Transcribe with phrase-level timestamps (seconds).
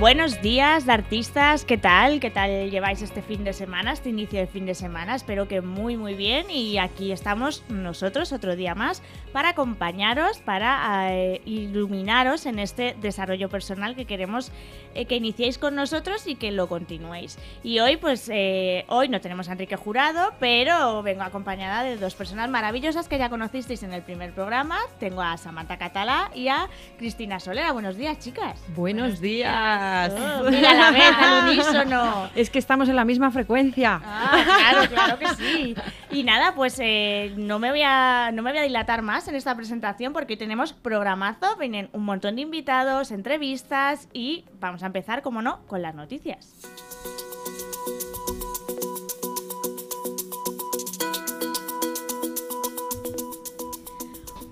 [0.00, 2.20] Buenos días, artistas, ¿qué tal?
[2.20, 5.14] ¿Qué tal lleváis este fin de semana, este inicio de fin de semana?
[5.14, 9.02] Espero que muy muy bien y aquí estamos nosotros otro día más
[9.34, 14.52] para acompañaros, para eh, iluminaros en este desarrollo personal que queremos
[14.94, 17.36] eh, que iniciéis con nosotros y que lo continuéis.
[17.62, 22.14] Y hoy pues eh, hoy no tenemos a Enrique Jurado, pero vengo acompañada de dos
[22.14, 24.78] personas maravillosas que ya conocisteis en el primer programa.
[24.98, 27.72] Tengo a Samantha Catalá y a Cristina Solera.
[27.72, 28.58] Buenos días, chicas.
[28.74, 29.89] Buenos días.
[30.12, 32.30] Oh, mira la vez, al unísono.
[32.34, 34.00] Es que estamos en la misma frecuencia.
[34.04, 35.74] Ah, claro, claro que sí.
[36.10, 39.34] Y nada, pues eh, no, me voy a, no me voy a dilatar más en
[39.34, 44.86] esta presentación porque hoy tenemos programazo, vienen un montón de invitados, entrevistas y vamos a
[44.86, 46.54] empezar, como no, con las noticias.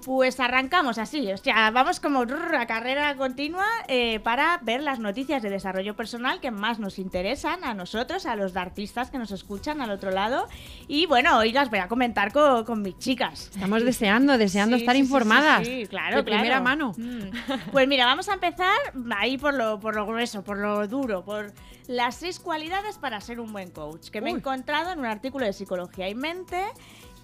[0.08, 5.42] Pues arrancamos así, o sea, vamos como a carrera continua eh, para ver las noticias
[5.42, 9.82] de desarrollo personal que más nos interesan a nosotros, a los artistas que nos escuchan
[9.82, 10.48] al otro lado.
[10.86, 13.50] Y bueno, hoy las voy a comentar con, mis chicas.
[13.52, 15.66] Estamos deseando, deseando estar informadas.
[15.66, 16.94] Sí, claro, de primera mano.
[16.96, 17.68] Mm.
[17.70, 18.78] Pues mira, vamos a empezar
[19.14, 21.52] ahí por lo, por lo grueso, por lo duro, por
[21.86, 25.44] las seis cualidades para ser un buen coach, que me he encontrado en un artículo
[25.44, 26.64] de Psicología y Mente.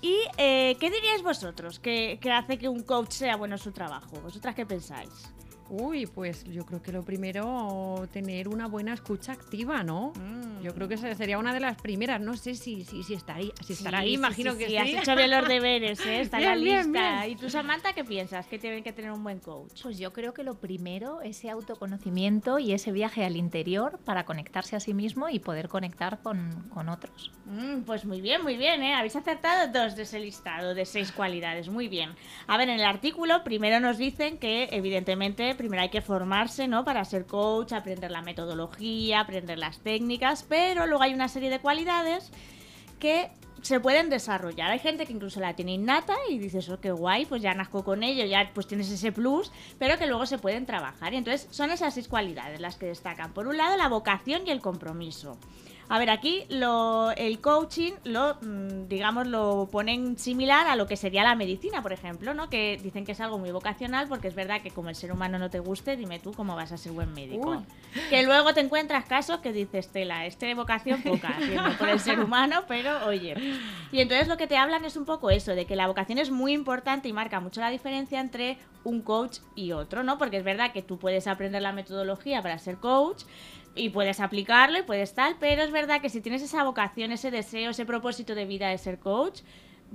[0.05, 4.21] ¿Y eh, qué diríais vosotros que, hace que un coach sea bueno en su trabajo?
[4.21, 5.33] ¿Vosotras qué pensáis?
[5.77, 10.13] Uy, pues yo creo que lo primero, tener una buena escucha activa, ¿no?
[10.15, 10.63] Mm.
[10.63, 12.21] Yo creo que esa sería una de las primeras.
[12.21, 14.77] No sé si, si, si, estará, si estará ahí, imagino que sí.
[14.77, 16.21] Has hecho bien los deberes, ¿eh?
[16.21, 17.27] Está bien, lista.
[17.27, 18.47] ¿Y tú, Samantha, qué piensas?
[18.47, 19.83] ¿Qué tiene que tener un buen coach?
[19.83, 24.77] Pues yo creo que lo primero, ese autoconocimiento y ese viaje al interior para conectarse
[24.77, 27.33] a sí mismo y poder conectar con, con otros.
[27.47, 28.95] Mm, pues muy bien, muy bien, ¿eh?
[28.95, 31.69] Habéis acertado dos de ese listado de seis cualidades.
[31.69, 32.15] Muy bien.
[32.47, 36.85] A ver, en el artículo primero nos dicen que, evidentemente, primero hay que formarse, ¿no?
[36.85, 41.59] Para ser coach, aprender la metodología, aprender las técnicas, pero luego hay una serie de
[41.59, 42.31] cualidades
[42.99, 43.31] que
[43.63, 44.71] se pueden desarrollar.
[44.71, 47.83] Hay gente que incluso la tiene innata y dices, oh, qué guay, pues ya nazco
[47.83, 51.15] con ello, ya pues tienes ese plus, pero que luego se pueden trabajar.
[51.15, 53.33] Y entonces son esas seis cualidades las que destacan.
[53.33, 55.39] Por un lado, la vocación y el compromiso.
[55.89, 60.97] A ver, aquí lo, el coaching lo, mm, digamos, lo ponen similar a lo que
[60.97, 62.49] sería la medicina, por ejemplo, ¿no?
[62.49, 65.39] Que dicen que es algo muy vocacional porque es verdad que como el ser humano
[65.39, 67.63] no te guste, dime tú cómo vas a ser buen médico.
[68.11, 71.35] Que luego te encuentras casos que dices, Tela, este de vocación poca,
[71.79, 73.35] por el ser humano, pero oye.
[73.93, 76.31] Y entonces lo que te hablan es un poco eso, de que la vocación es
[76.31, 80.19] muy importante y marca mucho la diferencia entre un coach y otro, ¿no?
[80.19, 83.25] Porque es verdad que tú puedes aprender la metodología para ser coach,
[83.75, 87.31] y puedes aplicarlo y puedes tal, pero es verdad que si tienes esa vocación, ese
[87.31, 89.41] deseo, ese propósito de vida de ser coach,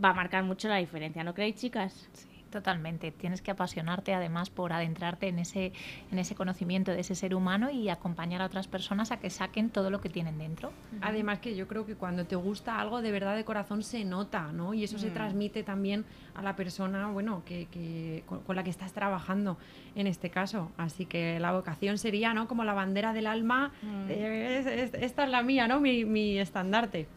[0.04, 2.10] va a marcar mucho la diferencia, ¿no creéis, chicas?
[2.14, 2.29] Sí.
[2.50, 3.12] Totalmente.
[3.12, 5.72] Tienes que apasionarte además por adentrarte en ese,
[6.12, 9.70] en ese conocimiento de ese ser humano y acompañar a otras personas a que saquen
[9.70, 10.72] todo lo que tienen dentro.
[11.02, 14.52] Además que yo creo que cuando te gusta algo de verdad de corazón se nota,
[14.52, 14.74] ¿no?
[14.74, 15.14] Y eso se mm.
[15.14, 19.58] transmite también a la persona, bueno, que, que con, la que estás trabajando
[19.96, 20.72] en este caso.
[20.78, 22.48] Así que la vocación sería, ¿no?
[22.48, 23.72] Como la bandera del alma.
[23.81, 24.10] Mm.
[24.10, 25.80] esta es la mía, ¿no?
[25.80, 27.08] Mi, mi estandarte.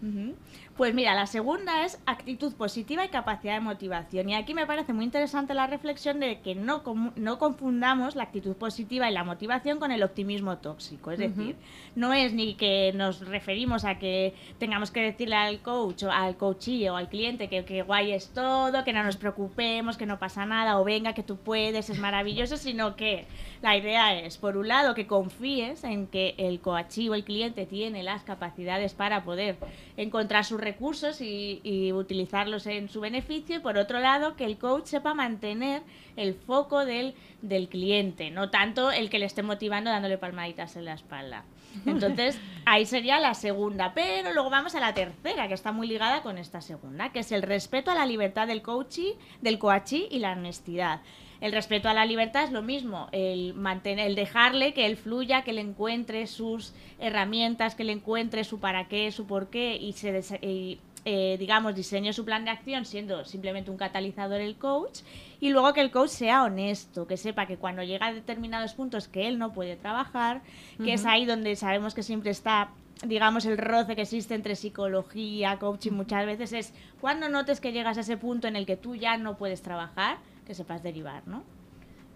[0.77, 4.31] Pues mira, la segunda es actitud positiva y capacidad de motivación.
[4.31, 6.83] Y aquí me parece muy interesante la reflexión de que no,
[7.17, 11.11] no confundamos la actitud positiva y la motivación con el optimismo tóxico.
[11.11, 11.57] Es decir,
[11.95, 16.39] no es ni que nos referimos a que tengamos que decirle al coach o al
[16.39, 20.19] coachee o al cliente que, que guay es todo, que no nos preocupemos, que no
[20.19, 23.27] pasa nada, o venga, que tú puedes, es maravilloso, sino que
[23.63, 27.65] la idea es, por un lado, que confíes en que el coachee o el cliente
[27.65, 29.57] tiene las capacidades para poder
[29.97, 34.87] encontrar su recursos y, utilizarlos en su beneficio y por otro lado que el coach
[34.87, 35.83] sepa mantener
[36.17, 40.87] el foco del, del cliente, no tanto el que le esté motivando dándole palmaditas en
[40.87, 41.45] la espalda.
[41.87, 46.23] Entonces, ahí sería la segunda, pero luego vamos a la tercera, que está muy ligada
[46.23, 50.19] con esta segunda, que es el respeto a la libertad del coachee, del coachee y
[50.19, 51.01] la honestidad.
[51.43, 55.43] El respeto a la libertad es lo mismo, el, mantener, el dejarle que él fluya,
[55.43, 59.93] que le encuentre sus herramientas, que le encuentre su para qué, su por qué y
[59.93, 65.01] se eh, digamos, diseñe su plan de acción siendo simplemente un catalizador el coach
[65.41, 69.09] y luego que el coach sea honesto, que sepa que cuando llega a determinados puntos
[69.09, 70.43] que él no puede trabajar,
[70.79, 72.71] que es ahí donde sabemos que siempre está
[73.05, 77.99] digamos, el roce que existe entre psicología, coaching muchas veces es cuando notes que llegas
[77.99, 81.43] a ese punto en el que tú ya no puedes trabajar, que sepas derivar, ¿no?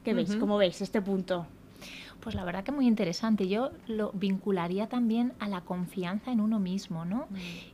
[0.05, 0.31] ¿Qué veis?
[0.41, 1.47] ¿Cómo veis este punto?
[2.21, 3.47] Pues la verdad que muy interesante.
[3.49, 7.27] Yo lo vincularía también a la confianza en uno mismo, ¿no?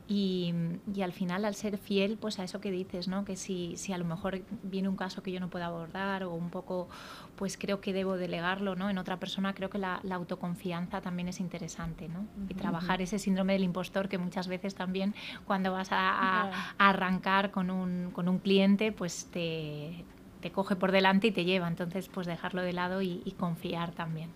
[0.07, 0.53] Y,
[0.93, 3.23] y al final, al ser fiel, pues a eso que dices, ¿no?
[3.23, 6.33] Que si, si a lo mejor viene un caso que yo no puedo abordar o
[6.33, 6.89] un poco,
[7.37, 8.89] pues creo que debo delegarlo, ¿no?
[8.89, 12.25] En otra persona, creo que la, la autoconfianza también es interesante, ¿no?
[12.49, 15.15] Y trabajar ese síndrome del impostor que muchas veces también
[15.45, 16.41] cuando vas a, a-
[16.77, 20.03] a arrancar con un, con un cliente, pues te,
[20.43, 21.67] te coge por delante y te lleva.
[21.67, 24.29] Entonces, pues dejarlo de lado y, y confiar también.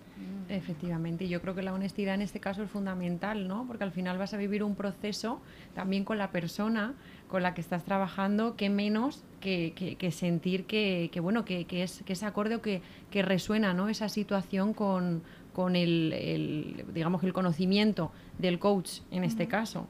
[0.50, 3.66] Efectivamente, y yo creo que la honestidad en este caso es fundamental, ¿no?
[3.68, 5.42] Porque al final vas a vivir un proceso
[5.76, 6.94] también con la persona
[7.28, 11.66] con la que estás trabajando, que menos que, que- que sentir que, que, bueno, que,
[11.70, 12.82] es, que es acorde o que,
[13.22, 13.90] resuena, ¿no?
[13.90, 15.22] Esa situación con,
[15.54, 19.88] con el, el, digamos, el conocimiento del coach en este caso.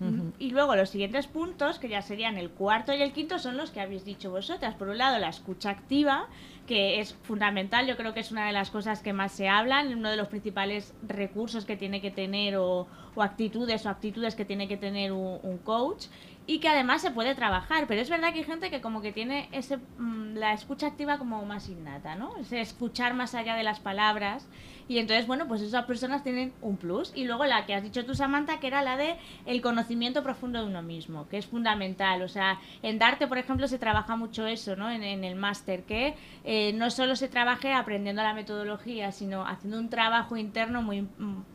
[0.00, 0.32] Ujú.
[0.38, 3.70] Y luego los siguientes puntos, que ya serían el cuarto y el quinto, son los
[3.70, 4.74] que habéis dicho vosotras.
[4.74, 6.28] Por un lado, la escucha activa,
[6.66, 9.94] que es fundamental, yo creo que es una de las cosas que más se hablan,
[9.94, 14.44] uno de los principales recursos que tiene que tener o, o actitudes o actitudes que
[14.44, 16.06] tiene que tener un, un coach
[16.46, 19.12] y que además se puede trabajar, pero es verdad que hay gente que como que
[19.12, 22.36] tiene ese mm, la escucha activa como más innata, ¿no?
[22.36, 24.46] Ese escuchar más allá de las palabras
[24.88, 27.12] y entonces, bueno, pues esas personas tienen un plus.
[27.14, 30.60] Y luego la que has dicho tú, Samantha, que era la de el conocimiento profundo
[30.60, 32.22] de uno mismo, que es fundamental.
[32.22, 34.90] O sea, en Darte, por ejemplo, se trabaja mucho eso, ¿no?
[34.90, 39.78] En, en el máster, que eh, no solo se trabaje aprendiendo la metodología, sino haciendo
[39.78, 41.08] un trabajo interno muy,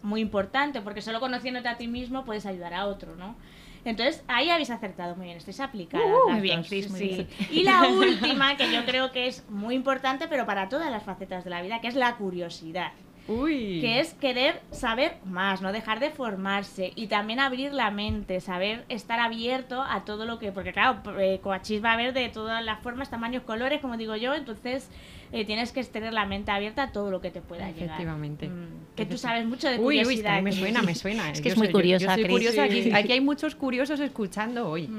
[0.04, 3.36] muy importante, porque solo conociéndote a ti mismo puedes ayudar a otro, ¿no?
[3.84, 6.06] Entonces, ahí habéis acertado muy bien, estáis aplicadas.
[6.06, 7.08] Uh, muy bien, Cris, muy sí.
[7.08, 7.28] bien.
[7.50, 11.44] Y la última, que yo creo que es muy importante, pero para todas las facetas
[11.44, 12.92] de la vida, que es la curiosidad
[13.28, 13.80] Uy.
[13.82, 18.84] que es querer saber más, no dejar de formarse y también abrir la mente, saber
[18.90, 22.64] estar abierto a todo lo que, porque claro, eh, Coachís va a haber de todas
[22.66, 24.90] las formas, tamaños, colores, como digo yo, entonces
[25.32, 27.84] eh, tienes que tener la mente abierta a todo lo que te pueda llegar.
[27.86, 28.50] Efectivamente.
[28.50, 30.08] Mm, que tú sabes mucho de Uy, curiosidad.
[30.08, 31.30] uy, es que a mí me suena, me suena.
[31.32, 31.44] Es eh.
[31.44, 32.34] que Yo es muy soy- yo- curiosa, Yo, soy Cris.
[32.36, 32.64] curiosa.
[32.64, 34.90] Aquí, aquí hay muchos curiosos escuchando hoy.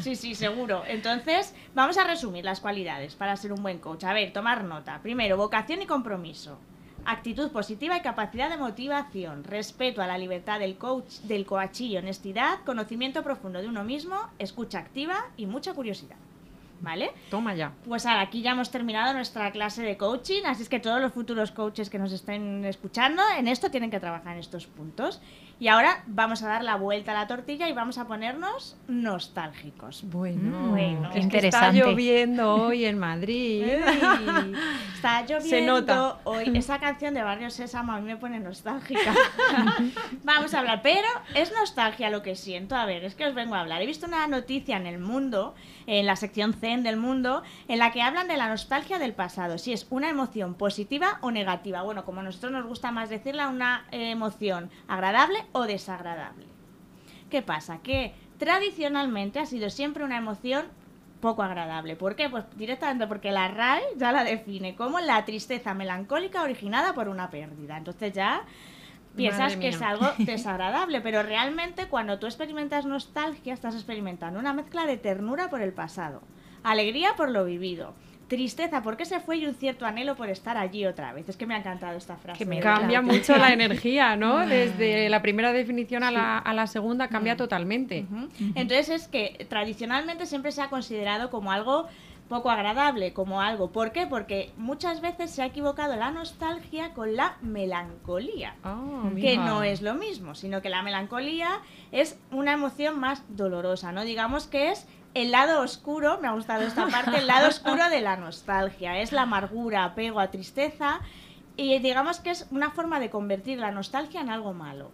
[0.00, 0.82] Sí, sí, seguro.
[0.86, 4.04] Entonces, vamos a resumir las cualidades para ser un buen coach.
[4.04, 5.00] A ver, tomar nota.
[5.02, 6.58] Primero, vocación y compromiso.
[7.04, 9.42] Actitud positiva y capacidad de motivación.
[9.42, 14.78] Respeto a la libertad del coach, del coachillo, honestidad, conocimiento profundo de uno mismo, escucha
[14.78, 16.16] activa y mucha curiosidad.
[16.80, 17.12] ¿Vale?
[17.30, 17.72] Toma ya.
[17.86, 21.12] Pues ahora aquí ya hemos terminado nuestra clase de coaching, así es que todos los
[21.12, 25.20] futuros coaches que nos estén escuchando en esto tienen que trabajar en estos puntos.
[25.62, 30.02] Y ahora vamos a dar la vuelta a la tortilla y vamos a ponernos nostálgicos.
[30.10, 31.08] Bueno, Mm, bueno.
[31.14, 31.78] es Qué que está interesante.
[31.78, 33.62] lloviendo hoy en Madrid.
[34.96, 36.18] Está lloviendo Se nota.
[36.24, 36.50] hoy.
[36.56, 39.14] Esa canción de Barrio Sésamo a mí me pone nostálgica.
[40.24, 41.06] Vamos a hablar, pero
[41.36, 42.74] es nostalgia lo que siento.
[42.74, 43.80] A ver, es que os vengo a hablar.
[43.82, 45.54] He visto una noticia en el mundo,
[45.86, 49.58] en la sección Zen del mundo, en la que hablan de la nostalgia del pasado.
[49.58, 51.82] Si es una emoción positiva o negativa.
[51.82, 56.46] Bueno, como a nosotros nos gusta más decirla, una emoción agradable o desagradable.
[57.30, 57.78] ¿Qué pasa?
[57.78, 60.66] Que tradicionalmente ha sido siempre una emoción
[61.20, 61.96] poco agradable.
[61.96, 62.28] ¿Por qué?
[62.28, 67.30] Pues directamente porque la RAE ya la define como la tristeza melancólica originada por una
[67.30, 67.78] pérdida.
[67.78, 68.44] Entonces ya
[69.16, 74.84] piensas que es algo desagradable, pero realmente cuando tú experimentas nostalgia estás experimentando una mezcla
[74.84, 76.22] de ternura por el pasado,
[76.64, 77.94] alegría por lo vivido,
[78.32, 81.28] tristeza porque se fue y un cierto anhelo por estar allí otra vez.
[81.28, 82.38] Es que me ha encantado esta frase.
[82.38, 82.60] Que me.
[82.60, 84.38] Cambia mucho la energía, ¿no?
[84.46, 88.06] Desde la primera definición a la, a la segunda cambia totalmente.
[88.10, 88.28] Ujú.
[88.54, 91.88] Entonces es que tradicionalmente siempre se ha considerado como algo
[92.30, 93.70] poco agradable, como algo.
[93.70, 94.06] ¿Por qué?
[94.06, 98.54] Porque muchas veces se ha equivocado la nostalgia con la melancolía.
[98.64, 101.60] Ah, Que no es lo mismo, sino que la melancolía
[101.90, 104.04] es una emoción más dolorosa, ¿no?
[104.04, 108.00] Digamos que es el lado oscuro, me ha gustado esta parte, el lado oscuro de
[108.00, 108.98] la nostalgia.
[108.98, 111.00] Es la amargura, apego a tristeza
[111.56, 114.90] y digamos que es una forma de convertir la nostalgia en algo malo.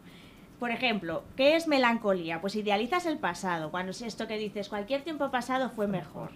[0.59, 2.41] Por ejemplo, ¿qué es melancolía?
[2.41, 6.31] Pues idealizas el pasado, cuando es esto que dices, cualquier tiempo pasado fue mejor.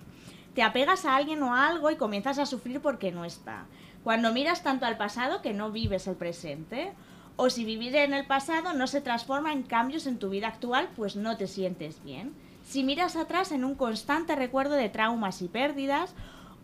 [0.55, 3.67] Te apegas a alguien o a algo y comienzas a sufrir porque no está.
[4.05, 6.93] Cuando miras tanto al pasado que no vives el presente.
[7.37, 10.91] O si vivir en el pasado no se transforma en cambios en tu vida actual,
[10.95, 12.35] pues no te sientes bien.
[12.64, 16.14] Si miras atrás en un constante recuerdo de traumas y pérdidas,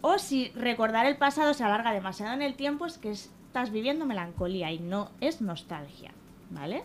[0.01, 4.07] o si recordar el pasado se alarga demasiado en el tiempo, es que estás viviendo
[4.07, 6.13] melancolía y no es nostalgia.
[6.51, 6.85] ¿Vale?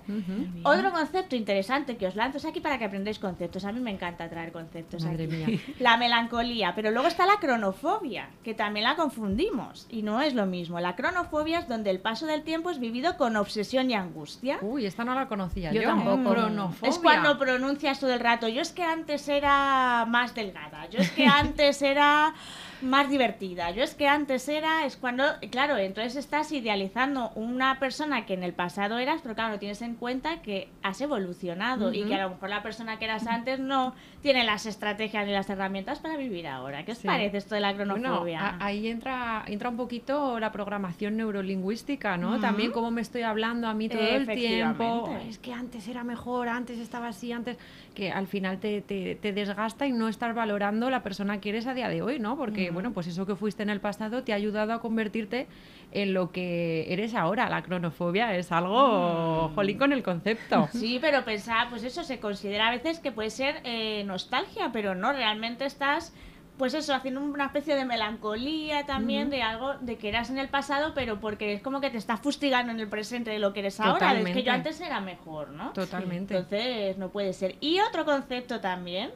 [0.63, 3.63] Otro concepto interesante que os lanzo es aquí para que aprendáis conceptos.
[3.63, 5.36] A mí me encanta traer conceptos Madre aquí.
[5.36, 5.60] mía.
[5.79, 10.46] La melancolía, pero luego está la cronofobia, que también la confundimos y no es lo
[10.46, 10.79] mismo.
[10.82, 14.58] La cronofobia es donde el paso del tiempo es vivido con obsesión y angustia.
[14.62, 15.82] Uy, esta no la conocía yo.
[15.82, 16.32] Yo tampoco.
[16.32, 16.89] Cronofobia.
[16.89, 21.10] Es cuando pronuncias todo el rato, yo es que antes era más delgada, yo es
[21.12, 22.34] que antes era
[22.82, 23.72] más divertida.
[23.72, 28.44] Yo es que antes era, es cuando, claro, entonces estás idealizando una persona que en
[28.44, 32.24] el pasado eras, pero claro, no tienes en cuenta que has evolucionado y que a
[32.24, 36.18] lo mejor la persona que eras antes no tiene las estrategias ni las herramientas para
[36.18, 36.86] vivir ahora.
[36.86, 38.58] ¿Qué os parece esto de la cronofobia?
[38.60, 42.39] ahí entra, entra un poquito la programación neurolingüística, ¿no?
[42.39, 45.13] También cómo me estoy hablando a mí todo el tiempo.
[45.27, 47.58] Es que antes era mejor, antes estaba así, antes
[47.94, 51.74] que al final te, te, desgasta y no estás valorando la persona que eres a
[51.74, 52.38] día de hoy, ¿no?
[52.38, 55.48] Porque, bueno, pues eso que fuiste en el pasado te ha ayudado a convertirte
[55.92, 57.50] en lo que eres ahora.
[57.50, 59.56] La cronofobia es algo mm.
[59.56, 60.70] jolín con el concepto.
[60.74, 64.96] Sí, pero pensar, pues eso se considera a veces que puede ser eh, nostalgia, pero
[64.96, 66.13] no, realmente estás
[66.58, 70.50] pues eso, haciendo una especie de melancolía también de algo de que eras en el
[70.50, 73.62] pasado, pero porque es como que te estás fustigando en el presente de lo que
[73.62, 75.72] eres ahora, es que yo antes era mejor, ¿no?
[75.74, 76.38] Totalmente.
[76.38, 77.56] Entonces no puede ser.
[77.60, 79.12] Y otro concepto también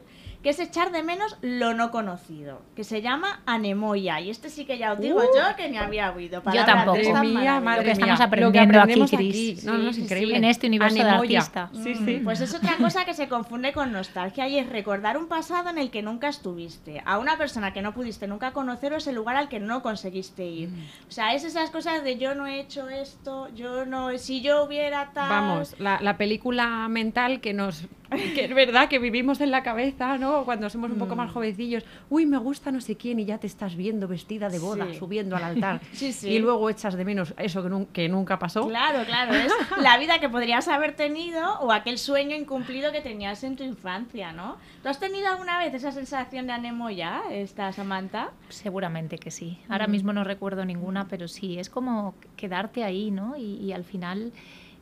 [0.48, 4.18] que es echar de menos lo no conocido, que se llama anemoia.
[4.22, 5.36] Y este sí que ya os digo uh.
[5.36, 6.42] yo que ni había oído.
[6.54, 6.96] Yo tampoco.
[6.96, 9.64] Madre lo que estamos aprendiendo aquí, Cris.
[9.64, 10.38] no, no, es increíble.
[10.38, 11.68] En este universo de artista.
[11.74, 12.22] Sí, sí.
[12.24, 15.76] Pues es otra cosa que se confunde con nostalgia y es recordar un pasado en
[15.76, 19.36] el que nunca estuviste, a una persona que no pudiste nunca conocer o ese lugar
[19.36, 20.70] al que no conseguiste ir.
[20.70, 21.08] Mm.
[21.08, 24.64] O sea, es esas cosas de yo no he hecho esto, yo no, si yo
[24.64, 25.28] hubiera tal...
[25.28, 27.86] Vamos, la, la película mental que nos
[28.34, 30.37] que es verdad que vivimos en la cabeza, ¿no?
[30.44, 31.34] Cuando somos un poco más mm.
[31.34, 34.86] jovencillos, uy, me gusta no sé quién y ya te estás viendo vestida de boda,
[34.94, 35.80] subiendo al altar.
[36.22, 38.68] Y luego echas de menos eso que, nunca pasó.
[38.68, 43.42] Claro, claro, es la vida que podrías haber tenido o aquel sueño incumplido que tenías
[43.44, 44.56] en tu infancia, ¿no?
[44.82, 48.30] ¿Tú has tenido alguna vez esa sensación de anemoya, esta Samantha?
[48.48, 49.58] Seguramente que sí.
[49.68, 49.90] Ahora mm.
[49.90, 53.36] mismo no recuerdo ninguna, pero sí, es como quedarte ahí, ¿no?
[53.36, 54.32] Y, al final...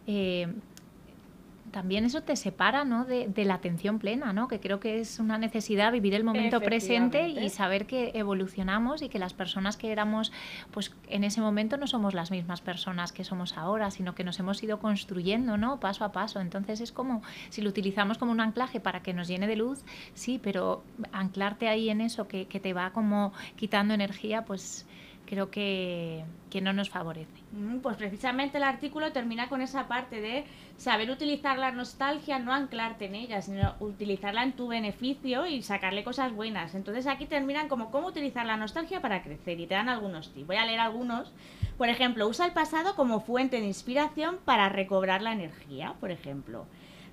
[0.06, 0.46] Eh,
[1.70, 3.04] también eso te separa ¿no?
[3.04, 4.49] de, la atención plena, ¿no?
[4.49, 9.08] que creo que es una necesidad vivir el momento presente y saber que evolucionamos y
[9.08, 10.32] que las personas que éramos
[10.70, 14.38] pues, en ese momento no somos las mismas personas que somos ahora, sino que nos
[14.38, 15.80] hemos ido construyendo ¿no?
[15.80, 16.40] paso a paso.
[16.40, 19.85] Entonces es como si lo utilizamos como un anclaje para que nos llene de luz,
[20.14, 20.82] sí, pero
[21.12, 24.87] anclarte ahí en eso que, que te va como quitando energía, pues
[25.26, 27.42] creo que, que, no nos favorece.
[27.52, 30.45] Mm, pues precisamente el artículo termina con esa parte de
[30.76, 36.04] saber utilizar la nostalgia, no anclarte en ella, sino utilizarla en tu beneficio y sacarle
[36.04, 36.75] cosas buenas.
[36.75, 40.47] Entonces aquí terminan como cómo utilizar la nostalgia para crecer y te dan algunos tips.
[40.47, 41.33] Voy a leer algunos.
[41.76, 46.66] Por ejemplo, usa el pasado como fuente de inspiración para recobrar la energía, por ejemplo.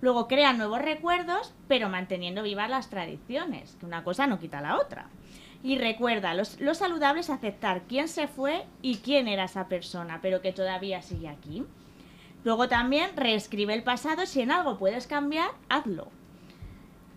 [0.03, 4.77] Luego crea nuevos recuerdos, pero manteniendo vivas las tradiciones, que una cosa no quita la
[4.77, 5.07] otra.
[5.63, 10.41] Y recuerda, lo saludable es aceptar quién se fue y quién era esa persona, pero
[10.41, 11.63] que todavía sigue aquí.
[12.43, 16.09] Luego también reescribe el pasado, si en algo puedes cambiar, hazlo.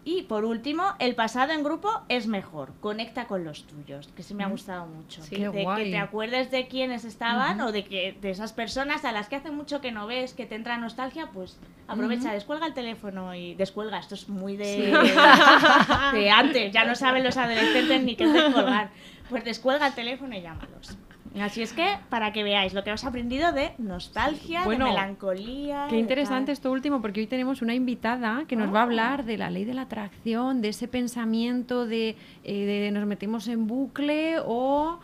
[0.08, 2.72] Y por último, el pasado en grupo es mejor.
[2.78, 5.20] Conecta con los tuyos, que sí me ha gustado mucho.
[5.28, 9.34] que te acuerdes de quiénes estaban o de que de esas personas a las que
[9.34, 11.58] hace mucho que no ves, que te entra nostalgia, pues
[11.88, 13.98] aprovecha, descuelga el teléfono y descuelga.
[13.98, 14.96] Esto es muy de,
[16.12, 16.72] de antes.
[16.72, 18.90] Ya no saben los adolescentes ni qué descolgar.
[19.28, 20.96] Pues descuelga el teléfono y llámalos.
[21.40, 25.86] Así es que, para que veáis lo que os he aprendido de nostalgia, de melancolía.
[25.88, 28.86] Qué interesante esto último, porque hoy tenemos una invitada que nos va a oh.
[28.86, 33.48] hablar de la ley de la atracción, de ese pensamiento de, eh, de nos metemos
[33.48, 34.98] en bucle o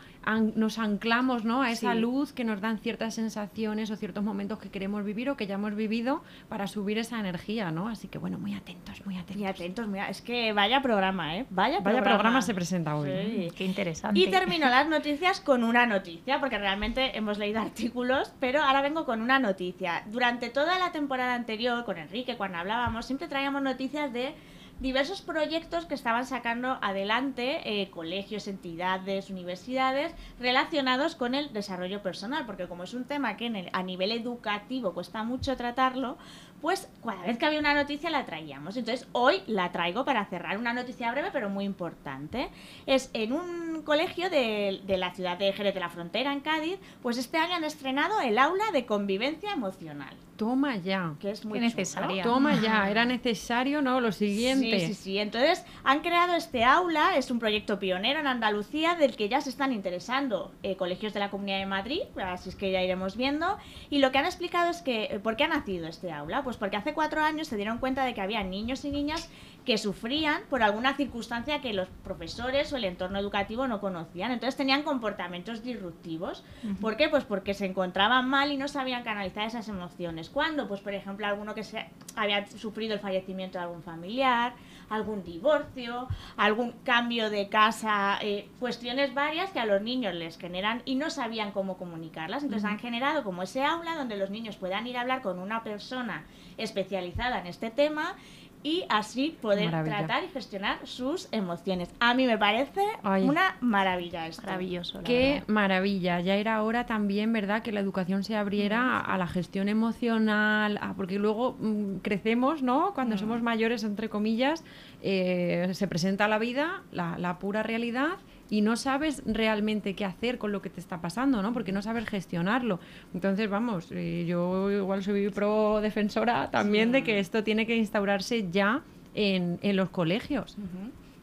[0.55, 1.63] nos anclamos ¿no?
[1.63, 5.37] a esa luz que nos dan ciertas sensaciones o ciertos momentos que queremos vivir o
[5.37, 7.89] que ya hemos vivido para subir esa energía, ¿no?
[7.89, 9.37] Así que bueno, muy atentos, muy atentos.
[9.37, 11.47] Muy atentos, mira, es que vaya programa, ¿eh?
[11.51, 12.43] Vaya, vaya programa.
[12.43, 13.09] se presenta hoy.
[13.11, 13.53] ¿eh?
[13.57, 14.19] Qué interesante.
[14.19, 19.05] Y termino las noticias con una noticia, porque realmente hemos leído artículos, pero ahora vengo
[19.05, 20.05] con una noticia.
[20.07, 24.35] Durante toda la temporada anterior, con Enrique, cuando hablábamos, siempre traíamos noticias de
[24.81, 32.47] diversos proyectos que estaban sacando adelante eh, colegios, entidades, universidades relacionados con el desarrollo personal,
[32.47, 36.17] porque como es un tema que a nivel educativo cuesta mucho tratarlo,
[36.63, 38.77] pues cada vez que había una noticia la traíamos.
[38.77, 42.49] Entonces hoy la traigo para cerrar una noticia breve pero muy importante.
[42.87, 47.19] Es en un colegio de, la ciudad de Jerez de la Frontera, en Cádiz, pues
[47.19, 50.15] este año han estrenado el aula de convivencia emocional.
[50.37, 51.15] Toma ya.
[51.21, 52.23] Que es muy necesario.
[52.23, 54.01] Toma ya, era necesario, ¿no?
[54.01, 54.79] Lo siguiente.
[54.79, 55.19] Sí, sí, sí.
[55.19, 59.51] Entonces han creado este aula, es un proyecto pionero en Andalucía del que ya se
[59.51, 63.59] están interesando eh, colegios de la Comunidad de Madrid, así es que ya iremos viendo.
[63.91, 66.45] Y lo que han explicado es que, eh, ¿por qué ha nacido este aula?
[66.45, 69.31] Pues pues porque hace cuatro años se dieron cuenta de que había niños y niñas
[69.65, 74.33] que sufrían por alguna circunstancia que los profesores o el entorno educativo no conocían.
[74.33, 76.45] Entonces tenían comportamientos disruptivos.
[76.81, 77.09] ¿Por qué?
[77.09, 80.31] Pues porque se encontraban mal y no sabían canalizar esas emociones.
[80.31, 80.67] ¿Cuándo?
[80.67, 84.55] Pues por ejemplo, alguno que se había sufrido el fallecimiento de algún familiar,
[84.91, 90.83] algún divorcio, algún cambio de casa, eh, cuestiones varias que a los niños les generan
[90.85, 92.43] y no sabían cómo comunicarlas.
[92.43, 95.63] Entonces han generado como ese aula donde los niños puedan ir a hablar con una
[95.63, 96.25] persona
[96.59, 98.17] especializada en este tema
[98.63, 101.91] y así poder tratar y gestionar sus emociones.
[102.01, 104.43] A mí me parece una maravilla esto.
[104.43, 105.01] Maravilloso.
[105.05, 106.21] Qué maravilla.
[106.21, 111.19] Ya era hora también, ¿verdad?, que la educación se abriera a, la gestión emocional, porque
[111.19, 112.93] luego mm, crecemos, ¿no?
[112.95, 113.19] Cuando mm.
[113.19, 114.65] somos mayores, entre comillas,
[115.03, 118.19] eh, se presenta la vida, la, la pura realidad
[118.53, 121.55] y no sabes realmente qué hacer con lo que te está pasando, ¿no?
[121.55, 122.81] Porque no sabes gestionarlo.
[123.15, 128.51] Entonces, vamos, eh, yo igual soy pro defensora también de que esto tiene que instaurarse
[128.51, 128.83] ya
[129.15, 130.59] en, los colegios.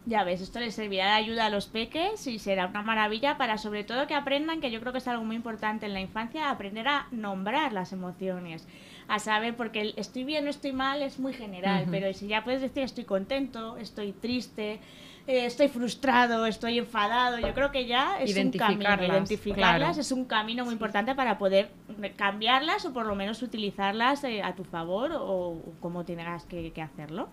[0.07, 3.59] Ya ves, esto les servirá de ayuda a los peques y será una maravilla para
[3.59, 6.49] sobre todo que aprendan, que yo creo que es algo muy importante en la infancia,
[6.49, 8.67] aprender a nombrar las emociones,
[9.07, 12.43] a saber, porque el estoy bien o estoy mal es muy general, pero si ya
[12.43, 14.79] puedes decir estoy contento, estoy triste,
[15.29, 17.37] eh, estoy frustrado, estoy enfadado.
[17.37, 19.03] Yo creo que ya es un camino.
[19.03, 21.69] Identificarlas es un camino muy importante para poder
[22.15, 27.29] cambiarlas o por lo menos utilizarlas eh, a tu favor o, como tengas que, hacerlo.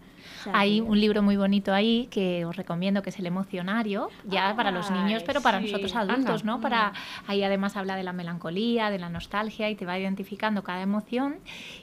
[0.53, 4.71] Hay un libro muy bonito ahí que os recomiendo que es El emocionario, ya para
[4.71, 6.61] los niños, pero para nosotros adultos, ¿no?
[6.61, 7.31] Para, mm.
[7.31, 11.37] ahí además habla de la melancolía, de la nostalgia y te va identificando cada emoción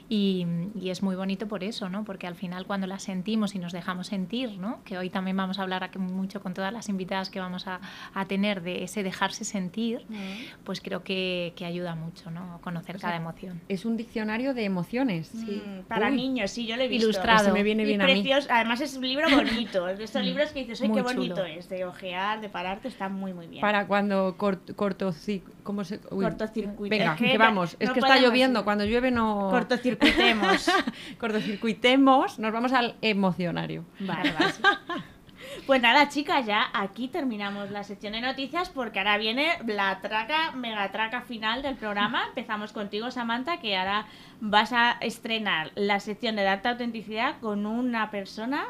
[0.08, 0.46] y,
[0.80, 2.04] y, es muy bonito por eso, ¿no?
[2.04, 4.82] Porque al final cuando la sentimos y nos dejamos sentir, ¿no?
[4.84, 7.80] Que hoy también vamos a hablar aquí mucho con todas las invitadas que vamos a,
[8.14, 10.64] a tener de ese dejarse sentir, mm.
[10.64, 12.60] pues creo que, que, ayuda mucho, ¿no?
[12.62, 13.60] Conocer cada emoción.
[13.68, 15.28] Es un diccionario de emociones.
[15.28, 15.62] Sí.
[15.64, 17.06] Mm, para niños, sí, yo lo he visto.
[17.06, 17.52] Ilustrado.
[17.52, 18.12] me viene bien a mí.
[18.50, 21.68] Además es un libro bonito, de estos libros que dices, ¡ay, qué bonito es!
[21.68, 23.60] De ojear, de pararte, está muy, muy bien.
[23.60, 25.12] Para cuando corto,
[25.62, 26.00] ¿cómo se?
[26.78, 29.48] Venga, que, vamos, es que está lloviendo, cuando llueve no...
[29.50, 30.70] Cortocircuitemos.
[31.18, 33.84] Cortocircuitemos, nos vamos al emocionario.
[34.00, 34.34] Vale.
[35.66, 40.50] Pues nada, chicas, ya aquí terminamos la sección de noticias porque ahora viene la traca,
[40.50, 42.26] mega traca final del programa.
[42.28, 44.06] Empezamos contigo, Samantha, que ahora
[44.40, 48.66] vas a estrenar la sección de Darte Autenticidad con una persona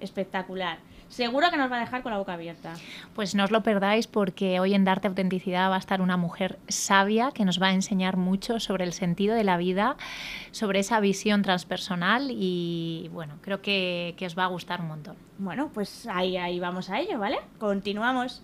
[0.00, 2.74] espectacular seguro que nos va a dejar con la boca abierta.
[3.14, 6.58] Pues no os lo perdáis porque hoy en Darte Autenticidad va a estar una mujer
[6.68, 9.96] sabia que nos va a enseñar mucho sobre el sentido de la vida,
[10.50, 15.16] sobre esa visión transpersonal y bueno, creo que, que os va a gustar un montón.
[15.38, 17.38] Bueno, pues ahí, ahí vamos a ello, ¿vale?
[17.58, 18.42] Continuamos.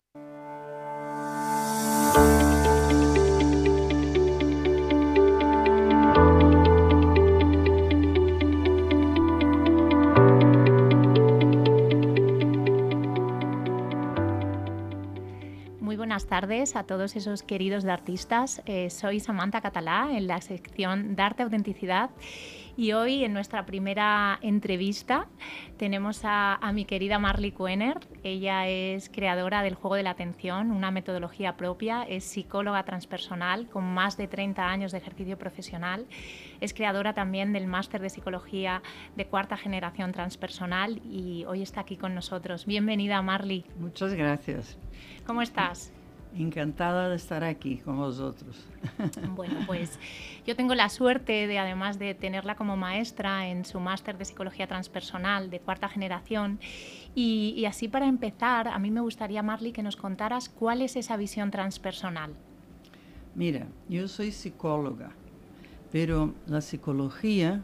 [16.14, 18.62] Buenas tardes a todos esos queridos de artistas.
[18.66, 22.10] Eh, soy Samantha Catalá en la sección Darte Autenticidad
[22.76, 25.26] y hoy en nuestra primera entrevista
[25.76, 27.98] tenemos a, mi querida Marley Kuener.
[28.22, 33.82] Ella es creadora del juego de la atención, una metodología propia, es psicóloga transpersonal con
[33.82, 36.06] más de 30 años de ejercicio profesional.
[36.60, 38.82] Es creadora también del máster de psicología
[39.16, 42.66] de cuarta generación transpersonal y hoy está aquí con nosotros.
[42.66, 43.64] Bienvenida Marley.
[43.80, 44.78] Muchas gracias.
[45.26, 45.92] ¿Cómo estás?
[46.36, 48.66] Encantada de estar aquí con vosotros.
[49.34, 49.98] Bueno, pues
[50.46, 54.66] yo tengo la suerte de, además de tenerla como maestra en su máster de psicología
[54.66, 56.58] transpersonal de cuarta generación,
[57.14, 61.16] y, así para empezar, a mí me gustaría, Marley, que nos contaras cuál es esa
[61.16, 62.34] visión transpersonal.
[63.34, 65.12] Mira, yo soy psicóloga,
[65.92, 67.62] pero la psicología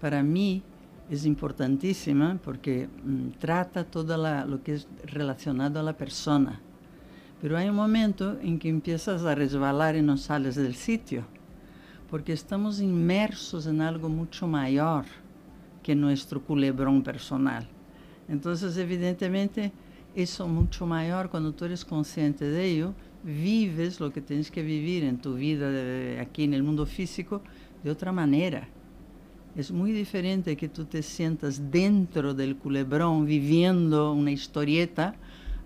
[0.00, 0.62] para mí
[1.08, 6.60] es importantísima porque mm, trata todo lo que es relacionado a la persona
[7.40, 11.24] Pero hay un momento en que empiezas a resbalar y no sales del sitio,
[12.10, 15.06] porque estamos inmersos en algo mucho mayor
[15.82, 17.66] que nuestro culebrón personal.
[18.28, 19.72] Entonces, evidentemente,
[20.14, 25.04] eso mucho mayor, cuando tú eres consciente de ello, vives lo que tienes que vivir
[25.04, 27.42] en tu vida aquí en el mundo físico
[27.82, 28.68] de otra manera.
[29.56, 35.14] Es muy diferente que tú te sientas dentro del culebrón viviendo una historieta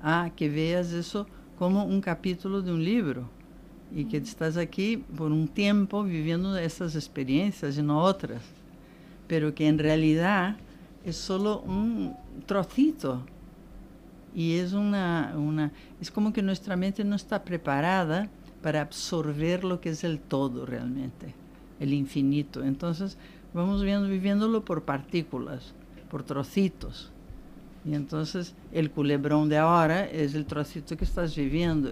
[0.00, 3.28] a que veas eso como um capítulo de um livro
[3.92, 8.42] e que estás aqui por um tempo vivendo essas experiências e não outras,
[9.28, 10.56] pero que em realidade
[11.04, 12.14] é só um
[12.46, 13.22] trocito
[14.34, 18.28] e é uma uma é como que nossa mente não está preparada
[18.60, 21.34] para absorver lo que é o todo realmente,
[21.78, 22.64] o infinito.
[22.64, 22.90] Então,
[23.52, 25.74] vamos vendo viviéndolo por partículas,
[26.08, 27.13] por trocitos.
[27.84, 31.90] Y entonces el culebrón de ahora es el trocito que estás viviendo.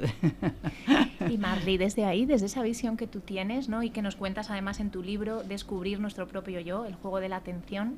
[1.28, 3.82] Y Marley, desde ahí, desde esa visión que tú tienes, ¿no?
[3.82, 7.28] Y que nos cuentas además en tu libro, Descubrir nuestro propio yo, el juego de
[7.28, 7.96] la atención,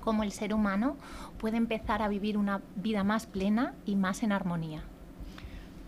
[0.00, 0.96] cómo el ser humano
[1.38, 4.82] puede empezar a vivir una vida más plena y más en armonía.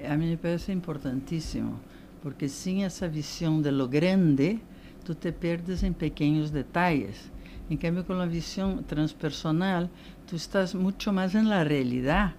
[0.08, 1.78] A mí me parece importantísimo,
[2.22, 4.60] porque sin esa visión de lo grande,
[5.04, 7.31] tú te pierdes en pequeños detalles.
[7.70, 9.88] En cambio, con la visión transpersonal,
[10.28, 12.32] tú estás mucho más en la realidad,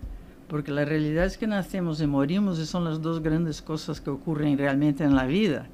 [0.47, 4.09] porque la realidad es que nacemos y morimos y son las dos grandes cosas que
[4.09, 5.67] ocurren realmente en la vida.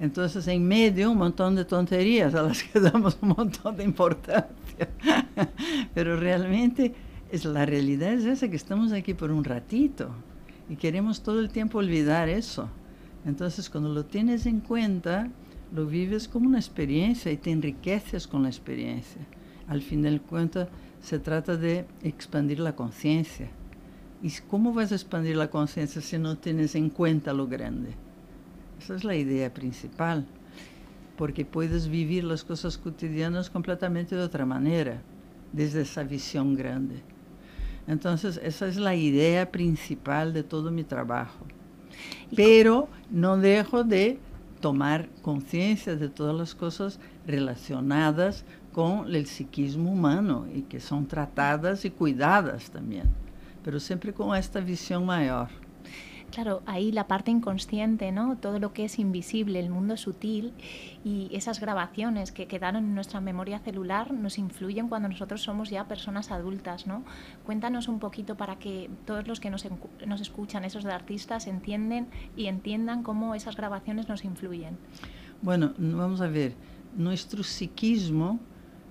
[0.00, 4.88] Entonces, en medio, un montón de tonterías a las que damos un montón de importancia.
[5.94, 6.94] Pero realmente
[7.30, 10.08] es la realidad es esa que estamos aquí por un ratito
[10.68, 12.68] y queremos todo el tiempo olvidar eso.
[13.26, 15.28] Entonces, cuando lo tienes en cuenta,
[15.72, 19.20] lo vives como una experiencia y te enriqueces con la experiencia.
[19.66, 20.68] Al fin del cuento,
[21.00, 23.50] se trata de expandir la conciencia.
[24.22, 27.90] ¿Y cómo vas a expandir la conciencia si no tienes en cuenta lo grande?
[28.80, 30.26] Esa es la idea principal,
[31.16, 35.02] porque puedes vivir las cosas cotidianas completamente de otra manera,
[35.52, 37.02] desde esa visión grande.
[37.86, 41.46] Entonces, esa es la idea principal de todo mi trabajo.
[42.34, 44.18] Pero no dejo de
[44.60, 51.84] tomar conciencia de todas las cosas relacionadas con el psiquismo humano y que son tratadas
[51.84, 53.06] y cuidadas también,
[53.64, 55.48] pero siempre con esta visión mayor.
[56.30, 58.36] Claro, ahí la parte inconsciente, ¿no?
[58.36, 60.52] Todo lo que es invisible, el mundo sutil
[61.02, 65.88] y esas grabaciones que quedaron en nuestra memoria celular nos influyen cuando nosotros somos ya
[65.88, 67.02] personas adultas, ¿no?
[67.46, 69.66] Cuéntanos un poquito para que todos los que nos,
[70.06, 74.76] nos escuchan, esos de artistas, entienden y entiendan cómo esas grabaciones nos influyen.
[75.40, 76.52] Bueno, vamos a ver,
[76.94, 78.38] nuestro psiquismo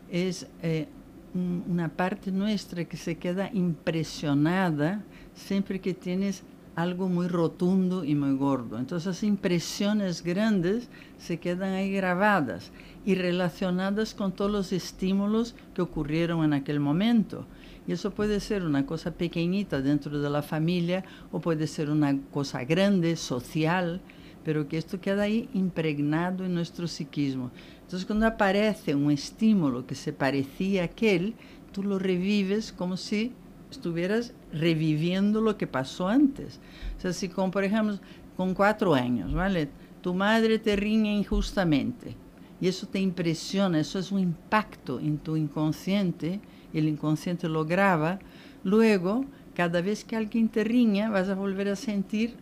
[0.09, 0.87] es eh,
[1.35, 5.03] una parte nuestra que se queda impresionada
[5.35, 6.43] siempre que tienes
[6.77, 8.77] algo muy rotundo y muy gordo.
[8.77, 12.71] Entonces impresiones grandes se quedan ahí grabadas
[13.03, 17.47] y relacionadas con todos los estímulos que ocurrieron en aquel momento.
[17.87, 22.15] Y eso puede ser una cosa pequeñita dentro de la familia o puede ser una
[22.31, 23.99] cosa grande, social,
[24.45, 27.49] pero que esto queda ahí impregnado en nuestro psiquismo.
[27.81, 31.33] Entonces cuando aparece un estímulo que se parecía a aquel,
[31.71, 33.31] tú lo revives como si
[33.71, 36.59] estuvieras reviviendo lo que pasó antes.
[36.97, 37.99] O sea, si con, por ejemplo,
[38.35, 39.69] con cuatro años, ¿vale?
[40.01, 42.15] Tu madre te riñe injustamente
[42.59, 46.39] y eso te impresiona, eso es un impacto en tu inconsciente,
[46.73, 48.19] el inconsciente lo graba,
[48.63, 52.35] luego, cada vez que alguien te riña, vas a volver a sentir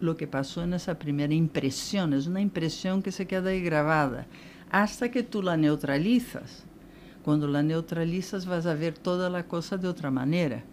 [0.00, 4.26] lo que pasó en esa primera impresión, es una impresión que se queda ahí grabada,
[4.70, 6.64] hasta que tú la neutralizas.
[7.22, 10.64] Cuando la neutralizas vas a ver toda la cosa de otra manera.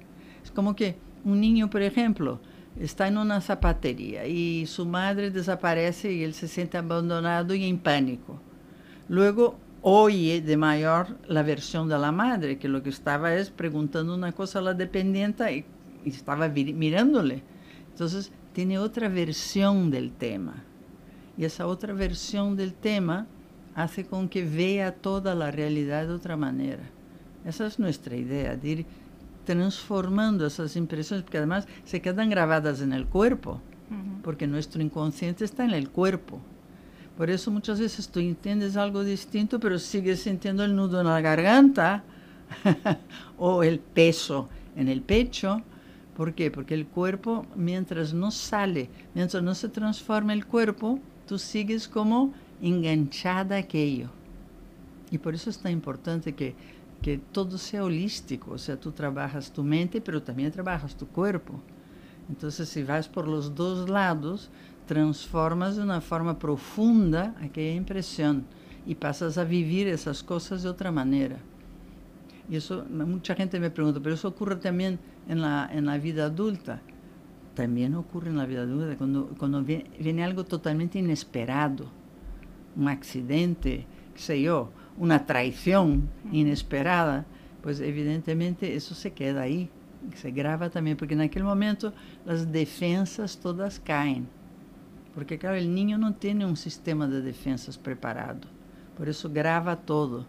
[0.58, 2.40] Como que un niño, por ejemplo,
[2.80, 7.78] está en una zapatería y su madre desaparece y él se siente abandonado y en
[7.78, 8.40] pánico.
[9.08, 14.16] Luego oye de mayor la versión de la madre, que lo que estaba es preguntando
[14.16, 15.66] una cosa a la dependiente y,
[16.04, 17.44] y estaba mirándole.
[17.92, 20.64] Entonces tiene otra versión del tema.
[21.38, 23.28] Y esa otra versión del tema
[23.76, 26.90] hace con que vea toda la realidad de otra manera.
[27.46, 28.86] Esa es nuestra idea, de ir
[29.48, 33.62] transformando esas impresiones, porque además se quedan grabadas en el cuerpo,
[34.22, 36.42] porque nuestro inconsciente está en el cuerpo.
[37.18, 41.22] Por eso muchas veces tú entiendes algo distinto, pero sigues sintiendo el nudo en la
[41.22, 42.04] garganta
[43.38, 45.64] o el peso en el pecho.
[46.18, 46.52] ¿Por qué?
[46.52, 52.34] Porque el cuerpo, mientras no sale, mientras no se transforma el cuerpo, tú sigues como
[52.62, 54.10] enganchada a aquello.
[55.10, 56.54] Y por eso es tan importante que,
[57.02, 61.62] que todo sea holístico, o sea, tú trabajas tu mente, pero también trabajas tu cuerpo.
[62.30, 64.50] Entonces, si vas por los dos lados,
[64.86, 68.46] transformas de una forma profunda aquella impresión
[68.86, 71.38] y pasas a vivir esas cosas de otra manera.
[72.50, 76.26] Y eso, mucha gente me pregunta, pero eso ocurre también en la, en la vida
[76.26, 76.82] adulta.
[77.54, 81.86] También ocurre en la vida adulta, cuando, cuando viene, algo totalmente inesperado
[82.78, 87.26] un accidente, qué sé yo, una traición inesperada,
[87.62, 89.70] pues evidentemente eso se queda ahí,
[90.16, 91.94] se graba también, porque en aquel momento
[92.26, 94.28] las defensas todas caen.
[95.14, 98.42] Porque, claro, el niño no tiene un sistema de defensas preparado,
[98.98, 100.28] por eso graba todo.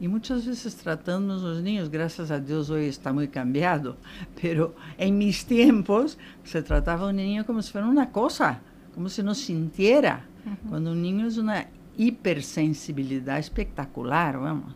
[0.00, 3.96] Y muchas veces tratamos los niños, gracias a Dios hoy está muy cambiado,
[4.40, 8.60] pero en mis tiempos se trataba a un niño como si fuera una cosa,
[8.94, 10.24] como si no sintiera.
[10.68, 14.74] Cuando un niño es una hipersensibilidad espectacular, vamos.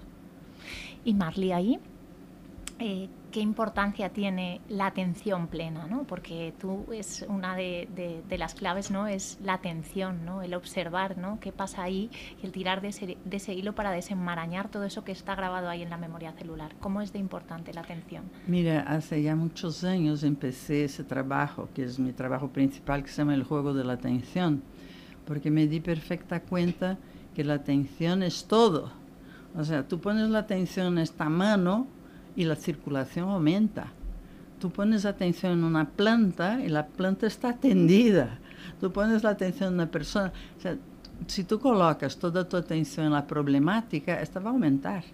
[1.05, 1.81] Y Marley, ahí,
[2.79, 6.05] eh, qué importancia tiene la atención plena, ¿no?
[6.05, 7.89] Porque tú es una de,
[8.37, 9.07] las claves, ¿no?
[9.07, 10.43] Es la atención, ¿no?
[10.43, 11.39] El observar, ¿no?
[11.41, 12.11] Qué pasa ahí
[12.43, 15.91] y el tirar de ese, hilo para desenmarañar todo eso que está grabado ahí en
[15.91, 16.75] la memoria celular.
[16.81, 18.25] ¿Cómo es de importante la atención?
[18.47, 23.19] Mira, hace ya muchos años empecé ese trabajo, que es mi trabajo principal, que se
[23.19, 24.63] llama el juego de la atención,
[25.25, 26.99] porque me di perfecta cuenta
[27.35, 28.91] que la atención es todo.
[29.57, 31.87] O sea, tú pones la atención en esta mano,
[32.37, 33.93] y la circulación aumenta.
[34.61, 38.39] Tú pones atención en una planta y la planta está atendida.
[38.81, 40.33] Tú pones la atención en una persona.
[40.57, 40.77] O sea,
[41.27, 45.05] si tú colocas toda tu atención en la problemática, esta va a aumentar.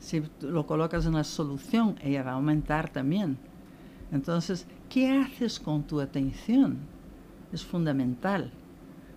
[0.00, 3.38] Si lo colocas en la solución, ella va a aumentar también.
[4.10, 6.78] Entonces, ¿qué haces con tu atención?
[7.52, 8.50] Es fundamental.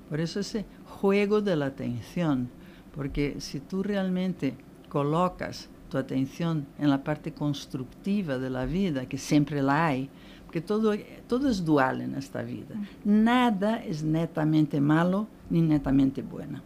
[0.09, 0.65] Por eso ese
[1.01, 2.47] juego de la atención,
[2.95, 4.55] porque si tú realmente
[4.87, 10.09] colocas tu atención en la parte constructiva de la vida, que siempre la hay,
[10.45, 10.93] porque todo,
[11.27, 12.75] todo es dual en esta vida.
[13.03, 16.61] Nada es netamente malo ni netamente bueno.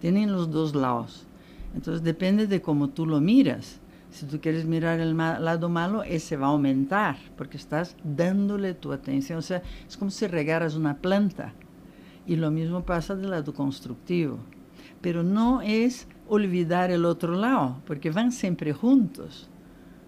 [0.00, 1.26] Tienen los dos lados.
[1.74, 3.80] Entonces depende de cómo tú lo miras.
[4.12, 8.92] Si tú quieres mirar el lado malo, ese va a aumentar, porque estás dándole tu
[8.92, 9.38] atención.
[9.38, 11.54] O sea, es como si regaras una planta.
[12.30, 14.38] Y lo mismo pasa del lado constructivo.
[15.00, 19.48] Pero no es olvidar el otro lado, porque van siempre juntos.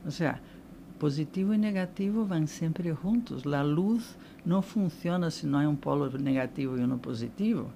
[0.07, 0.41] O sea,
[1.01, 3.45] positivo y negativo van siempre juntos.
[3.45, 7.71] La luz no funciona si no hay un polo negativo y uno positivo.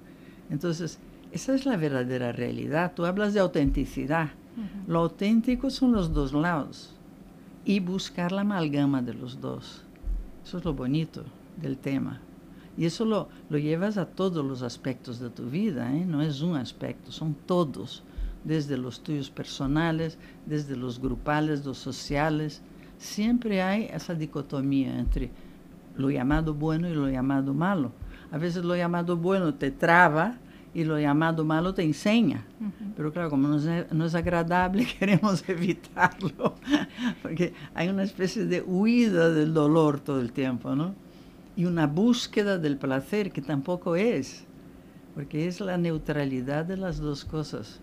[0.49, 1.01] Entonces,
[1.33, 2.93] esa es la verdadera realidad.
[2.95, 4.29] Tú hablas de autenticidad.
[4.87, 6.95] Lo auténtico son los dos lados
[7.65, 9.83] y buscar la amalgama de los dos.
[10.45, 11.25] Eso es lo bonito
[11.61, 12.21] del tema.
[12.77, 16.05] Y eso lo, lo llevas a todos los aspectos de tu vida, ¿eh?
[16.05, 18.03] no es un aspecto, son todos
[18.45, 22.63] desde los tuyos personales, desde los grupales, los sociales.
[22.99, 25.31] Siempre hay esa dicotomía entre
[25.97, 27.93] lo llamado bueno y lo llamado malo.
[28.31, 30.37] A veces lo llamado bueno te traba
[30.75, 32.45] y lo llamado malo te enseña.
[32.97, 36.55] Pero claro, como no es, no es, agradable, queremos evitarlo,
[37.23, 40.95] porque hay una especie de huida del dolor todo el tiempo, ¿no?
[41.57, 44.45] Y una búsqueda del placer que tampoco es,
[45.15, 47.81] porque es la neutralidad de las dos cosas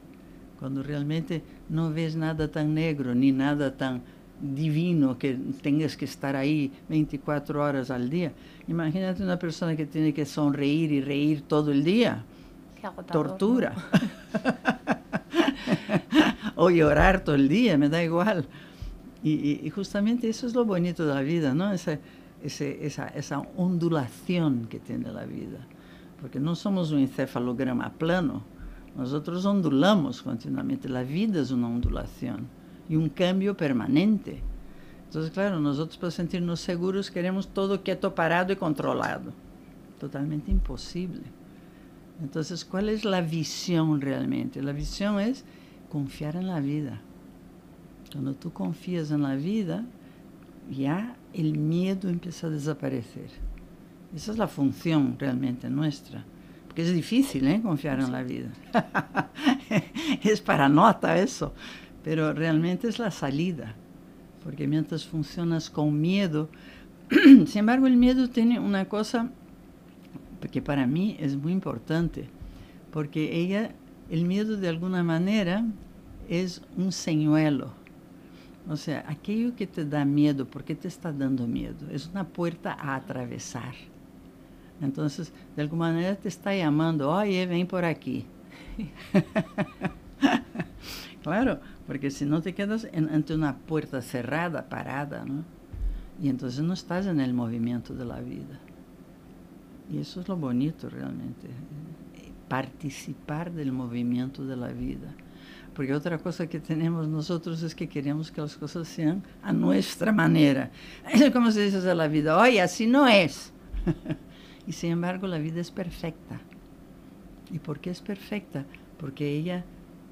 [0.63, 4.01] cuando realmente no ves nada tan negro ni nada tan
[4.39, 8.31] divino que tengas que estar ahí 24 horas al día.
[8.69, 12.23] Imagínate una persona que tiene que sonreír y reír todo el día.
[13.11, 13.73] Tortura.
[16.55, 18.45] o llorar todo el día, me da igual.
[19.21, 21.73] Y, justamente eso es lo bonito de la vida, ¿no?
[22.43, 25.65] Esa, esa, esa ondulación que tiene la vida.
[26.19, 28.43] Porque no somos un encefalograma plano,
[28.95, 30.87] nosotros ondulamos continuamente.
[30.87, 32.47] La vida es una ondulación
[32.87, 34.41] y un cambio permanente.
[35.05, 39.31] Entonces, claro, nosotros para sentirnos seguros queremos todo quieto, parado y controlado.
[39.99, 41.21] Totalmente imposible.
[42.21, 44.61] Entonces, ¿cuál es la visión realmente?
[44.61, 45.43] La visión es
[45.91, 47.01] confiar en la vida.
[48.11, 49.85] Cuando tú confías en la vida,
[50.71, 53.29] ya el miedo empieza a desaparecer.
[54.15, 56.23] Esa es la función realmente nuestra.
[56.67, 57.61] Porque es difícil ¿eh?
[57.61, 58.49] confiar en la vida.
[60.23, 61.53] es para nota eso,
[62.03, 63.75] pero realmente es la salida.
[64.43, 66.49] Porque mientras funcionas con miedo,
[67.09, 69.29] sin embargo el miedo tiene una cosa
[70.49, 72.27] que para mí es muy importante,
[72.91, 73.71] porque ella,
[74.09, 75.65] el miedo de alguna manera
[76.29, 77.73] es un señuelo.
[78.69, 81.89] O sea, aquello que te da miedo, ¿por qué te está dando miedo?
[81.91, 83.73] Es una puerta a atravesar.
[84.81, 88.25] Entonces, de alguma maneira te está chamando, oye, vem por aqui.
[91.23, 95.25] claro, porque se não te quedas ante uma porta cerrada, parada.
[96.19, 98.59] E então não estás en el movimento de la vida.
[99.89, 101.49] E isso é lo bonito realmente,
[102.47, 105.13] participar del movimento de la vida.
[105.73, 110.11] Porque outra coisa que temos nós é que queremos que as coisas sejam a nossa
[110.11, 110.71] maneira.
[111.03, 113.27] É como se diz a la vida, olha, assim não é.
[114.67, 116.39] Y sin embargo la vida es perfecta.
[117.51, 118.65] ¿Y por qué es perfecta?
[118.97, 119.65] Porque ella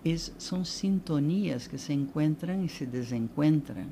[0.04, 3.89] es, son sintonías que se encuentran y se desencuentran.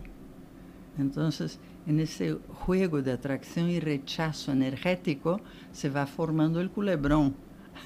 [0.97, 5.39] Entonces, en ese juego de atracción y rechazo energético
[5.71, 7.35] se va formando el culebrón.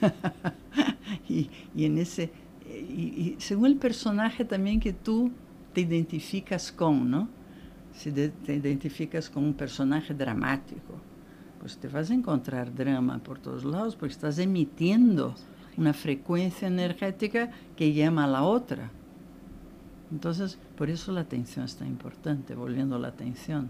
[1.30, 2.32] y, en ese,
[2.69, 5.32] y, según el personaje también que tú
[5.73, 7.30] te identificas con, ¿no?
[7.93, 10.95] Si te identificas con un personaje dramático,
[11.60, 15.36] pues te vas a encontrar drama por todos lados porque estás emitiendo
[15.78, 18.91] una frecuencia energética que llama a la otra.
[20.12, 23.69] Entonces, por eso la atención es tan importante, volviendo a la atención.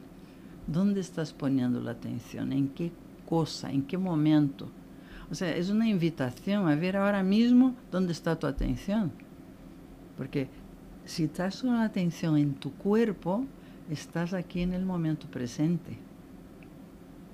[0.68, 2.52] ¿Dónde estás poniendo la atención?
[2.52, 2.92] ¿En qué
[3.28, 3.72] cosa?
[3.72, 4.70] ¿En qué momento?
[5.34, 9.12] O sea, es una invitación a ver ahora mismo dónde está tu atención.
[10.16, 10.48] Porque
[11.06, 13.44] si estás con la atención en tu cuerpo,
[13.90, 15.98] estás aquí en el momento presente.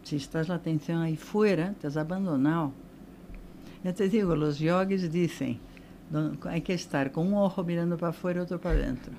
[0.03, 2.71] Si estás la atención ahí fuera, te has abandonado.
[3.83, 5.59] Ya te digo, los yogis dicen,
[6.47, 9.11] hay que estar con un ojo mirando para afuera y otro para adentro.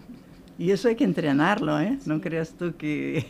[0.58, 1.98] Y eso hay que entrenarlo, ¿eh?
[2.06, 3.26] No creas tú que...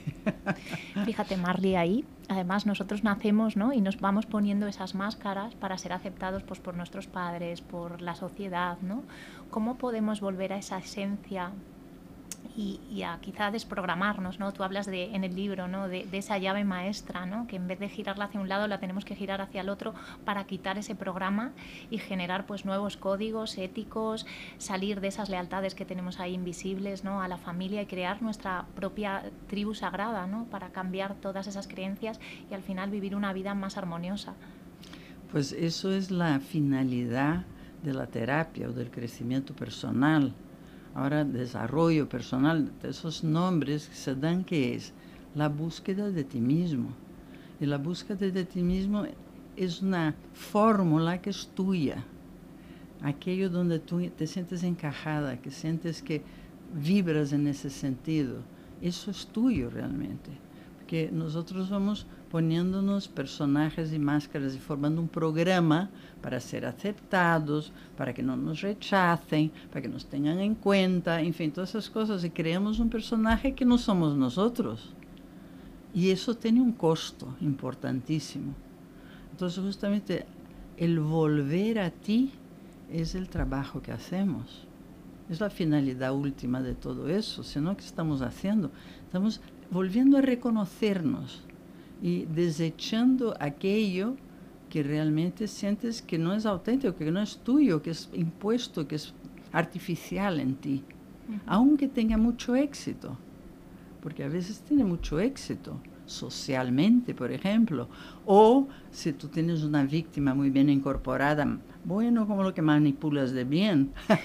[1.04, 3.72] Fíjate, Marley, ahí, además nosotros nacemos, ¿no?
[3.72, 8.14] Y nos vamos poniendo esas máscaras para ser aceptados pues, por nuestros padres, por la
[8.14, 9.02] sociedad, ¿no?
[9.50, 11.50] ¿Cómo podemos volver a esa esencia
[12.60, 14.52] y, a quizá desprogramarnos, ¿no?
[14.52, 15.88] Tú hablas de, en el libro, ¿no?
[15.88, 17.46] De, esa llave maestra, ¿no?
[17.46, 19.94] Que en vez de girarla hacia un lado, la tenemos que girar hacia el otro
[20.24, 21.52] para quitar ese programa
[21.90, 24.26] y generar, pues, nuevos códigos éticos,
[24.58, 27.22] salir de esas lealtades que tenemos ahí invisibles, ¿no?
[27.22, 30.44] A la familia y crear nuestra propia tribu sagrada, ¿no?
[30.44, 32.20] Para cambiar todas esas creencias
[32.50, 34.34] y al final vivir una vida más armoniosa.
[35.32, 37.44] Pues eso es la finalidad
[37.82, 40.34] de la terapia o del crecimiento personal
[40.94, 44.92] Ahora, desarrollo personal, esos nombres que se dan, que es
[45.34, 46.88] la búsqueda de ti mismo.
[47.60, 49.04] Y la búsqueda de ti mismo
[49.56, 52.04] es una fórmula que es tuya.
[53.02, 56.22] Aquello donde tú te sientes encajada, que sientes que
[56.74, 58.38] vibras en ese sentido.
[58.82, 60.30] Eso es tuyo realmente.
[60.78, 65.90] Porque nosotros vamos poniéndonos personajes y máscaras y formando un programa
[66.22, 71.34] para ser aceptados, para que no nos rechacen, para que nos tengan en cuenta, en
[71.34, 72.24] fin, todas esas cosas.
[72.24, 74.92] Y creamos un personaje que no somos nosotros.
[75.92, 78.54] Y eso tiene un costo importantísimo.
[79.32, 80.24] Entonces justamente
[80.76, 82.30] el volver a ti
[82.92, 84.66] es el trabajo que hacemos.
[85.28, 88.70] Es la finalidad última de todo eso, sino que estamos haciendo.
[89.06, 89.40] Estamos
[89.70, 91.44] volviendo a reconocernos
[92.02, 94.16] y desechando aquello
[94.68, 98.94] que realmente sientes que no es auténtico, que no es tuyo, que es impuesto, que
[98.96, 99.12] es
[99.52, 100.84] artificial en ti,
[101.46, 103.16] aunque tenga mucho éxito,
[104.00, 107.88] porque a veces tiene mucho éxito socialmente, por ejemplo,
[108.26, 113.44] o si tú tienes una víctima muy bien incorporada, bueno, como lo que manipulas de
[113.44, 113.92] bien.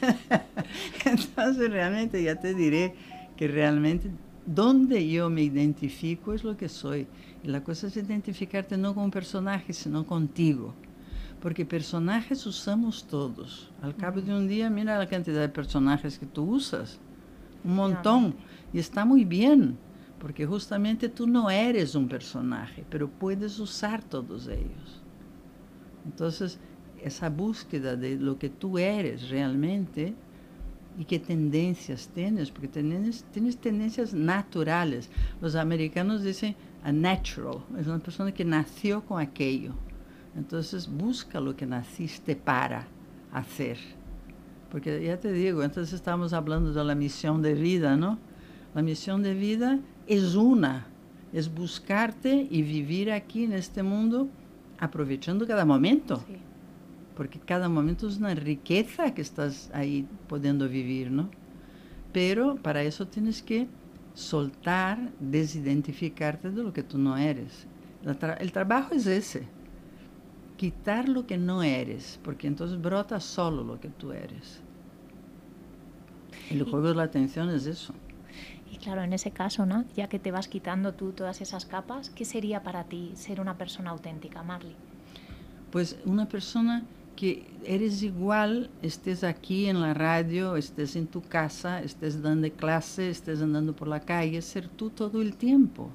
[1.04, 2.94] Entonces realmente ya te diré
[3.36, 4.10] que realmente
[4.46, 7.06] donde yo me identifico es lo que soy.
[7.42, 10.74] Y la cosa es identificarte no con un personaje, sino contigo.
[11.40, 13.70] Porque personajes usamos todos.
[13.80, 16.98] Al cabo de un día, mira la cantidad de personajes que tú usas.
[17.64, 18.34] Un montón.
[18.72, 19.78] Y está muy bien,
[20.18, 25.02] porque justamente tú no eres un personaje, pero puedes usar todos ellos.
[26.04, 26.58] Entonces,
[27.02, 30.14] esa búsqueda de lo que tú eres realmente
[30.98, 35.10] y qué tendencias tienes, porque tienes, tienes tendencias naturales.
[35.40, 39.72] Los americanos dicen a natural, es una persona que nació con aquello.
[40.36, 42.86] Entonces busca lo que naciste para
[43.32, 43.78] hacer.
[44.70, 48.18] Porque ya te digo, entonces estamos hablando de la de vida, ¿no?
[48.74, 50.86] La misión de vida es una,
[51.32, 54.28] es buscarte y vivir aquí en este mundo
[54.78, 56.22] aprovechando cada momento.
[56.26, 56.38] Sí
[57.16, 61.30] porque cada momento es una riqueza que estás ahí pudiendo vivir, ¿no?
[62.12, 63.68] Pero para eso tienes que
[64.14, 67.66] soltar, desidentificarte de lo que tú no eres.
[68.04, 69.46] El, trabajo es ese,
[70.56, 74.62] quitar lo que no eres, porque entonces brota solo lo que tú eres.
[76.50, 77.94] El juego de la atención es eso.
[78.72, 79.84] Y claro, en ese caso, ¿no?
[79.96, 83.58] Ya que te vas quitando tú todas esas capas, ¿qué sería para ti ser una
[83.58, 84.74] persona auténtica, Marley?
[85.70, 86.84] Pues una persona
[87.20, 93.10] que eres igual, estés aquí en la radio, estés en tu casa, estés dando clase,
[93.10, 95.90] estés andando por la calle, ser tú todo el tiempo.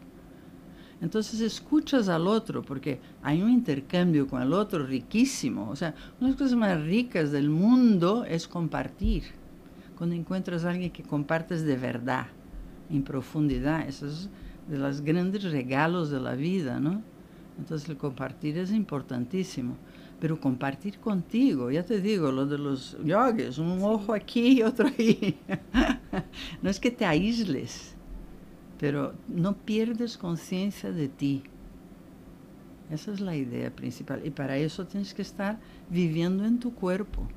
[1.01, 5.67] Entonces escuchas al otro, porque hay un intercambio con el otro riquísimo.
[5.71, 9.23] O sea, una de las cosas más ricas del mundo es compartir.
[9.97, 12.27] Cuando encuentras a alguien que compartes de verdad,
[12.91, 14.29] en profundidad, eso es
[14.69, 17.01] de los grandes regalos de la vida, ¿no?
[17.57, 19.75] Entonces el compartir es importantísimo
[20.19, 24.88] pero compartir contigo, ya te digo, lo de los yogis, un ojo aquí y otro
[24.88, 25.38] ahí.
[26.62, 27.96] no es que te aísles,
[28.79, 31.44] pero no pierdes conciencia de ti.
[32.89, 34.21] Esa es la idea principal.
[34.25, 37.27] Y para eso tienes que estar viviendo en tu cuerpo.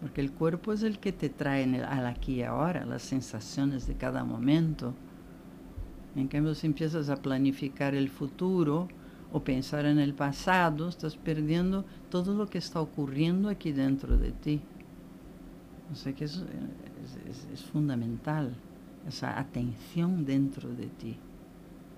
[0.00, 3.94] Porque el cuerpo es el que te trae al aquí y ahora, las sensaciones de
[3.94, 4.94] cada momento.
[6.16, 8.88] En cambio, si empiezas a planificar el futuro,
[9.32, 14.32] o pensar en el pasado, estás perdiendo todo lo que está ocurriendo aquí dentro de
[14.32, 14.60] ti.
[15.90, 16.44] O sea que es,
[17.52, 18.54] es, fundamental
[19.08, 21.16] esa atención dentro de ti.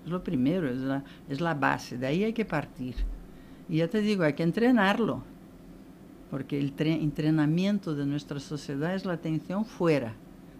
[0.04, 2.94] Es lo primero, es la, es la base, de ahí hay que partir.
[3.68, 5.22] Y ya te digo, hay que entrenarlo,
[6.30, 10.14] porque el entrenamiento de nuestra sociedad es la atención fuera,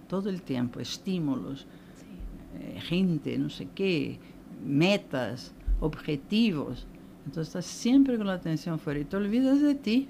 [0.09, 1.67] todo el tiempo, estímulos,
[1.97, 2.57] sí.
[2.61, 4.19] eh, gente, no sé qué,
[4.65, 5.53] metas,
[5.85, 6.87] objetivos.
[7.27, 10.09] Entonces estás siempre con la atención fuera y te olvidas de ti.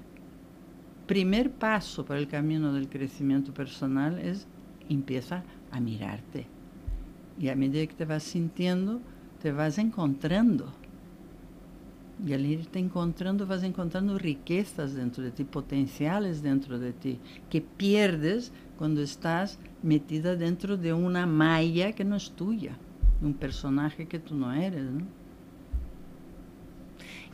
[1.05, 4.47] Primer paso para el camino del crecimiento personal es
[4.89, 6.47] empieza a mirarte.
[7.39, 9.01] Y a medida que te vas sintiendo,
[9.41, 10.73] te vas encontrando.
[12.25, 17.19] Y al irte encontrando, vas encontrando riquezas dentro de ti, potenciales dentro de ti,
[17.49, 22.77] que pierdes cuando estás metida dentro de una malla que no es tuya,
[23.19, 24.85] de un personaje que tú no eres.
[24.85, 25.24] ¿no?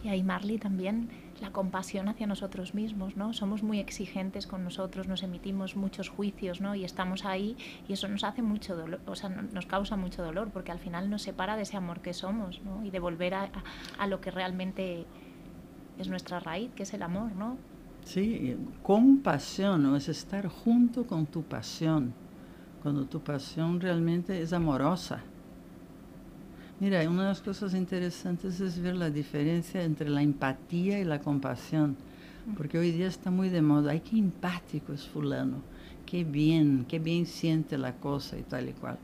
[0.03, 1.09] Y ahí Marley también
[1.41, 3.33] la compasión hacia nosotros mismos, ¿no?
[3.33, 6.75] Somos muy exigentes con nosotros, nos emitimos muchos juicios, ¿no?
[6.75, 7.55] Y estamos ahí
[7.87, 11.09] y eso nos hace mucho dolor, o sea, nos causa mucho dolor porque al final
[11.09, 12.83] nos separa de ese amor que somos, ¿no?
[12.85, 13.63] Y de volver a, a,
[13.99, 15.05] a lo que realmente
[15.97, 17.57] es nuestra raíz, que es el amor, ¿no?
[18.03, 19.95] Sí, compasión ¿no?
[19.95, 22.13] es estar junto con tu pasión,
[22.81, 25.21] cuando tu pasión realmente es amorosa.
[26.81, 31.21] Mira, una de las cosas interesantes es ver la diferencia entre la empatía y la
[31.21, 31.95] compasión,
[32.57, 35.57] porque hoy día está muy de moda, ay, qué empático es fulano,
[36.07, 38.97] qué bien, qué bien siente la cosa y tal y cual.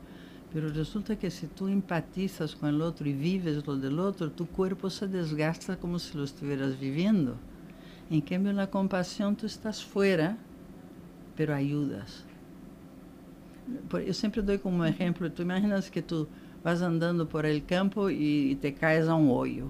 [0.52, 4.48] Pero resulta que si tú empatizas con el otro y vives lo del otro, tu
[4.48, 7.36] cuerpo se desgasta como si lo estuvieras viviendo.
[8.10, 10.36] En cambio, en la compasión tú estás fuera,
[11.36, 12.24] pero ayudas.
[14.04, 16.26] Yo siempre doy como ejemplo, tú imaginas que tú
[16.68, 19.68] vas andando por el campo y, te caes a un hoyo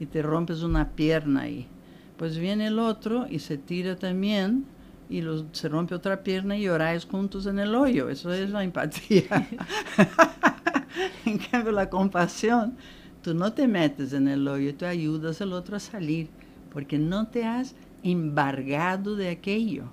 [0.00, 1.68] y te rompes una pierna ahí.
[2.16, 4.64] Pues viene el otro y se tira también
[5.08, 8.08] y los, se rompe otra pierna y oráis juntos en el hoyo.
[8.08, 9.48] Eso es la empatía.
[11.24, 12.74] en cambio, la compasión,
[13.22, 16.30] tú no te metes en el hoyo, tú ayudas al otro a salir,
[16.72, 19.84] porque no te has embargado de aquello.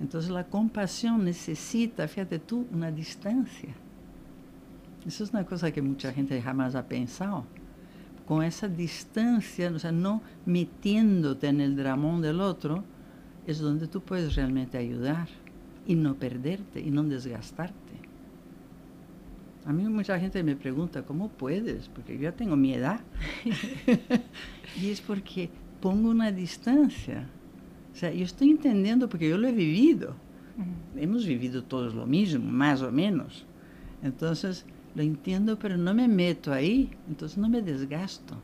[0.00, 3.74] Entonces la compasión necesita, fíjate tú, una distancia.
[5.06, 7.46] Isso é uma coisa que muita gente jamais ha pensado.
[8.24, 12.82] Com essa distância, o sea, não metiéndote no dramón del outro,
[13.46, 15.28] é onde tu puedes realmente ajudar
[15.86, 17.74] e não perderte e não desgastarte.
[19.66, 21.88] A mí mucha gente me pregunta, ¿cómo puedes?
[21.88, 23.00] Porque yo ya tengo mi edad.
[24.80, 25.50] y es porque
[25.80, 27.28] pongo una distancia.
[27.92, 30.16] O sea, yo estoy entendiendo porque yo lo he vivido.
[30.56, 31.02] Uh -huh.
[31.02, 33.46] Hemos vivido todos lo mismo, más o menos.
[34.02, 38.36] Entonces, lo entiendo, pero no me meto ahí, entonces no me desgasto.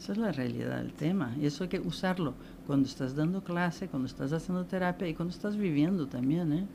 [0.00, 1.34] Esa es la realidad del tema.
[1.40, 2.34] Y eso hay que usarlo
[2.66, 6.66] cuando estás dando clase, cuando estás haciendo terapia y cuando estás viviendo también, ¿eh?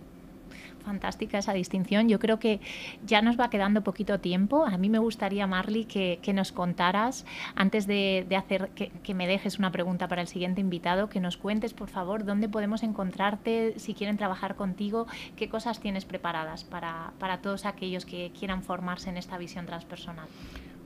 [0.84, 2.10] Fantástica esa distinción.
[2.10, 2.60] Yo creo que
[3.06, 4.66] ya nos va quedando poquito tiempo.
[4.66, 7.26] A mí me gustaría, Marley, que, nos contaras,
[7.56, 11.74] antes de, hacer que, me dejes una pregunta para el siguiente invitado, que nos cuentes,
[11.74, 17.42] por favor, dónde podemos encontrarte, si quieren trabajar contigo, qué cosas tienes preparadas para, para
[17.42, 20.28] todos aquellos que quieran formarse en esta visión transpersonal.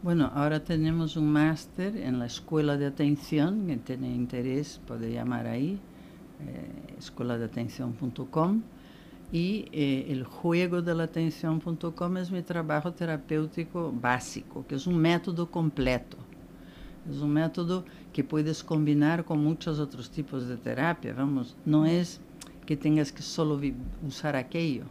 [0.05, 5.47] Bueno, ahora tenemos un máster en la Escuela de Atención, que tiene interés puede llamar
[5.47, 5.79] ahí,
[6.41, 8.61] eh, escueladeatención.com.
[9.35, 14.97] Y eh, el juego de la atención.com es mi trabajo terapéutico básico, que es un
[14.97, 16.15] método completo.
[17.09, 17.83] Es un método
[18.13, 21.13] que puedes combinar con muchos otros tipos de terapia.
[21.13, 22.21] Vamos, no es
[22.65, 23.59] que tengas que solo
[24.07, 24.85] usar aquello,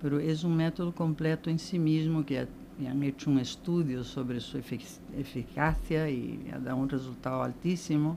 [0.00, 2.46] pero es un método completo en sí mismo que
[2.88, 4.82] han hecho un estudio sobre su efic
[5.18, 8.16] eficacia y da un resultado altísimo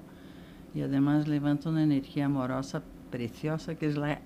[0.76, 4.22] y además levanta una energía amorosa preciosa que es la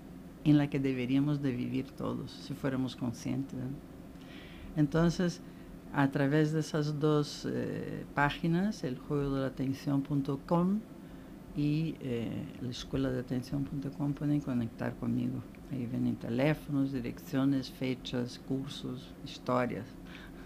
[0.51, 3.59] en la que deberíamos de vivir todos, si fuéramos conscientes.
[3.59, 3.97] ¿no?
[4.75, 5.41] Entonces,
[5.93, 10.79] a través de esas dos eh, páginas, el juego de la atención.com
[11.55, 15.41] y eh, la escuela de atención.com pueden conectar conmigo.
[15.71, 19.85] Ahí vienen teléfonos, direcciones, fechas, cursos, historias.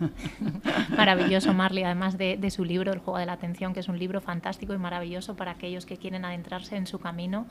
[0.97, 3.99] maravilloso, Marley, además de, de, su libro, El juego de la atención, que es un
[3.99, 7.47] libro fantástico y maravilloso para aquellos que quieren adentrarse en su camino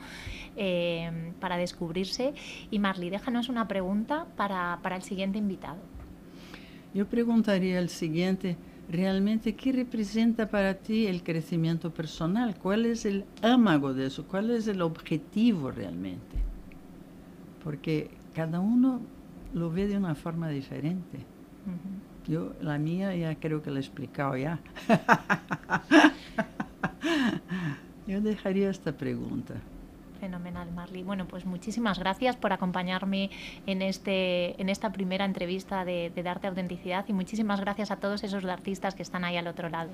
[0.55, 2.33] eh, para descubrirse.
[2.69, 5.79] Y Marley, déjanos una pregunta para, para el siguiente invitado.
[6.93, 8.57] Yo preguntaría el siguiente,
[8.89, 12.55] realmente, ¿qué representa para ti el crecimiento personal?
[12.57, 14.27] ¿Cuál es el ámago de eso?
[14.27, 16.37] ¿Cuál es el objetivo realmente?
[17.63, 19.01] Porque cada uno
[19.53, 21.19] lo ve de una forma diferente.
[21.65, 22.10] Uh -huh.
[22.27, 24.59] Yo, la mía ya creo que la he explicado ya.
[28.07, 29.55] Yo dejaría esta pregunta.
[30.19, 31.01] Fenomenal, Marley.
[31.01, 33.31] Bueno, pues muchísimas gracias por acompañarme
[33.65, 38.23] en, este, en esta primera entrevista de, de Darte Autenticidad y muchísimas gracias a todos
[38.23, 39.89] esos artistas que están ahí al otro lado.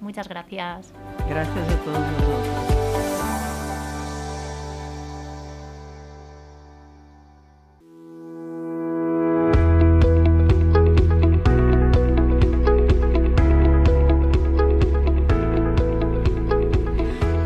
[0.00, 0.92] Muchas gracias.
[1.28, 2.83] Gracias a todos vosotros.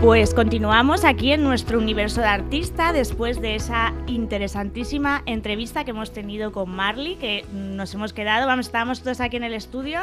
[0.09, 6.14] Pues continuamos aquí en nuestro universo de artista después de esa interesantísima entrevista que hemos
[6.14, 10.00] tenido con Marley, que nos hemos quedado, vamos, estábamos todos aquí en el estudio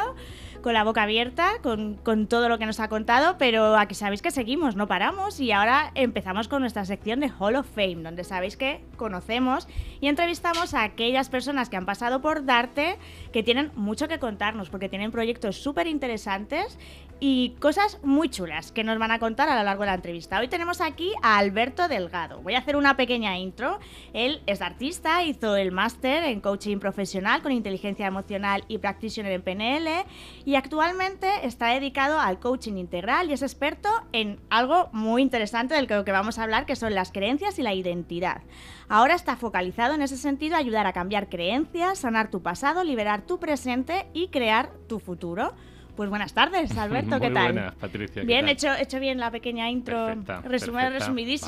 [0.66, 4.20] con la boca abierta, con, con, todo lo que nos ha contado, pero aquí sabéis
[4.20, 8.24] que seguimos, no paramos y ahora empezamos con nuestra sección de Hall of Fame, donde
[8.24, 9.68] sabéis que conocemos
[10.00, 12.98] y entrevistamos a aquellas personas que han pasado por Darte,
[13.32, 16.76] que tienen mucho que contarnos, porque tienen proyectos súper interesantes
[17.18, 20.38] y cosas muy chulas que nos van a contar a lo largo de la entrevista.
[20.38, 22.42] Hoy tenemos aquí a Alberto Delgado.
[22.42, 23.78] Voy a hacer una pequeña intro.
[24.12, 29.42] Él es artista, hizo el máster en coaching profesional con inteligencia emocional y practitioner en
[29.42, 30.04] PNL
[30.44, 35.86] y actualmente está dedicado al coaching integral y es experto en algo muy interesante del
[35.86, 38.42] que vamos a hablar, que son las creencias y la identidad.
[38.88, 43.38] Ahora está focalizado en ese sentido, ayudar a cambiar creencias, sanar tu pasado, liberar tu
[43.38, 45.52] presente y crear tu futuro.
[45.96, 47.52] Pues buenas tardes, Alberto, ¿qué tal?
[47.52, 48.22] Buenas, Patricia.
[48.22, 48.50] ¿qué Bien, tal?
[48.50, 50.14] hecho, hecho bien la pequeña intro,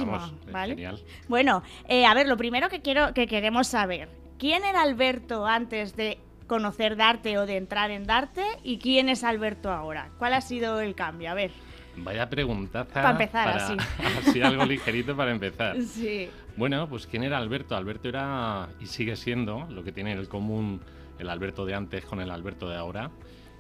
[0.07, 0.75] Vamos, eh, ¿vale?
[0.75, 0.99] genial.
[1.29, 5.95] Bueno, eh, a ver, lo primero que quiero que queremos saber, ¿quién era Alberto antes
[5.95, 6.19] de
[6.49, 10.11] conocer Darte o de entrar en Darte y quién es Alberto ahora?
[10.19, 11.31] ¿Cuál ha sido el cambio?
[11.31, 11.53] A ver.
[11.97, 13.03] Vaya preguntaza.
[13.03, 13.77] Pa' empezar, para- así.
[14.29, 15.81] así algo ligerito para empezar.
[15.83, 16.29] Sí.
[16.57, 17.77] Bueno, pues ¿quién era Alberto?
[17.77, 20.81] Alberto era y sigue siendo lo que tiene en común
[21.19, 23.11] el Alberto de antes con el Alberto de ahora,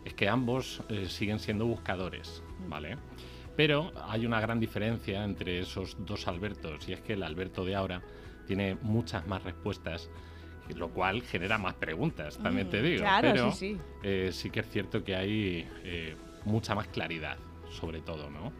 [0.04, 2.96] es que ambos eh, siguen siendo buscadores, ¿vale?
[3.56, 7.74] Pero hay una gran diferencia entre esos dos Albertos y es que el Alberto de
[7.74, 8.00] ahora
[8.46, 10.08] tiene muchas más respuestas,
[10.76, 13.00] lo cual genera más preguntas, también te Mm, digo.
[13.02, 13.80] Claro, pero sí, sí.
[14.02, 17.38] eh, sí que es cierto que hay eh, mucha más claridad,
[17.70, 18.52] sobre todo, ¿no?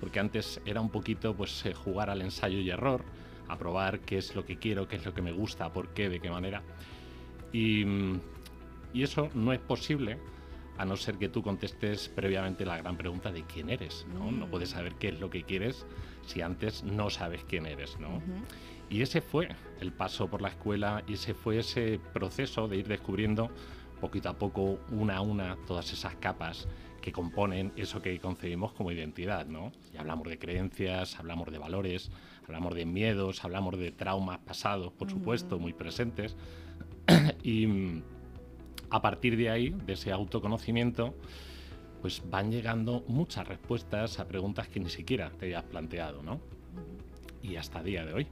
[0.00, 3.04] Porque antes era un poquito pues eh, jugar al ensayo y error,
[3.48, 6.08] a probar qué es lo que quiero, qué es lo que me gusta, por qué,
[6.08, 6.62] de qué manera.
[7.52, 8.20] Y, mm,
[8.92, 10.18] y eso no es posible
[10.76, 14.30] a no ser que tú contestes previamente la gran pregunta de quién eres, ¿no?
[14.30, 15.84] No puedes saber qué es lo que quieres
[16.24, 18.22] si antes no sabes quién eres, ¿no?
[18.88, 19.48] Y ese fue
[19.80, 23.50] el paso por la escuela y ese fue ese proceso de ir descubriendo
[23.98, 26.68] poquito a poco, una a una, todas esas capas
[27.00, 29.72] que componen eso que concebimos como identidad, ¿no?
[29.92, 32.10] Y hablamos de creencias, hablamos de valores,
[32.44, 36.36] hablamos de miedos, hablamos de traumas pasados, por supuesto, muy presentes.
[37.42, 38.02] y mm,
[38.90, 41.14] a partir de ahí, de ese autoconocimiento,
[42.00, 46.40] pues van llegando muchas respuestas a preguntas que ni siquiera te habías planteado, ¿no?
[47.42, 48.26] Y hasta día de hoy.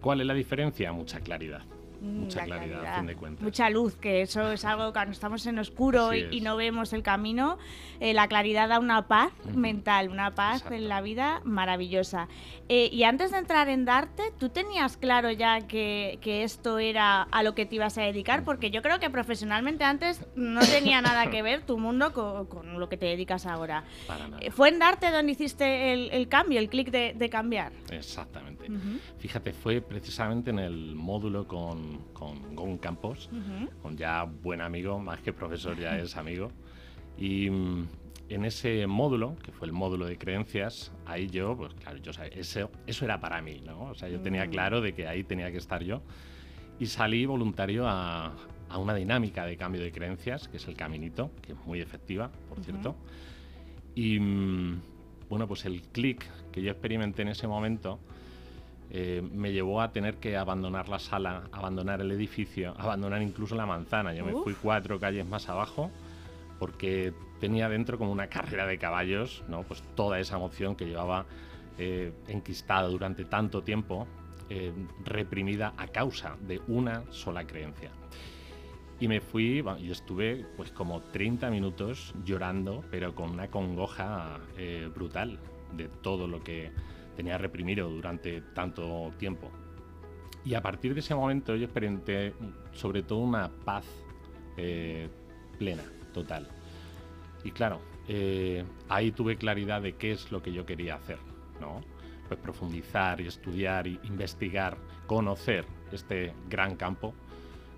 [0.00, 0.92] ¿Cuál es la diferencia?
[0.92, 1.62] Mucha claridad.
[2.00, 3.42] Mm, Mucha la claridad, a fin de cuentas.
[3.42, 6.92] Mucha luz, que eso es algo que cuando estamos en oscuro y, y no vemos
[6.92, 7.58] el camino,
[8.00, 9.58] eh, la claridad da una paz Ujú.
[9.58, 10.74] mental, una paz Exacto.
[10.76, 12.28] en la vida maravillosa.
[12.68, 17.22] Eh, y antes de entrar en Darte, ¿tú tenías claro ya que, que esto era
[17.22, 18.44] a lo que te ibas a dedicar?
[18.44, 22.78] Porque yo creo que profesionalmente antes no tenía nada que ver tu mundo con, con
[22.78, 23.82] lo que te dedicas ahora.
[24.06, 24.42] Para nada.
[24.42, 27.72] Eh, ¿Fue en Darte donde hiciste el, el cambio, el clic de, de cambiar?
[27.90, 28.70] Exactamente.
[28.70, 33.70] Ujú, Fíjate, fue precisamente en el módulo con, con Gon Campos, ujú.
[33.82, 36.50] con ya buen amigo, más que profesor ya es amigo.
[37.16, 37.86] Y mm,
[38.30, 42.32] en ese módulo, que fue el módulo de creencias, ahí yo, pues claro, yo sabía,
[42.38, 43.84] eso, eso era para mí, ¿no?
[43.84, 44.50] O sea, yo tenía Mm.
[44.50, 46.02] claro de que ahí tenía que estar yo.
[46.78, 48.32] Y salí voluntario a,
[48.68, 52.30] a una dinámica de cambio de creencias, que es el caminito, que es muy efectiva,
[52.48, 52.94] por cierto.
[53.94, 54.80] Y mm,
[55.28, 57.98] bueno, pues el clic que yo experimenté en ese momento
[58.90, 63.66] eh, me llevó a tener que abandonar la sala, abandonar el edificio, abandonar incluso la
[63.66, 64.14] manzana.
[64.14, 65.90] Yo me fui cuatro calles más abajo
[66.58, 69.62] porque tenía dentro como una carrera de caballos, ¿no?
[69.62, 71.26] Pues toda esa emoción que llevaba
[71.78, 74.06] eh, enquistada durante tanto tiempo,
[74.48, 74.72] eh,
[75.04, 77.90] reprimida a causa de una sola creencia.
[79.00, 84.40] Y me fui y estuve pues como 30 minutos llorando, pero con una congoja
[84.92, 85.38] brutal
[85.76, 86.72] de todo lo que
[87.18, 89.50] tenía reprimido durante tanto tiempo.
[90.44, 92.32] Y a partir de ese momento yo experimenté
[92.72, 93.84] sobre todo una paz
[94.56, 95.08] eh,
[95.58, 95.82] plena,
[96.14, 96.46] total.
[97.42, 101.18] Y claro, eh, ahí tuve claridad de qué es lo que yo quería hacer,
[101.60, 101.80] ¿no?
[102.28, 107.14] Pues profundizar y estudiar y investigar, conocer este gran campo,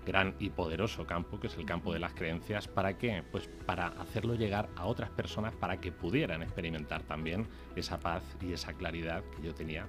[0.05, 3.23] gran y poderoso campo, que es el campo de las creencias, ¿para qué?
[3.31, 8.53] Pues para hacerlo llegar a otras personas para que pudieran experimentar también esa paz y
[8.53, 9.87] esa claridad que yo tenía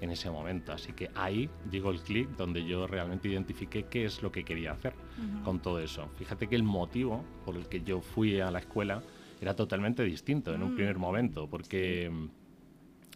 [0.00, 0.72] en ese momento.
[0.72, 4.72] Así que ahí llegó el clic donde yo realmente identifiqué qué es lo que quería
[4.72, 4.94] hacer
[5.44, 6.08] con todo eso.
[6.16, 9.02] Fíjate que el motivo por el que yo fui a la escuela
[9.40, 10.76] era totalmente distinto en un mm.
[10.76, 12.10] primer momento, porque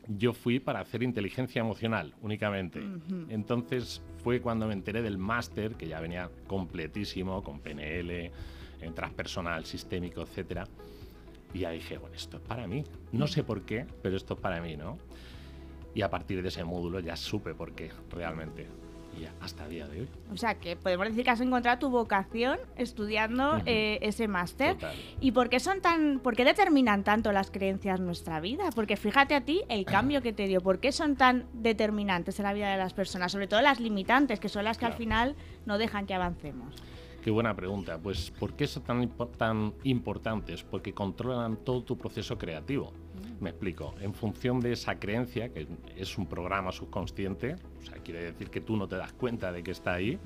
[0.08, 2.80] yo fui para hacer inteligencia emocional únicamente.
[3.28, 8.30] Entonces fue cuando me enteré del máster, que ya venía completísimo, con PNL,
[8.80, 10.62] en transpersonal, sistémico, etc.
[11.52, 12.84] Y ya dije, bueno, esto es para mí.
[13.12, 14.98] No sé por qué, pero esto es para mí, ¿no?
[15.94, 18.66] Y a partir de ese módulo ya supe por qué, realmente
[19.40, 20.08] hasta el día de hoy.
[20.32, 24.76] O sea, que podemos decir que has encontrado tu vocación estudiando eh, ese máster.
[25.20, 28.70] ¿Y por qué son tan, por qué determinan tanto las creencias en nuestra vida?
[28.74, 30.60] Porque fíjate a ti el cambio que te dio.
[30.60, 33.32] ¿Por qué son tan determinantes en la vida de las personas?
[33.32, 36.74] Sobre todo las limitantes, que son las que al final no dejan que avancemos.
[37.22, 37.98] Qué buena pregunta.
[37.98, 40.62] Pues, ¿por qué son tan, tan importantes?
[40.62, 42.92] Porque controlan todo tu proceso creativo.
[43.40, 43.94] Me explico.
[44.00, 48.60] En función de esa creencia, que es un programa subconsciente, o sea, quiere decir que
[48.60, 50.18] tú no te das cuenta de que está ahí,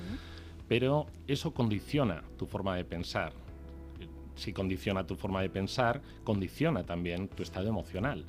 [0.68, 3.32] pero eso condiciona tu forma de pensar.
[4.36, 8.24] Si condiciona tu forma de pensar, condiciona también tu estado emocional.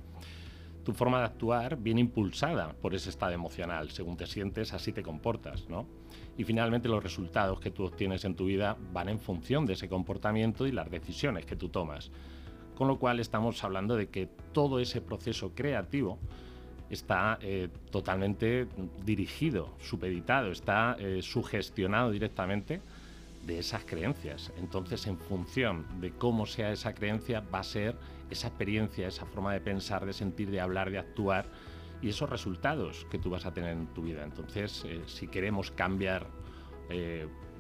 [0.84, 3.92] Tu forma de actuar viene impulsada por ese estado emocional.
[3.92, 5.86] Según te sientes, así te comportas, ¿no?
[6.38, 9.88] Y finalmente los resultados que tú obtienes en tu vida van en función de ese
[9.88, 12.10] comportamiento y las decisiones que tú tomas.
[12.82, 16.18] Con lo cual estamos hablando de que todo ese proceso creativo
[16.90, 18.68] está eh, totalmente
[19.06, 22.82] dirigido, supeditado, está eh, sugestionado directamente
[23.46, 24.52] de esas creencias.
[24.58, 27.96] Entonces, en función de cómo sea esa creencia, va a ser
[28.32, 31.46] esa experiencia, esa forma de pensar, de sentir, de hablar, de actuar
[32.02, 34.24] y esos resultados que tú vas a tener en tu vida.
[34.24, 36.26] Entonces, eh, si queremos cambiar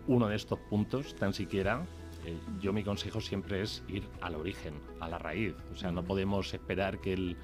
[0.08, 1.86] uno de estos puntos, tan siquiera,
[2.26, 5.56] eh, yo mi consejo siempre es ir al origen, a la raíz.
[5.72, 7.38] O sea, no podemos esperar que el,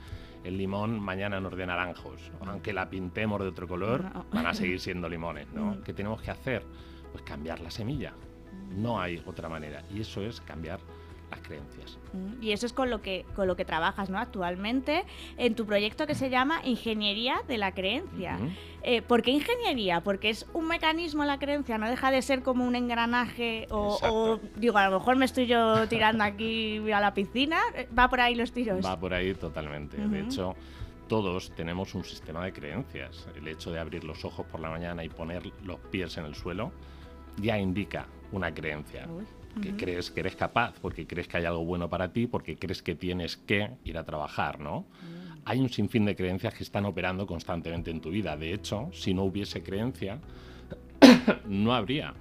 [0.44, 2.32] limón mañana nos dé naranjos.
[2.46, 5.82] Aunque la pintemos de otro color, van a seguir siendo limones, ¿no?
[5.84, 6.64] ¿Qué tenemos que hacer?
[7.12, 8.14] Pues cambiar la semilla.
[8.70, 9.84] No hay otra manera.
[9.94, 10.80] Y eso es cambiar
[11.30, 11.98] las creencias.
[12.14, 14.18] Mm, y eso es con lo que con lo que trabajas ¿no?
[14.18, 15.04] actualmente
[15.38, 18.38] en tu proyecto que se llama Ingeniería de la Creencia.
[18.84, 20.02] Eh, ¿Por qué ingeniería?
[20.02, 24.78] Porque es un mecanismo la creencia, no deja de ser como un engranaje o, digo,
[24.78, 27.60] a lo mejor me estoy yo tirando aquí a la piscina.
[27.98, 28.86] ¿Va por ahí los tiros?
[28.86, 29.98] Va por ahí totalmente.
[29.98, 30.56] De hecho,
[31.08, 33.28] todos tenemos un sistema de creencias.
[33.36, 36.36] El hecho de abrir los ojos por la mañana y poner los pies en el
[36.36, 36.72] suelo
[37.38, 39.08] ya indica una creencia
[39.62, 42.82] que crees que eres capaz, porque crees que hay algo bueno para ti, porque crees
[42.82, 44.82] que tienes que ir a trabajar, ¿no?
[44.82, 45.41] Mm.
[45.45, 48.36] Hay un sinfín de creencias que están operando constantemente en tu vida.
[48.36, 50.20] De hecho, si no hubiese creencia,
[51.47, 52.14] no habría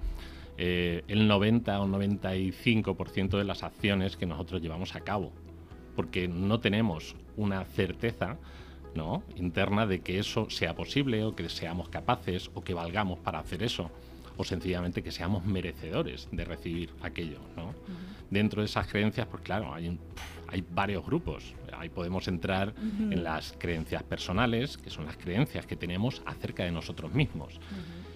[0.57, 5.31] eh, el 90 o 95% de las acciones que nosotros llevamos a cabo,
[5.95, 8.37] porque no tenemos una certeza
[8.95, 9.23] ¿no?
[9.35, 13.61] interna de que eso sea posible o que seamos capaces o que valgamos para hacer
[13.61, 13.91] eso
[14.37, 17.39] o sencillamente que seamos merecedores de recibir aquello.
[17.55, 17.73] ¿no?
[18.29, 19.97] Dentro de esas creencias, pues claro, hay,
[20.47, 21.53] hay varios grupos.
[21.77, 26.71] Ahí podemos entrar en las creencias personales, que son las creencias que tenemos acerca de
[26.71, 27.59] nosotros mismos.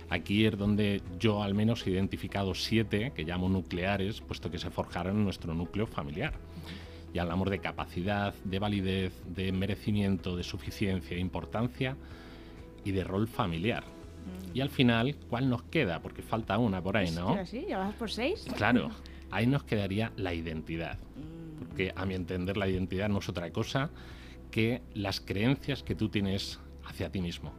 [0.10, 4.70] Aquí es donde yo al menos he identificado siete que llamo nucleares, puesto que se
[4.70, 6.34] forjaron en nuestro núcleo familiar.
[7.14, 11.96] Y hablamos de capacidad, de validez, de merecimiento, de suficiencia, de importancia
[12.84, 13.84] y de rol familiar.
[14.54, 16.02] Y al final, ¿cuál nos queda?
[16.02, 17.46] Porque falta una por ahí, ¿no?
[17.46, 18.46] Sí, ya vas por seis.
[18.56, 18.90] Claro,
[19.32, 20.98] ahí nos quedaría la identidad.
[21.60, 23.90] Porque a mi entender la identidad no es otra cosa
[24.50, 27.54] que las creencias que tú tienes hacia ti mismo.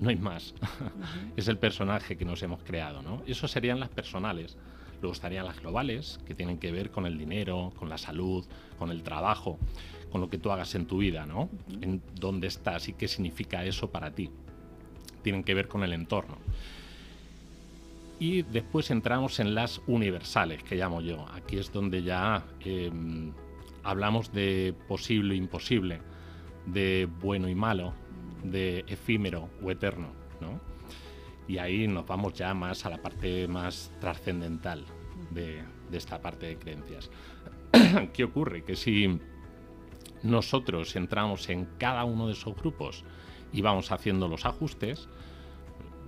[0.00, 0.54] No hay más.
[1.36, 3.22] es el personaje que nos hemos creado, ¿no?
[3.26, 4.56] Eso serían las personales.
[5.02, 8.46] Luego estarían las globales, que tienen que ver con el dinero, con la salud,
[8.78, 9.58] con el trabajo,
[10.10, 11.50] con lo que tú hagas en tu vida, ¿no?
[11.82, 14.30] En dónde estás y qué significa eso para ti
[15.26, 16.38] tienen que ver con el entorno.
[18.20, 21.26] Y después entramos en las universales, que llamo yo.
[21.34, 23.32] Aquí es donde ya em,
[23.82, 25.98] hablamos de posible e imposible,
[26.64, 27.92] de bueno y malo,
[28.44, 30.12] de efímero o eterno.
[30.40, 30.60] ¿no?
[31.48, 34.84] Y ahí nos vamos ya más a la parte más trascendental
[35.32, 37.10] de, de esta parte de creencias.
[38.12, 38.62] ¿Qué ocurre?
[38.62, 39.18] Que si
[40.22, 43.04] nosotros entramos en cada uno de esos grupos
[43.52, 45.08] y vamos haciendo los ajustes,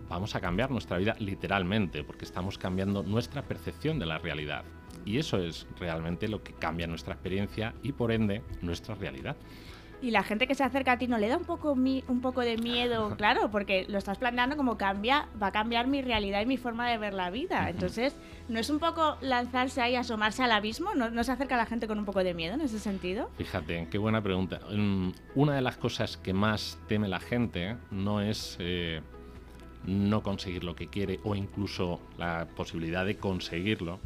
[0.09, 4.64] vamos a cambiar nuestra vida literalmente, porque estamos cambiando nuestra percepción de la realidad.
[5.05, 9.36] Y eso es realmente lo que cambia nuestra experiencia y por ende nuestra realidad.
[10.01, 12.41] Y la gente que se acerca a ti no le da un poco, un poco
[12.41, 16.47] de miedo, claro, porque lo estás planteando como cambia, va a cambiar mi realidad y
[16.47, 17.69] mi forma de ver la vida.
[17.69, 18.15] Entonces,
[18.49, 20.95] ¿no es un poco lanzarse ahí, asomarse al abismo?
[20.95, 23.31] ¿No, se acerca a la gente con un poco de miedo en ese sentido?
[23.37, 24.61] Fíjate, qué buena pregunta.
[24.71, 29.01] Mm, una de las cosas que más teme la gente no es eh,
[29.85, 34.01] no conseguir lo que quiere o incluso la posibilidad de conseguirlo,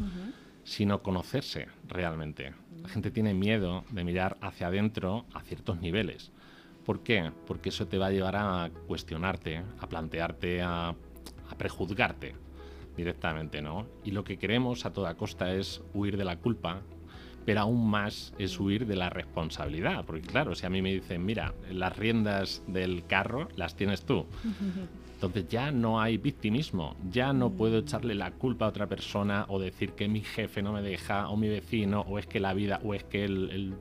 [0.64, 2.54] sino conocerse realmente.
[2.80, 6.32] La gente tiene miedo de mirar hacia adentro a ciertos niveles.
[6.84, 7.30] ¿Por qué?
[7.46, 10.94] Porque eso te va a llevar a cuestionarte, a plantearte, a,
[11.58, 12.34] prejuzgarte
[12.96, 13.86] directamente, ¿no?
[14.04, 16.80] Y lo que queremos a toda costa es huir de la culpa,
[17.44, 21.24] pero aún más es huir de la responsabilidad, porque claro, si a mí me dicen,
[21.24, 24.26] mira, las riendas del carro las tienes tú,
[25.22, 29.60] entonces ya no hay victimismo, ya no puedo echarle la culpa a otra persona o
[29.60, 32.80] decir que mi jefe no me deja o mi vecino o es que la vida
[32.82, 33.72] o es que el,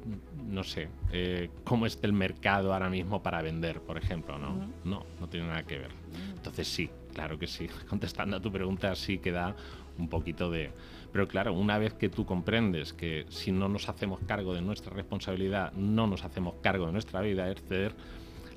[0.48, 4.70] no sé, eh, cómo está el mercado ahora mismo para vender, por ejemplo, ¿no?
[4.84, 5.90] No, no tiene nada que ver.
[6.36, 9.56] Entonces sí, claro que sí, contestando a tu pregunta sí queda
[9.98, 10.70] un poquito de...
[11.12, 14.94] Pero claro, una vez que tú comprendes que si no nos hacemos cargo de nuestra
[14.94, 17.96] responsabilidad, no nos hacemos cargo de nuestra vida, es ceder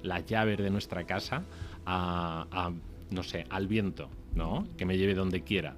[0.02, 1.44] las llaves de nuestra casa
[1.86, 2.72] a,
[3.10, 4.66] no sé, al viento, ¿no?
[4.76, 5.76] Que me lleve donde quiera.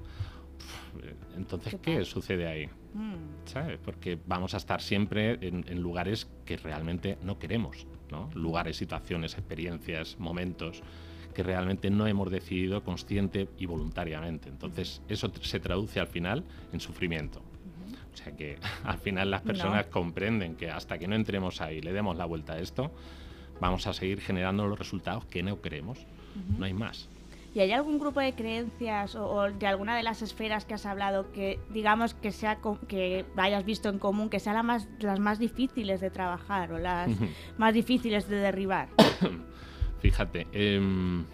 [1.36, 2.66] Entonces, ¿qué, sucede ahí?
[2.94, 3.44] Mm.
[3.44, 3.78] ¿Sabes?
[3.84, 8.30] Porque vamos a estar siempre en, lugares que realmente no queremos, ¿no?
[8.34, 10.82] Lugares, situaciones, experiencias, momentos
[11.34, 14.48] que realmente no hemos decidido consciente y voluntariamente.
[14.48, 17.42] Entonces, eso se traduce al final en sufrimiento.
[18.14, 21.92] O sea que al final las personas comprenden que hasta que no entremos ahí, le
[21.92, 22.90] demos la vuelta a esto,
[23.60, 25.98] vamos a seguir generando los resultados que no queremos.
[26.58, 27.08] No hay más.
[27.54, 31.32] ¿Y hay algún grupo de creencias o, de alguna de las esferas que has hablado
[31.32, 36.02] que digamos que sea que hayas visto en común que sean más, las más difíciles
[36.02, 37.10] de trabajar o las
[37.56, 38.88] más difíciles de derribar?
[40.00, 41.24] Fíjate, em,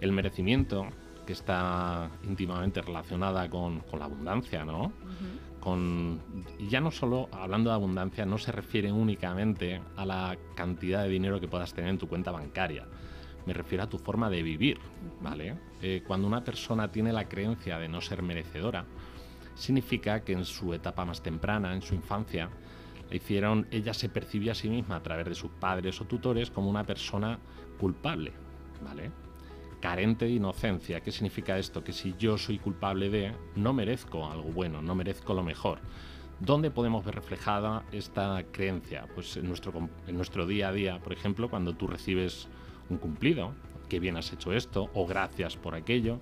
[0.00, 0.86] el merecimiento
[1.26, 4.92] que está íntimamente relacionada con, la abundancia, ¿no?
[5.60, 6.20] Con
[6.58, 11.40] ya no solo hablando de abundancia, no se refiere únicamente a la cantidad de dinero
[11.40, 12.86] que puedas tener en tu cuenta bancaria.
[13.46, 14.78] Me refiero a tu forma de vivir,
[15.20, 15.56] ¿vale?
[15.80, 18.84] Eh, cuando una persona tiene la creencia de no ser merecedora,
[19.54, 22.50] significa que en su etapa más temprana, en su infancia,
[23.10, 26.70] hicieron, ella se percibía a sí misma a través de sus padres o tutores como
[26.70, 27.38] una persona
[27.78, 28.32] culpable,
[28.84, 29.10] ¿vale?
[29.80, 31.00] Carente de inocencia.
[31.00, 31.82] ¿Qué significa esto?
[31.82, 35.80] Que si yo soy culpable de, no merezco algo bueno, no merezco lo mejor.
[36.38, 39.06] ¿Dónde podemos ver reflejada esta creencia?
[39.14, 42.48] Pues en nuestro, en nuestro día a día, por ejemplo, cuando tú recibes
[42.88, 43.52] un cumplido,
[43.88, 46.20] que bien has hecho esto, o gracias por aquello,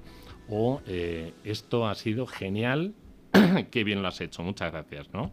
[0.49, 2.95] o eh, esto ha sido genial,
[3.71, 5.31] qué bien lo has hecho, muchas gracias, ¿no?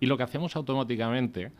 [0.00, 1.52] Y lo que hacemos automáticamente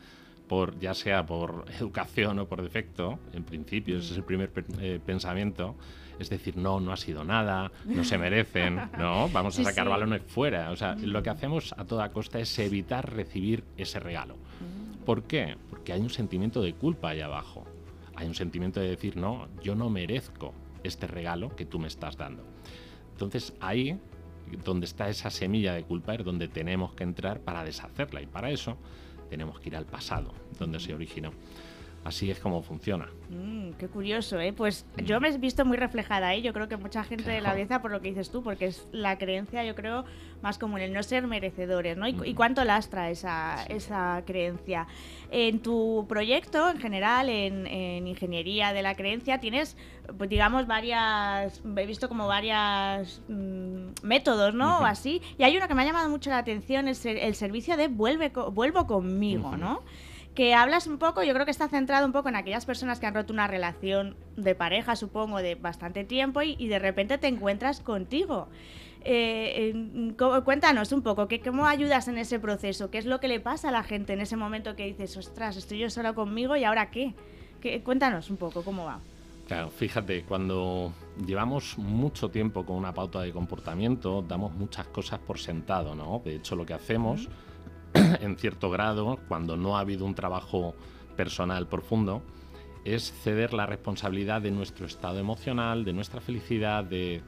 [0.49, 4.99] por, ya sea por educación o por defecto, en principio, ese es el primer eh,
[5.05, 5.77] pensamiento,
[6.19, 10.23] es decir, no, no ha sido nada, no se merecen, no, vamos a sacar balones
[10.27, 10.71] fuera.
[10.71, 14.37] O sea, lo que hacemos a toda costa es evitar recibir ese regalo.
[15.07, 15.57] ¿Por qué?
[15.71, 17.65] Porque hay un sentimiento de culpa ahí abajo.
[18.17, 22.17] Hay un sentimiento de decir, no, yo no merezco este regalo que tú me estás
[22.17, 22.43] dando.
[23.13, 23.99] Entonces ahí,
[24.65, 28.21] donde está esa semilla de culpa, es donde tenemos que entrar para deshacerla.
[28.21, 28.77] Y para eso
[29.29, 31.33] tenemos que ir al pasado, donde se originó.
[32.05, 33.09] Así es como funciona.
[33.29, 34.53] Mm, qué curioso, ¿eh?
[34.53, 35.01] Pues mm.
[35.03, 36.43] yo me he visto muy reflejada ahí.
[36.43, 38.87] Yo creo que mucha gente de la audiencia, por lo que dices tú, porque es
[38.93, 40.05] la creencia, yo creo,
[40.41, 42.09] más común, el no ser merecedores, ¿no?
[42.09, 42.35] ¿Y, mm.
[42.35, 44.87] cuánto lastra esa, esa creencia?
[45.31, 49.77] En tu proyecto, en general, en, ingeniería de la creencia, tienes,
[50.17, 51.63] pues, digamos, varias.
[51.77, 53.21] He visto como varias
[54.03, 54.79] métodos, ¿no?
[54.79, 55.21] O así.
[55.37, 57.89] Y hay uno que me ha llamado mucho la atención: es el, el servicio de
[57.89, 59.83] vuelve, vuelvo conmigo, ¿no?
[60.39, 63.07] Que hablas un poco, yo creo que está centrado un poco en aquellas personas que
[63.07, 67.81] han roto una relación de pareja, supongo, de bastante tiempo y, de repente te encuentras
[67.81, 68.47] contigo.
[69.03, 69.75] Eh,
[70.45, 72.89] cuéntanos un poco, ¿qué, ¿cómo ayudas en ese proceso?
[72.89, 75.57] ¿Qué es lo que le pasa a la gente en ese momento que dices, ostras,
[75.57, 77.15] estoy yo solo conmigo y ahora qué?
[77.61, 77.83] ¿Qué?
[77.83, 79.01] Cuéntanos un poco, ¿cómo va?
[79.49, 80.93] Claro, fíjate, cuando
[81.27, 86.23] llevamos mucho tiempo con una pauta de comportamiento, damos muchas cosas por sentado, ¿no?
[86.25, 87.29] De hecho, lo que hacemos...
[88.21, 90.75] en cierto grado, cuando no ha habido un trabajo
[91.17, 92.23] personal profundo,
[92.85, 97.23] es ceder la responsabilidad de nuestro estado emocional, de nuestra felicidad, de,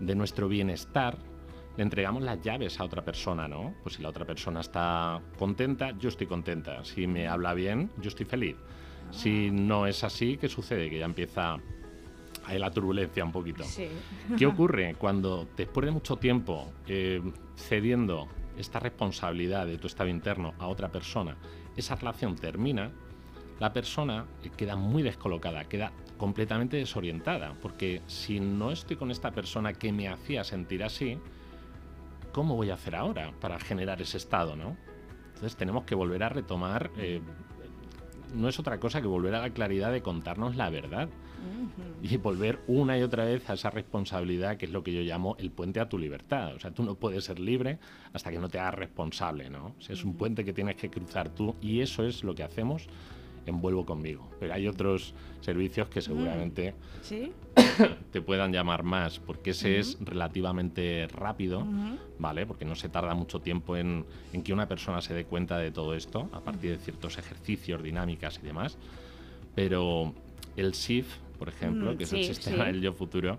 [0.00, 1.18] nuestro bienestar.
[1.76, 3.74] Le entregamos las llaves a otra persona, ¿no?
[3.82, 6.84] Pues si la otra persona está contenta, yo estoy contenta.
[6.84, 8.56] Si me habla bien, yo estoy feliz.
[9.10, 10.90] Si no es así, ¿qué sucede?
[10.90, 11.58] Que ya empieza
[12.46, 13.64] ahí la turbulencia un poquito.
[14.36, 17.22] ¿Qué ocurre cuando después de mucho tiempo eh,
[17.56, 21.36] cediendo esta responsabilidad de tu estado interno a otra persona,
[21.76, 22.90] esa relación termina,
[23.58, 24.26] la persona
[24.56, 30.08] queda muy descolocada, queda completamente desorientada, porque si no estoy con esta persona que me
[30.08, 31.18] hacía sentir así,
[32.32, 34.76] ¿cómo voy a hacer ahora para generar ese estado, no?
[35.28, 37.20] Entonces tenemos que volver a retomar, eh,
[38.34, 41.08] no es otra cosa que volver a la claridad de contarnos la verdad
[42.02, 45.36] y volver una y otra vez a esa responsabilidad que es lo que yo llamo
[45.38, 46.54] el puente a tu libertad.
[46.54, 47.78] O sea, tú no puedes ser libre
[48.12, 49.74] hasta que no te hagas responsable, ¿no?
[49.78, 52.42] O sea, es un puente que tienes que cruzar tú y eso es lo que
[52.42, 52.88] hacemos
[53.46, 54.28] envuelvo conmigo.
[54.38, 56.74] Pero hay otros servicios que seguramente
[58.12, 61.66] te puedan llamar más, porque ese es relativamente rápido,
[62.18, 62.46] ¿vale?
[62.46, 64.04] Porque no se tarda mucho tiempo en,
[64.44, 68.38] que una persona se dé cuenta de todo esto, a partir de ciertos ejercicios, dinámicas
[68.42, 68.78] y demás.
[69.54, 70.14] Pero
[70.56, 73.38] el SIF, por ejemplo, que es el sistema del yo futuro,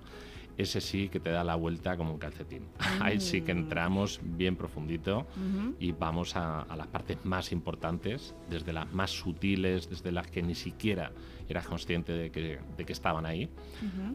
[0.57, 2.63] ese sí que te da la vuelta como un calcetín.
[2.99, 3.57] Ahí sí que mm.
[3.59, 5.27] entramos bien profundito
[5.79, 10.55] y vamos a, las partes más importantes, desde las más sutiles, desde las que ni
[10.55, 11.11] siquiera
[11.47, 13.47] eras consciente de que, de que estaban ahí,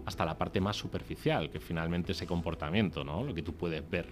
[0.05, 3.23] hasta la parte más superficial, que finalmente ese comportamiento, ¿no?
[3.23, 4.07] lo que tú puedes ver.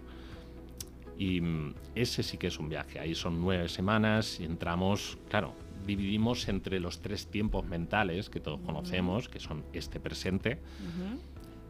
[1.18, 3.00] Y mm, ese sí que es un viaje.
[3.00, 5.52] Ahí son nueve semanas y entramos, claro,
[5.86, 10.60] dividimos entre los tres tiempos mentales que todos conocemos, que son este presente,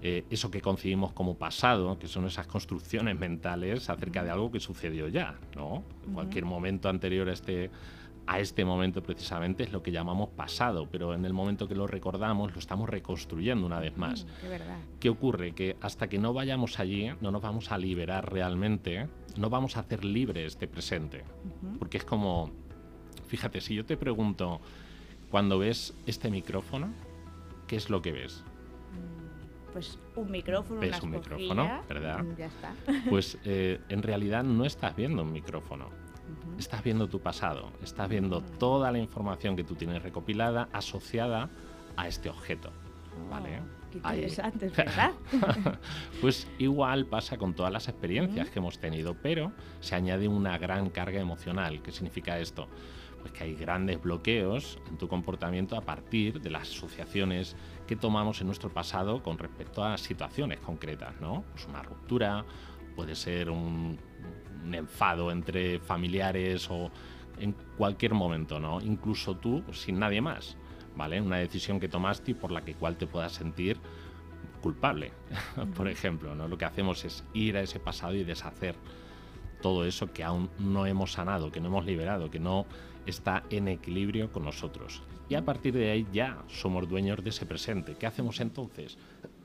[0.03, 4.61] eh, eso que concibimos como pasado, que son esas construcciones mentales acerca de algo que
[4.61, 5.83] sucedió ya, ¿no?
[6.13, 7.71] Cualquier momento anterior a este,
[8.27, 11.87] a este momento precisamente es lo que llamamos pasado, pero en el momento que lo
[11.87, 14.27] recordamos lo estamos reconstruyendo una vez más.
[15.01, 15.53] ¿Qué ocurre?
[15.53, 19.81] Que hasta que no vayamos allí no nos vamos a liberar realmente, no vamos a
[19.81, 21.25] hacer libre este presente,
[21.79, 22.51] porque es como,
[23.27, 24.61] fíjate, si yo te pregunto,
[25.31, 26.93] cuando ves este micrófono,
[27.67, 28.45] ¿qué es lo que ves?
[29.75, 32.23] pues un micrófono, ¿Ves un micrófono, ¿verdad?
[32.23, 32.73] Mm, ya está.
[33.11, 35.91] Pues eh, en realidad no estás viendo un micrófono.
[36.57, 38.59] Estás viendo tu pasado, estás viendo mm.
[38.61, 41.51] toda la información que tú tienes recopilada asociada
[41.97, 42.71] a este objeto.
[43.29, 43.59] ¿Vale?
[43.59, 45.11] Oh, qué interesante, ¿verdad?
[46.21, 49.51] pues igual pasa con todas las experiencias que hemos tenido, pero
[49.81, 51.83] se añade una gran carga emocional.
[51.83, 52.69] ¿Qué significa esto?
[53.25, 57.57] Pues que hay grandes bloqueos en tu comportamiento a partir de las asociaciones
[57.87, 61.43] que tomamos en nuestro pasado con respecto a situaciones concretas, ¿no?
[61.53, 62.45] Pues una ruptura,
[62.95, 63.99] puede ser un,
[64.71, 66.91] enfado entre familiares o
[67.39, 68.83] en cualquier momento, ¿no?
[68.83, 70.59] Incluso tú sin nadie más,
[70.95, 71.19] ¿vale?
[71.19, 73.79] Una decisión que tomaste y por la que cual te puedas sentir
[74.61, 75.13] culpable,
[75.77, 76.47] por ejemplo, ¿no?
[76.47, 78.77] Lo que hacemos es ir a ese pasado y deshacer
[79.65, 82.67] todo eso que aún no hemos sanado, que no hemos liberado, que no
[83.07, 87.47] está en equilibrio con nosotros y a partir de ahí ya somos dueños de ese
[87.47, 87.97] presente.
[87.99, 88.99] ¿Qué hacemos entonces?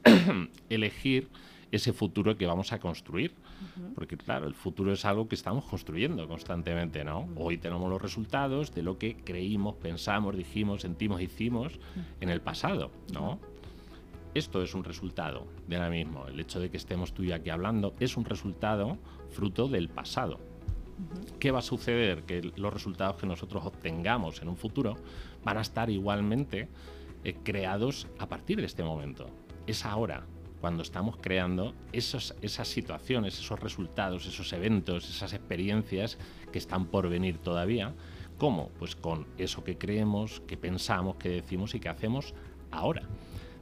[0.69, 1.29] Elegir
[1.71, 3.33] ese futuro que vamos a construir.
[3.93, 7.27] Porque claro, el futuro es algo que estamos construyendo constantemente, ¿no?
[7.35, 11.79] Hoy tenemos los resultados de lo que creímos, pensamos, dijimos, sentimos, hicimos
[12.21, 13.39] en el pasado, ¿no?
[14.33, 16.25] Esto es un resultado de ahora mismo.
[16.27, 18.97] El hecho de que estemos tú y aquí hablando es un resultado
[19.29, 20.39] fruto del pasado.
[21.39, 22.23] ¿Qué va a suceder?
[22.23, 24.95] Que los resultados que nosotros obtengamos en un futuro
[25.43, 26.67] van a estar igualmente
[27.23, 29.29] eh, creados a partir de este momento.
[29.65, 30.25] Es ahora
[30.59, 36.17] cuando estamos creando esos, esas situaciones, esos resultados, esos eventos, esas experiencias
[36.51, 37.93] que están por venir todavía.
[38.37, 38.69] ¿Cómo?
[38.79, 42.33] Pues con eso que creemos, que pensamos, que decimos y que hacemos
[42.71, 43.03] ahora.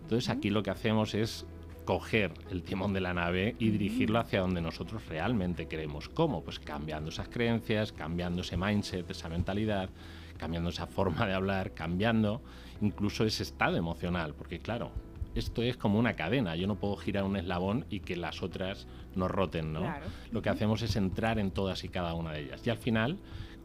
[0.01, 1.45] Entonces aquí lo que hacemos es
[1.87, 6.09] coger el timón de la nave y dirigirlo hacia donde nosotros realmente queremos.
[6.09, 6.43] ¿Cómo?
[6.43, 9.89] Pues cambiando esas creencias, cambiando ese mindset, esa mentalidad,
[10.37, 12.41] cambiando esa forma de hablar, cambiando
[12.81, 14.91] incluso ese estado emocional, porque claro,
[15.33, 18.85] esto es como una cadena, yo no puedo girar un eslabón y que las otras
[19.15, 19.89] no roten, ¿no?
[20.33, 22.67] Lo que hacemos es entrar en todas y cada una de ellas.
[22.67, 23.17] Y al final,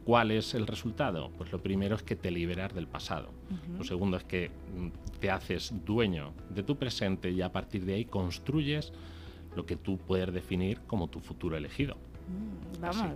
[0.04, 1.30] ¿Cuál es el resultado?
[1.38, 3.30] Pues lo primero es que te liberas del pasado.
[3.78, 7.94] Lo segundo es que mm, te haces dueño de tu presente y a partir de
[7.94, 8.92] ahí construyes
[9.54, 11.96] lo que tú puedes definir como tu futuro elegido.
[12.28, 13.10] Mm, vamos,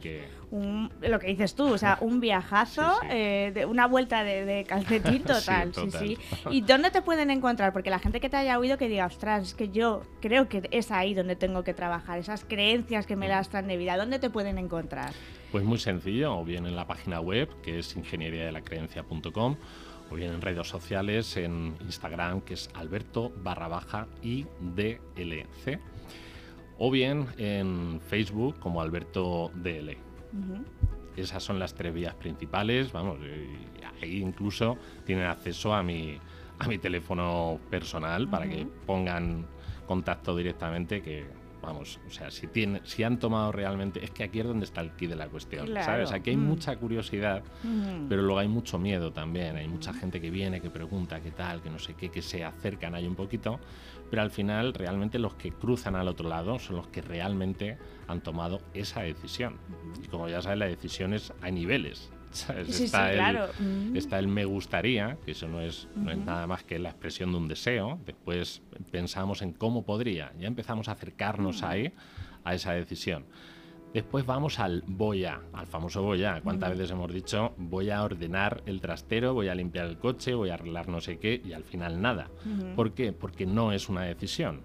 [1.01, 5.72] lo que dices tú, o sea, un viajazo, eh, de una vuelta de, calcetín total,
[5.74, 6.18] sí, sí,
[6.51, 7.72] ¿Y dónde te pueden encontrar?
[7.72, 10.68] Porque la gente que te haya oído que diga, ostras, es que yo creo que
[10.70, 14.18] es ahí donde tengo que trabajar, esas creencias que me las traen de vida, ¿dónde
[14.18, 15.12] te pueden encontrar?
[15.57, 19.57] Pues muy sencillo, o bien en la página web, que es ingenieriadelacreencia.com,
[20.11, 25.80] o bien en redes sociales, en Instagram, que es alberto barra baja IDLC
[26.76, 29.96] o bien en Facebook como Alberto DL.
[31.16, 33.18] Esas son las tres vías principales, vamos,
[34.02, 34.76] ahí incluso
[35.07, 36.20] tienen acceso a mi,
[36.59, 39.46] a mi teléfono personal para que pongan
[39.86, 41.24] contacto directamente, que
[41.67, 44.81] vamos, o sea, si, tiene, si han tomado realmente, es que aquí es donde está
[44.81, 45.85] el key de la cuestión, Claro.
[45.85, 46.12] ¿sabes?
[46.12, 46.45] Aquí hay Mm.
[46.47, 48.09] mucha curiosidad, Mm.
[48.09, 51.61] pero luego hay mucho miedo también, hay mucha gente que viene, que pregunta qué tal,
[51.61, 53.59] que no sé qué, que se acercan ahí un poquito,
[54.09, 58.21] pero al final realmente los que cruzan al otro lado son los que realmente han
[58.21, 59.57] tomado esa decisión.
[60.03, 62.11] Y como ya sabes, la decisión es a niveles.
[62.31, 62.66] ¿Sabes?
[62.68, 63.49] Sí, sí, está, el, claro.
[63.59, 63.97] Mm.
[63.97, 66.27] está el me gustaría, que eso no es, no es Ujú.
[66.27, 67.99] nada más que la expresión de un deseo.
[68.05, 70.33] Después pensamos en cómo podría.
[70.39, 71.64] Ya empezamos a acercarnos Mm.
[71.66, 71.93] ahí
[72.45, 73.24] a esa decisión.
[73.95, 76.43] Después vamos al voy a, al famoso voy a.
[76.43, 80.51] ¿Cuántas veces hemos dicho voy a ordenar el trastero, voy a limpiar el coche, voy
[80.51, 82.29] a arreglar no sé qué y al final nada?
[82.74, 83.12] ¿Por qué?
[83.12, 84.61] Porque no es una decisión.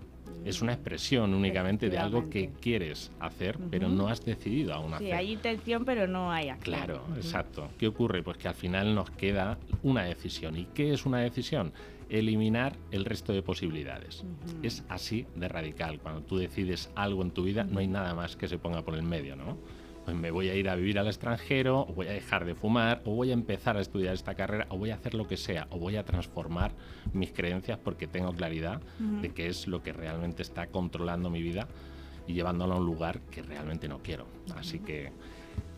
[0.46, 4.96] Es una expresión únicamente de algo que quieres hacer, pero no has decidido aún Sí,
[5.06, 5.14] hacer.
[5.14, 6.76] hay intención, pero no hay acción.
[6.78, 7.70] Claro, exacto.
[7.78, 8.24] ¿Qué ocurre?
[8.24, 10.58] Pues que al final nos queda una decisión.
[10.58, 11.72] ¿Y qué es una decisión?
[12.10, 14.26] Eliminar el resto de posibilidades.
[14.64, 16.00] Es así de radical.
[16.00, 18.96] Cuando tú decides algo en tu vida, no hay nada más que se ponga por
[18.96, 19.58] el medio, ¿no?
[20.06, 23.02] Pues me voy a ir a vivir al extranjero, o voy a dejar de fumar,
[23.06, 25.68] o voy a empezar a estudiar esta carrera, o voy a hacer lo que sea,
[25.70, 26.72] o voy a transformar
[27.14, 31.68] mis creencias porque tengo claridad de qué es lo que realmente está controlando mi vida
[32.28, 34.26] y llevándolo a un lugar que realmente no quiero.
[34.56, 35.12] Así que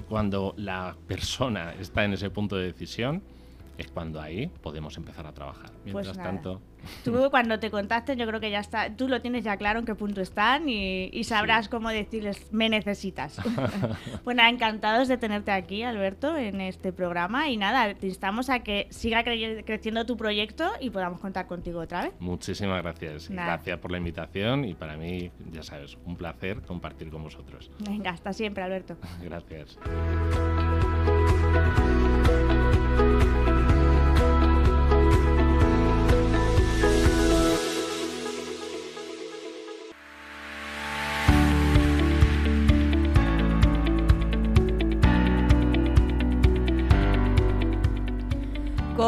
[0.08, 3.24] cuando la persona está en ese punto de decisión,
[3.78, 5.72] es cuando ahí podemos empezar a trabajar.
[5.84, 6.30] Mientras Pues nada.
[6.30, 6.62] tanto,
[7.04, 9.86] Tú cuando te contacten yo creo que ya está, tú lo tienes ya claro en
[9.86, 13.40] qué punto están y, y sabrás cómo decirles me necesitas.
[14.26, 18.88] nada, encantados de tenerte aquí Alberto en este programa y nada, te instamos a que
[18.90, 22.14] siga cre- creciendo tu proyecto y podamos contar contigo otra vez.
[22.20, 23.30] muchísimas gracias.
[23.30, 23.54] Nada.
[23.56, 27.72] Gracias por la invitación y para mí, ya sabes, un placer compartir con vosotros.
[27.80, 28.98] Venga, hasta siempre Alberto.
[29.22, 29.78] Gracias.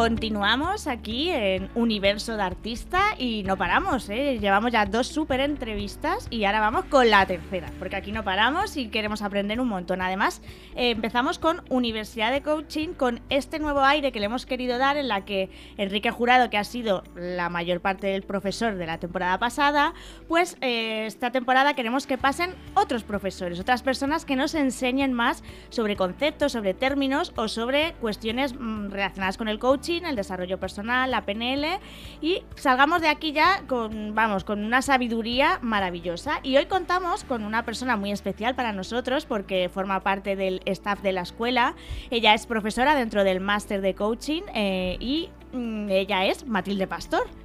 [0.05, 4.37] Continuamos aquí en Universo de Artista y no paramos, ¿eh?
[4.39, 8.77] Llevamos ya dos súper entrevistas y ahora vamos con la tercera, porque aquí no paramos
[8.77, 10.03] y queremos aprender un montón.
[10.03, 10.43] Además,
[10.75, 14.95] eh, empezamos con Universidad de Coaching, con este nuevo aire que le hemos querido dar
[14.97, 18.99] en la que Enrique Jurado, que ha sido la mayor parte del profesor de la
[18.99, 19.95] temporada pasada,
[20.27, 25.43] pues eh, esta temporada queremos que pasen otros profesores, otras personas que nos enseñen más
[25.69, 29.57] sobre conceptos, sobre términos o sobre cuestiones mm, relacionadas con el
[30.03, 31.79] el desarrollo personal, la PNL
[32.21, 36.39] y salgamos de aquí ya con, vamos, con una sabiduría maravillosa.
[36.43, 41.01] Y hoy contamos con una persona muy especial para nosotros porque forma parte del staff
[41.01, 41.75] de la escuela.
[42.09, 47.44] Ella es profesora dentro del máster de coaching eh, y mm, ella es Matilde Pastor.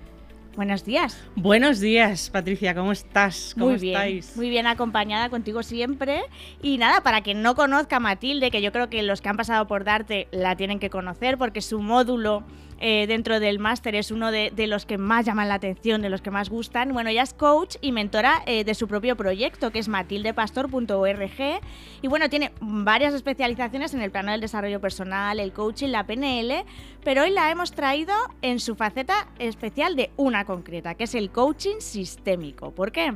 [0.57, 1.16] Buenos días.
[1.36, 3.53] Buenos días, Patricia, ¿cómo estás?
[3.55, 4.36] ¿Cómo muy bien, estáis?
[4.36, 6.22] muy bien acompañada contigo siempre.
[6.61, 9.36] Y nada, para quien no conozca a Matilde, que yo creo que los que han
[9.36, 12.42] pasado por Darte la tienen que conocer, porque su módulo
[12.81, 16.22] eh, dentro del máster es uno de, los que más llaman la atención, de los
[16.22, 16.93] que más gustan.
[16.93, 21.61] Bueno, ella es coach y mentora eh, de su propio proyecto, que es matildepastor.org.
[22.03, 26.64] Y bueno, tiene varias especializaciones en el plano del desarrollo personal, el coaching, la PNL,
[27.05, 31.31] pero hoy la hemos traído en su faceta especial de una concreta, que es el
[31.31, 32.70] coaching sistémico.
[32.70, 33.14] ¿Por qué?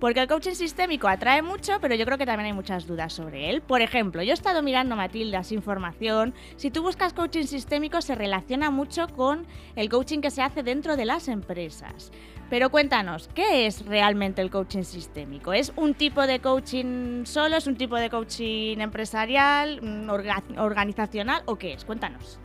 [0.00, 3.50] Porque el coaching sistémico atrae mucho, pero yo creo que también hay muchas dudas sobre
[3.50, 3.62] él.
[3.62, 6.34] Por ejemplo, yo he estado mirando, Matilda, sin información.
[6.56, 10.96] Si tú buscas coaching sistémico, se relaciona mucho con el coaching que se hace dentro
[10.96, 12.12] de las empresas.
[12.50, 15.52] Pero cuéntanos, ¿qué es realmente el coaching sistémico?
[15.52, 17.56] ¿Es un tipo de coaching solo?
[17.56, 21.84] ¿Es un tipo de coaching empresarial, mm, orga- organizacional o qué es?
[21.84, 22.38] Cuéntanos.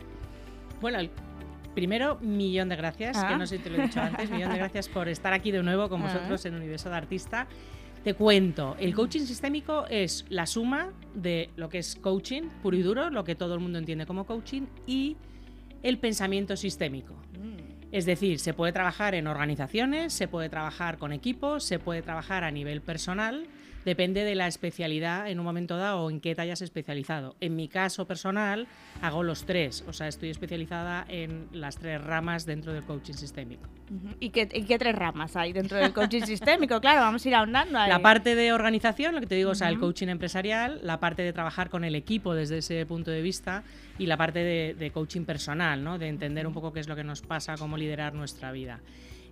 [0.80, 1.10] Bueno, el-
[1.74, 3.28] primero, millón de gracias, Ah.
[3.28, 5.50] que no sé si te lo he dicho antes, millón de gracias por estar aquí
[5.50, 6.06] de nuevo con Ah.
[6.06, 7.46] vosotros en Universo de Artista.
[8.04, 12.82] Te cuento, el coaching sistémico es la suma de lo que es coaching puro y
[12.82, 15.16] duro, lo que todo el mundo entiende como coaching, y
[15.82, 17.14] el pensamiento sistémico.
[17.92, 22.42] Es decir, se puede trabajar en organizaciones, se puede trabajar con equipos, se puede trabajar
[22.42, 23.46] a nivel personal,
[23.84, 27.36] depende de la especialidad en un momento dado o en qué te hayas especializado.
[27.40, 28.66] En mi caso personal
[29.00, 33.68] hago los tres, o sea, estoy especializada en las tres ramas dentro del coaching sistémico.
[34.20, 36.80] ¿Y qué, y qué tres ramas hay dentro del coaching sistémico?
[36.80, 37.88] Claro, vamos a ir ahondando ahí.
[37.88, 41.22] La parte de organización, lo que te digo, o sea, el coaching empresarial, la parte
[41.22, 43.64] de trabajar con el equipo desde ese punto de vista
[43.98, 45.98] y la parte de, de coaching personal, ¿no?
[45.98, 48.80] de entender un poco qué es lo que nos pasa, cómo liderar nuestra vida.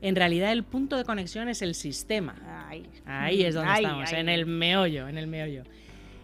[0.03, 2.34] En realidad el punto de conexión es el sistema.
[2.68, 4.20] Ahí, Ahí es donde Ahí, estamos, ahí.
[4.20, 5.64] en el meollo, en el meollo.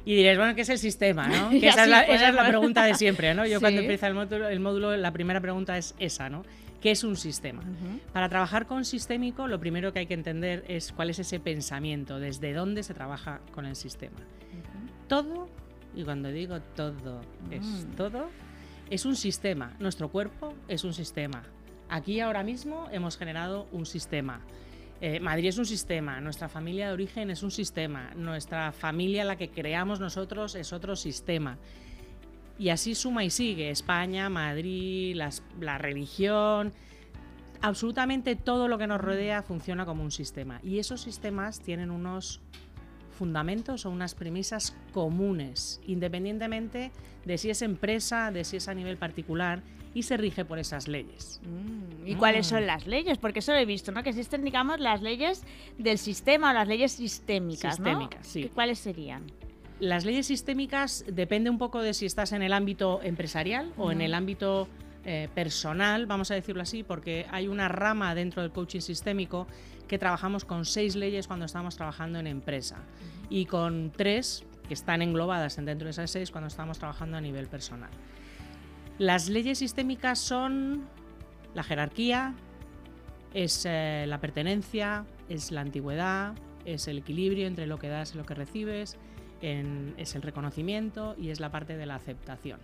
[0.04, 1.26] Y diréis, bueno, ¿qué es el sistema?
[1.28, 1.50] ¿no?
[1.60, 3.44] Que esa, es la, esa es la pregunta de siempre, ¿no?
[3.46, 3.84] Yo cuando Sí.
[3.86, 6.44] empieza el módulo, el módulo, la primera pregunta es esa, ¿no?
[6.80, 7.62] ¿Qué es un sistema?
[8.12, 12.20] Para trabajar con sistémico, lo primero que hay que entender es cuál es ese pensamiento,
[12.20, 14.18] desde dónde se trabaja con el sistema.
[15.08, 15.48] Todo,
[15.94, 17.90] y cuando digo todo, es Mm.
[17.96, 18.28] todo,
[18.90, 19.74] es un sistema.
[19.80, 21.42] Nuestro cuerpo es un sistema.
[21.88, 24.40] Aquí ahora mismo hemos generado un sistema.
[25.00, 29.36] Eh, Madrid es un sistema, nuestra familia de origen es un sistema, nuestra familia la
[29.36, 31.58] que creamos nosotros es otro sistema.
[32.58, 35.20] Y así suma y sigue, España, Madrid,
[35.60, 36.72] la religión,
[37.60, 40.60] absolutamente todo lo que nos rodea funciona como un sistema.
[40.62, 42.40] Y esos sistemas tienen unos
[43.16, 46.92] fundamentos o unas premisas comunes, independientemente
[47.24, 49.62] de si es empresa, de si es a nivel particular,
[49.96, 51.40] y se rige por esas leyes.
[51.42, 53.16] Mm, ¿Y cuáles son las leyes?
[53.16, 54.02] Porque eso lo he visto, ¿no?
[54.02, 55.42] Que existen, digamos, las leyes
[55.78, 57.86] del sistema o las leyes sistémicas, ¿no?
[57.86, 58.42] Sistémicas, sí.
[58.44, 59.22] ¿Qué- ¿Cuáles serían?
[59.80, 64.00] Las leyes sistémicas depende un poco de si estás en el ámbito empresarial o en
[64.02, 64.68] el ámbito
[65.08, 69.46] eh, personal, vamos a decirlo así, porque hay una rama dentro del coaching sistémico
[69.88, 72.76] que trabajamos con seis leyes cuando estamos trabajando en empresa
[73.30, 77.20] y con tres que están englobadas en dentro de esas seis cuando estamos trabajando a
[77.20, 77.90] nivel personal.
[78.98, 80.86] Las leyes sistémicas son
[81.54, 82.34] la jerarquía,
[83.34, 86.34] es eh, la pertenencia, es la antigüedad,
[86.64, 88.96] es el equilibrio entre lo que das y lo que recibes,
[89.42, 92.58] en- es el reconocimiento y es la parte de la aceptación.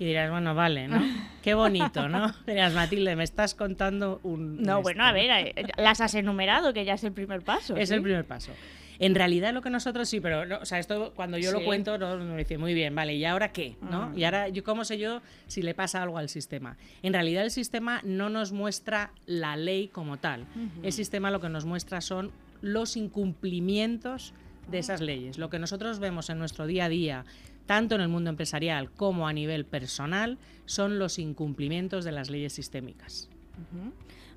[0.00, 0.98] Y dirás, bueno, vale, ¿no?
[1.42, 2.32] Qué bonito, ¿no?
[2.46, 4.62] Dirás, Matilde, me estás contando un...
[4.62, 5.14] No, bueno, a esto".
[5.14, 7.76] ver, eh, las has enumerado, que ya es el primer paso.
[7.76, 7.94] Es ¿sí?
[7.96, 8.52] el primer paso.
[9.00, 11.96] En realidad lo que nosotros sí, pero no, o sea, esto cuando yo lo cuento
[11.96, 13.76] no, nos dice muy bien, vale, ¿y ahora qué?
[13.80, 14.10] ¿no?
[14.10, 14.18] Mm.
[14.18, 16.76] Y ahora yo cómo sé yo si le pasa algo al sistema.
[17.02, 20.46] En realidad el sistema no nos muestra la ley como tal.
[20.82, 22.30] El sistema lo que nos muestra son
[22.60, 24.34] los incumplimientos
[24.70, 25.38] de esas leyes.
[25.38, 27.24] Lo que nosotros vemos en nuestro día a día,
[27.64, 30.36] tanto en el mundo empresarial como a nivel personal,
[30.66, 33.30] son los incumplimientos de las leyes sistémicas.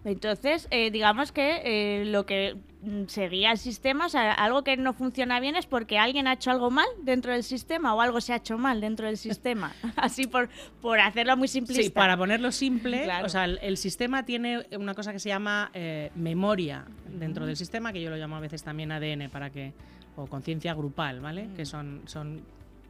[0.06, 4.76] Entonces, eh, digamos que eh, lo que mm, seguía el sistema, o sea, algo que
[4.76, 8.20] no funciona bien es porque alguien ha hecho algo mal dentro del sistema o algo
[8.20, 9.74] se ha hecho mal dentro del sistema.
[9.96, 10.50] Así por,
[10.82, 11.84] por hacerlo muy simplista.
[11.84, 13.26] Sí, para ponerlo simple, Claro.
[13.26, 17.56] o sea, el, el sistema tiene una cosa que se llama eh, memoria dentro del
[17.56, 19.74] sistema, que yo lo llamo a veces también ADN para que
[20.16, 21.50] o conciencia grupal, ¿vale?
[21.56, 22.42] Que son son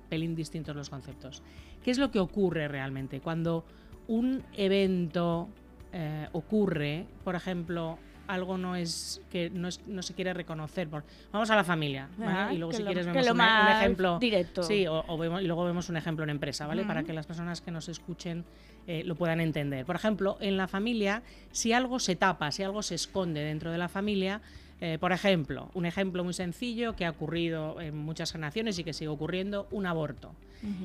[0.10, 1.42] pelín distintos los conceptos.
[1.84, 3.64] ¿Qué es lo que ocurre realmente cuando
[4.08, 5.48] un evento
[5.94, 10.88] eh, ocurre, por ejemplo, algo no es que no, es- no se quiere reconocer.
[10.88, 12.32] Por, vamos a la familia, ¿vale?
[12.32, 13.38] Ajá, y luego si lo- quieres vemos un,
[13.78, 14.64] ejemplo directo.
[14.64, 16.84] Sí, o, o vemos- y luego vemos un ejemplo en empresa, ¿vale?
[16.86, 18.46] Para que las personas que nos escuchen
[18.88, 19.86] eh, lo puedan entender.
[19.86, 21.22] Por ejemplo, en la familia,
[21.52, 24.42] si algo se tapa, si algo se esconde dentro de la familia,
[24.82, 28.92] eh, por ejemplo, un ejemplo muy sencillo que ha ocurrido en muchas generaciones y que
[28.94, 30.34] sigue ocurriendo, un aborto.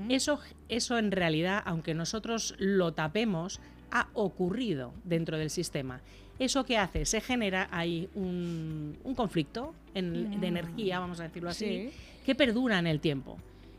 [0.09, 3.61] Eso, eso en realidad, aunque nosotros lo tapemos,
[3.91, 6.01] ha ocurrido dentro del sistema.
[6.39, 7.05] ¿Eso qué hace?
[7.05, 11.91] Se genera ahí un, un conflicto en- de energía, vamos a decirlo así, Sí.
[12.25, 13.39] que perdura en el tiempo.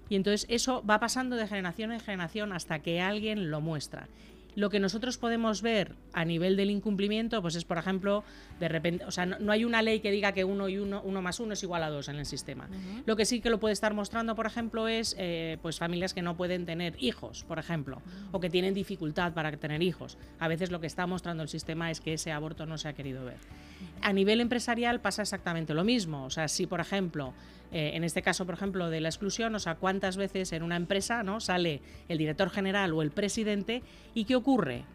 [0.09, 4.07] Y entonces eso va pasando de generación en generación hasta que alguien lo muestra.
[4.59, 8.25] Lo que nosotros podemos ver a nivel del incumplimiento, pues es, por ejemplo,
[8.59, 11.01] de repente, o sea, no, no hay una ley que diga que uno y uno,
[11.01, 12.67] uno más uno es igual a dos en el sistema.
[13.05, 16.21] Lo que sí que lo puede estar mostrando, por ejemplo, es eh, pues familias que
[16.21, 18.01] no pueden tener hijos, por ejemplo,
[18.33, 20.17] o que tienen dificultad para tener hijos.
[20.39, 22.93] A veces lo que está mostrando el sistema es que ese aborto no se ha
[22.93, 23.37] querido ver.
[24.01, 26.25] A nivel empresarial pasa exactamente lo mismo.
[26.25, 27.33] O sea, si por ejemplo,
[27.71, 30.75] eh, en este caso, por ejemplo, de la exclusión, o sea, cuántas veces en una
[30.75, 31.39] empresa ¿no?
[31.39, 33.83] sale el director general o el presidente
[34.13, 34.85] y qué ocurre.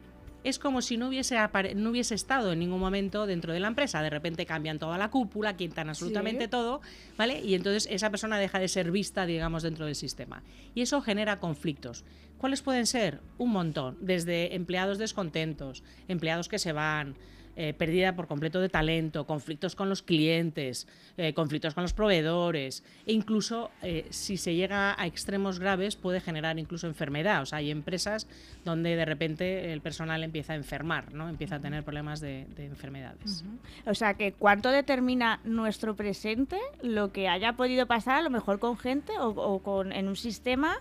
[0.43, 1.39] Es como si no hubiese,
[1.75, 4.03] no hubiese estado en ningún momento dentro de la empresa.
[4.03, 6.51] De repente cambian toda la cúpula, quitan absolutamente Sí.
[6.51, 6.83] todo,
[7.17, 7.41] ¿vale?
[7.41, 10.43] Y entonces esa persona deja de ser vista, digamos, dentro del sistema.
[10.75, 12.05] Y eso genera conflictos.
[12.37, 13.21] ¿Cuáles pueden ser?
[13.39, 13.97] Un montón.
[14.03, 17.15] Desde empleados descontentos, empleados que se van,
[17.57, 22.83] eh, pérdida por completo de talento, conflictos con los clientes, eh, conflictos con los proveedores,
[23.07, 27.43] e incluso eh, si se llega a extremos graves puede generar incluso enfermedad.
[27.43, 28.27] O sea, hay empresas
[28.65, 31.29] donde de repente el personal empieza a enfermar, ¿no?
[31.29, 33.45] empieza a tener problemas de, de enfermedades.
[33.87, 38.59] O sea, que cuánto determina nuestro presente lo que haya podido pasar a lo mejor
[38.59, 40.79] con gente o, o con en un sistema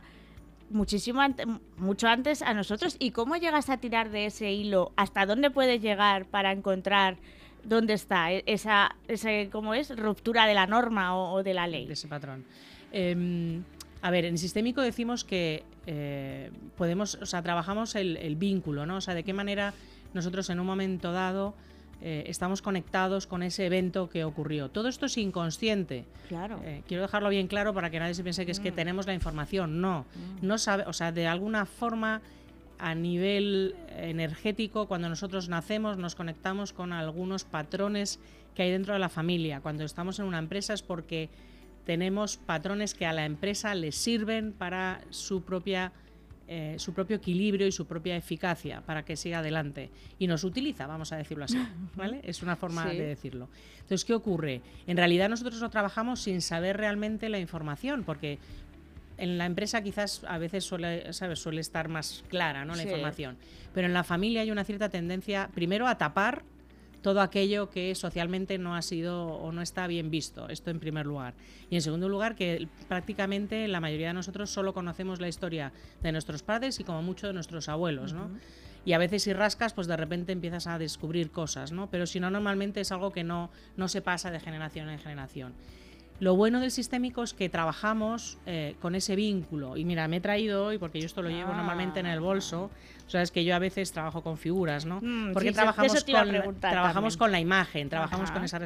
[0.74, 1.22] muchísimo
[1.78, 5.82] mucho antes a nosotros y cómo llegas a tirar de ese hilo hasta dónde puedes
[5.82, 7.18] llegar para encontrar
[7.64, 11.86] dónde está e- esa ese cómo es ruptura de la norma o, de la ley
[11.86, 12.44] de ese patrón.
[12.92, 13.62] Eh,
[14.02, 18.98] a ver, en sistémico decimos que eh, podemos, o sea, trabajamos el, el vínculo, ¿no?
[18.98, 19.74] O sea, de qué manera
[20.14, 21.54] nosotros en un momento dado
[22.06, 24.70] eh, estamos conectados con ese evento que ocurrió.
[24.70, 26.04] Todo esto es inconsciente.
[26.28, 29.08] claro Eh, quiero dejarlo bien claro para que nadie se piense que es que tenemos
[29.08, 29.80] la información.
[29.80, 30.06] No,
[30.42, 32.22] no sabe, o sea, de alguna forma
[32.78, 38.20] a nivel energético, cuando nosotros nacemos, nos conectamos con algunos patrones
[38.54, 39.62] que hay dentro de la familia.
[39.62, 41.30] Cuando estamos en una empresa es porque
[41.86, 45.94] tenemos patrones que a la empresa le sirven para su propia
[46.56, 49.90] eh, su propio equilibrio y su propia eficacia para que siga adelante.
[50.20, 51.58] Y nos utiliza, vamos a decirlo así.
[51.96, 52.22] ¿vale?
[52.24, 53.50] Es una forma de decirlo.
[53.78, 54.62] Entonces, ¿qué ocurre?
[54.86, 58.38] En realidad nosotros no trabajamos sin saber realmente la información, porque
[59.18, 61.40] en la empresa quizás a veces suele, ¿sabes?
[61.40, 62.76] suele estar más clara ¿no?
[62.76, 63.36] la información.
[63.74, 66.44] Pero en la familia hay una cierta tendencia, primero, a tapar
[67.04, 70.50] todo aquello que socialmente no ha sido o no está bien visto.
[70.50, 71.36] Esto en primer lugar.
[71.70, 75.72] Y en segundo lugar, que prácticamente la mayoría de nosotros solo conocemos la historia
[76.02, 78.32] de nuestros padres y como mucho de nuestros abuelos, ¿no?
[78.86, 81.90] Y a veces si rascas, pues de repente empiezas a descubrir cosas, ¿no?
[81.90, 85.54] Pero si no, normalmente es algo que no, no se pasa de generación en generación.
[86.20, 89.76] Lo bueno del sistémico es que trabajamos eh, con ese vínculo.
[89.78, 91.58] Y mira, me he traído hoy, porque yo esto lo llevo Ah.
[91.58, 92.70] normalmente en el bolso,
[93.06, 95.00] o sea, es que yo a veces trabajo con figuras, ¿no?
[95.02, 97.18] Mm, porque sí, trabajamos, eso te iba a con, trabajamos también.
[97.20, 98.34] con la imagen, trabajamos Ajá.
[98.34, 98.60] con esa,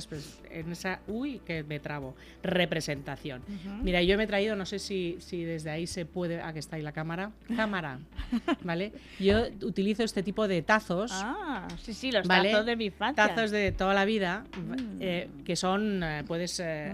[0.52, 3.42] en esa, uy, que me trabo, representación.
[3.84, 6.60] Mira, yo me he traído, no sé si, si desde ahí se puede, ah, que
[6.60, 8.00] está ahí la cámara, cámara,
[8.64, 8.94] ¿vale?
[9.20, 11.12] Yo utilizo este tipo de tazos.
[11.14, 12.52] Ah, sí, sí, los ¿vale?
[12.52, 13.28] tazos de mi infancia.
[13.28, 14.98] Tazos de toda la vida, Mm.
[15.02, 16.94] eh, que son, eh, puedes eh,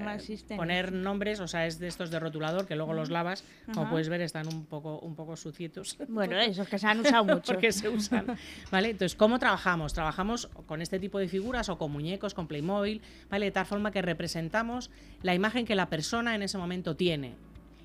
[0.50, 3.82] No poner nombres, o sea, es de estos de rotulador que luego los lavas, como
[3.82, 3.92] Ajá.
[3.92, 5.98] puedes ver están un poco, un poco sucitos.
[6.08, 7.54] Bueno, esos que se han usado mucho.
[7.54, 8.26] porque se usan.
[8.72, 8.90] ¿Vale?
[8.90, 9.94] Entonces, ¿cómo trabajamos?
[9.94, 13.46] Trabajamos con este tipo de figuras o con muñecos, con Playmobil, ¿vale?
[13.46, 14.92] De tal forma que representamos
[15.22, 17.36] la imagen que la persona en ese momento tiene.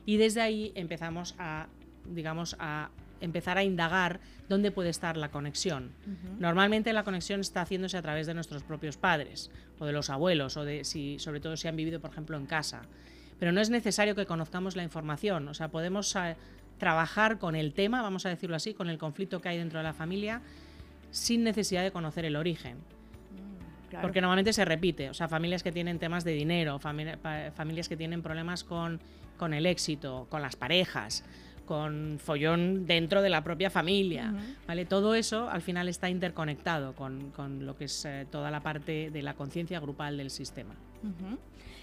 [0.06, 1.66] Y desde ahí empezamos a,
[2.06, 5.92] digamos, a empezar a indagar dónde puede estar la conexión.
[6.38, 10.56] Normalmente la conexión está haciéndose a través de nuestros propios padres o de los abuelos
[10.56, 12.82] o de si sobre todo si han vivido por ejemplo en casa.
[13.38, 16.08] Pero no es necesario que conozcamos la información, o sea, podemos
[16.78, 19.84] trabajar con el tema, vamos a decirlo así, con el conflicto que hay dentro de
[19.84, 20.40] la familia
[21.10, 22.78] sin necesidad de conocer el origen.
[23.90, 24.02] Claro.
[24.02, 28.22] Porque normalmente se repite, o sea, familias que tienen temas de dinero, familias que tienen
[28.22, 29.00] problemas con,
[29.38, 31.24] con el éxito, con las parejas,
[31.64, 34.34] con follón dentro de la propia familia,
[34.66, 34.86] ¿vale?
[34.86, 39.10] Todo eso al final está interconectado con, con lo que es eh, toda la parte
[39.10, 40.74] de la conciencia grupal del sistema.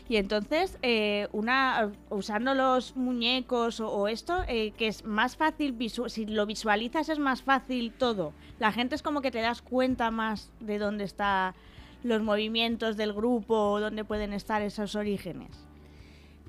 [0.07, 5.75] Y entonces, eh, una usando los muñecos o, o esto, eh, que es más fácil,
[5.77, 8.33] visu- si lo visualizas es más fácil todo.
[8.59, 11.55] La gente es como que te das cuenta más de dónde están
[12.03, 15.49] los movimientos del grupo o dónde pueden estar esos orígenes.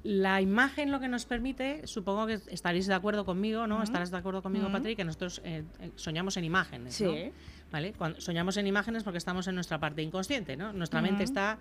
[0.03, 3.83] La imagen lo que nos permite, supongo que estaréis de acuerdo conmigo, ¿no?
[3.83, 4.75] Estarás de acuerdo conmigo, Ujú.
[4.75, 5.65] Patrick, que nosotros eh,
[5.97, 7.11] soñamos en imágenes, ¿no?
[7.11, 7.33] Sí.
[7.73, 7.93] ¿Vale?
[7.95, 10.73] Cuando soñamos en imágenes porque estamos en nuestra parte inconsciente, ¿no?
[10.73, 11.59] Nuestra mente está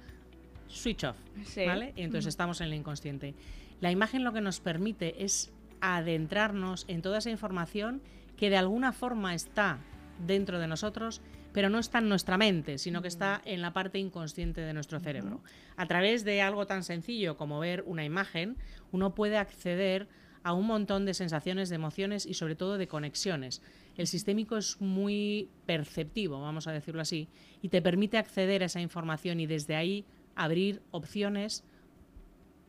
[0.76, 1.66] switch off, Sí.
[1.66, 1.94] ¿vale?
[1.96, 2.30] Y entonces Ujú.
[2.30, 3.34] estamos en el inconsciente.
[3.82, 8.02] La imagen lo que nos permite es adentrarnos en toda esa información
[8.38, 9.80] que de alguna forma está
[10.26, 11.22] dentro de nosotros,
[11.54, 15.00] pero no está en nuestra mente, sino que está en la parte inconsciente de nuestro
[15.00, 15.42] cerebro.
[15.78, 18.58] A través de algo tan sencillo como ver una imagen,
[18.92, 20.08] uno puede acceder
[20.44, 23.62] a un montón de sensaciones, de emociones y sobre todo de conexiones.
[23.98, 27.30] El sistémico es muy perceptivo, vamos a decirlo así,
[27.62, 31.64] y te permite acceder a esa información y desde ahí abrir opciones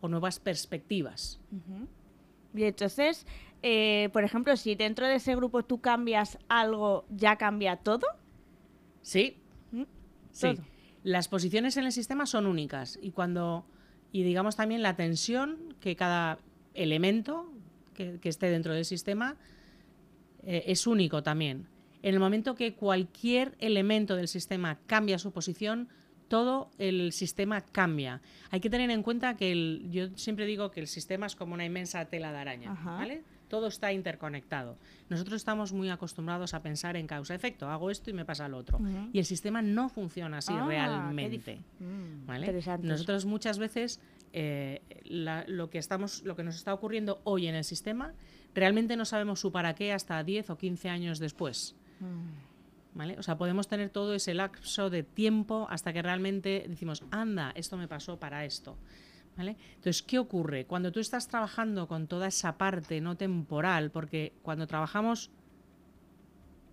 [0.00, 1.40] o nuevas perspectivas.
[2.54, 3.26] Y entonces,
[3.62, 8.06] eh, por ejemplo, si dentro de ese grupo tú cambias algo, ¿ya cambia todo?
[9.02, 9.36] Sí.
[9.72, 9.82] ¿Mm?
[10.32, 10.54] Sí.
[10.54, 10.64] Todo.
[11.02, 13.64] Las posiciones en el sistema son únicas y cuando
[14.10, 16.38] y digamos también la tensión que cada
[16.74, 17.52] elemento
[17.94, 19.36] que, que esté dentro del sistema
[20.42, 21.66] eh, es único también.
[22.02, 25.88] En el momento que cualquier elemento del sistema cambia su posición,
[26.28, 28.20] todo el sistema cambia.
[28.50, 31.54] Hay que tener en cuenta que el, yo siempre digo que el sistema es como
[31.54, 32.96] una inmensa tela de araña, Ajá.
[32.96, 33.22] ¿vale?
[33.48, 34.76] Todo está interconectado.
[35.08, 37.68] Nosotros estamos muy acostumbrados a pensar en causa-efecto.
[37.70, 38.80] Hago esto y me pasa lo otro.
[39.12, 41.60] Y el sistema no funciona así Ah, realmente.
[41.78, 42.60] Mm, ¿vale?
[42.82, 44.00] Nosotros muchas veces
[44.32, 48.14] eh, la- lo, que estamos, lo que nos está ocurriendo hoy en el sistema,
[48.52, 51.76] realmente no sabemos su para qué hasta 10 o 15 años después.
[52.00, 52.55] Mm.
[52.96, 53.16] ¿Vale?
[53.18, 57.76] O sea, podemos tener todo ese lapso de tiempo hasta que realmente decimos, anda, esto
[57.76, 58.76] me pasó para esto.
[59.36, 59.58] ¿Vale?
[59.74, 60.64] Entonces, ¿qué ocurre?
[60.64, 65.30] Cuando tú estás trabajando con toda esa parte no temporal, porque cuando trabajamos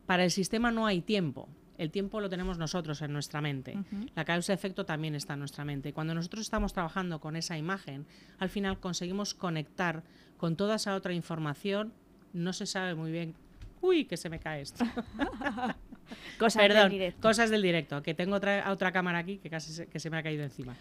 [0.05, 3.77] para el sistema no hay tiempo, el tiempo lo tenemos nosotros en nuestra mente.
[3.77, 4.05] Ujú.
[4.15, 5.91] La causa-efecto también está en nuestra mente.
[5.91, 8.05] Cuando nosotros estamos trabajando con esa imagen,
[8.39, 10.03] al final conseguimos conectar
[10.37, 11.91] con toda esa otra información.
[12.31, 13.35] No se sabe muy bien.
[13.81, 14.85] Uy, que se me cae esto.
[16.39, 17.21] Cosas del Perdón, directo.
[17.21, 18.01] cosas del directo.
[18.01, 20.75] Que tengo otra, otra cámara aquí que casi se, que se me ha caído encima.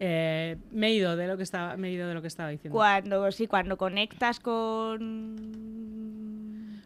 [0.00, 2.50] Eh, me he ido de lo que estaba, me he ido de lo que estaba
[2.50, 2.76] diciendo.
[2.76, 5.87] Cuando, sí, cuando conectas con...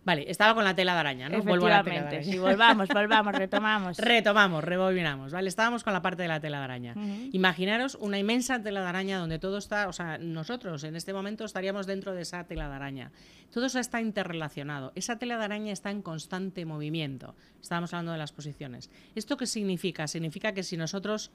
[0.05, 1.43] Vale, estaba con la tela de araña, ¿no?
[1.43, 2.25] Vuelvo a la tela de araña.
[2.25, 3.97] sí, volvamos, volvamos, retomamos.
[3.99, 5.49] Retomamos, rebobinamos, ¿vale?
[5.49, 6.95] Estábamos con la parte de la tela de araña.
[7.33, 11.45] Imaginaros una inmensa tela de araña donde todo está, o sea, nosotros en este momento
[11.45, 13.13] estaríamos dentro de esa tela de araña.
[13.53, 14.93] Todo eso está interrelacionado.
[14.95, 17.37] Esa tela de araña está en constante movimiento.
[17.61, 18.91] Estábamos hablando de las posiciones.
[19.15, 20.09] ¿Esto qué significa?
[20.09, 21.31] Significa que si nosotros,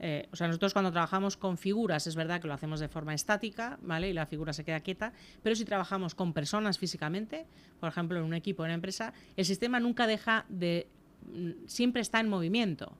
[0.00, 3.14] eh, o sea, nosotros cuando trabajamos con figuras, es verdad que lo hacemos de forma
[3.14, 4.10] estática, ¿vale?
[4.10, 5.12] Y la figura se queda quieta,
[5.42, 7.46] pero si trabajamos con personas físicamente,
[7.80, 10.88] por ejemplo, en un equipo, en una empresa, el sistema nunca deja de,
[11.32, 12.96] mm, siempre está en movimiento.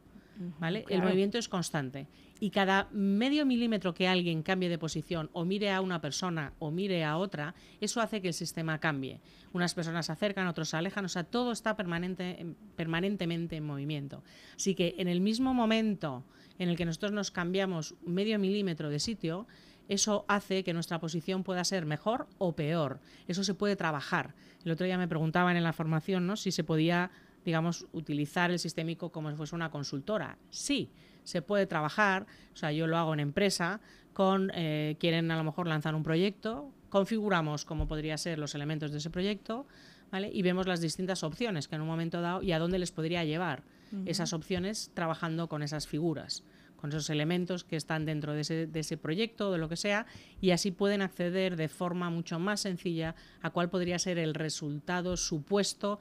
[0.61, 0.79] ¿vale?
[0.81, 1.03] El claro.
[1.07, 2.07] movimiento es constante.
[2.39, 6.71] Y cada medio milímetro que alguien cambie de posición o mire a una persona o
[6.71, 9.21] mire a otra, eso hace que el sistema cambie.
[9.53, 13.65] Unas personas se acercan, otros se alejan, o sea, todo está permanente, en- permanentemente en
[13.65, 14.23] movimiento.
[14.55, 16.23] Así que en el mismo momento
[16.59, 19.47] en el que nosotros nos cambiamos medio milímetro de sitio,
[19.89, 23.01] eso hace que nuestra posición pueda ser mejor o peor.
[23.27, 24.35] Eso se puede trabajar.
[24.65, 26.37] El otro día me preguntaban en la formación ¿no?
[26.37, 27.11] si se podía,
[27.45, 30.37] digamos, utilizar el sistémico como si fuese una consultora.
[30.51, 30.91] Sí,
[31.25, 32.27] se puede trabajar.
[32.53, 33.81] O sea, yo lo hago en empresa
[34.13, 38.91] con, eh, quieren a lo mejor lanzar un proyecto, configuramos cómo podría ser los elementos
[38.91, 39.67] de ese proyecto,
[40.11, 40.31] ¿vale?
[40.33, 43.25] Y vemos las distintas opciones que en un momento dado y a dónde les podría
[43.25, 43.63] llevar
[44.05, 46.45] esas opciones trabajando con esas figuras
[46.79, 49.77] con esos elementos que están dentro de ese, de ese proyecto o de lo que
[49.77, 50.07] sea,
[50.41, 55.17] y así pueden acceder de forma mucho más sencilla a cuál podría ser el resultado
[55.17, 55.99] supuesto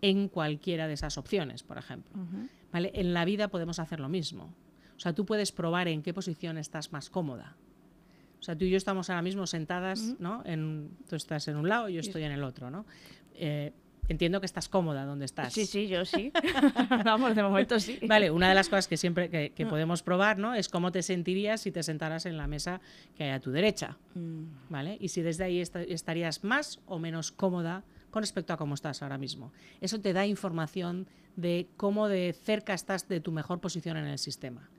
[0.00, 2.14] en cualquiera de esas opciones, por ejemplo.
[2.72, 2.92] ¿Vale?
[2.94, 4.54] En la vida podemos hacer lo mismo.
[4.96, 7.56] O sea, tú puedes probar en qué posición estás más cómoda.
[8.38, 10.42] O sea, tú y yo estamos ahora mismo sentadas, ¿no?
[10.44, 12.86] En, tú estás en un lado y yo estoy en el otro, ¿no?
[13.34, 13.72] Eh,
[14.08, 15.52] entiendo que estás cómoda donde estás.
[15.52, 16.32] Sí, sí, yo sí.
[17.04, 17.98] Vamos, de momento sí.
[18.06, 20.54] Vale, una de las cosas que siempre que, que podemos probar, ¿no?
[20.54, 22.80] Es cómo te sentirías si te sentaras en la mesa
[23.16, 24.96] que hay a tu derecha, Mm, ¿vale?
[25.00, 29.02] Y si desde ahí esta- estarías más o menos cómoda con respecto a cómo estás
[29.02, 29.52] ahora mismo.
[29.80, 31.06] Eso te da información
[31.36, 34.70] de cómo de cerca estás de tu mejor posición en el sistema.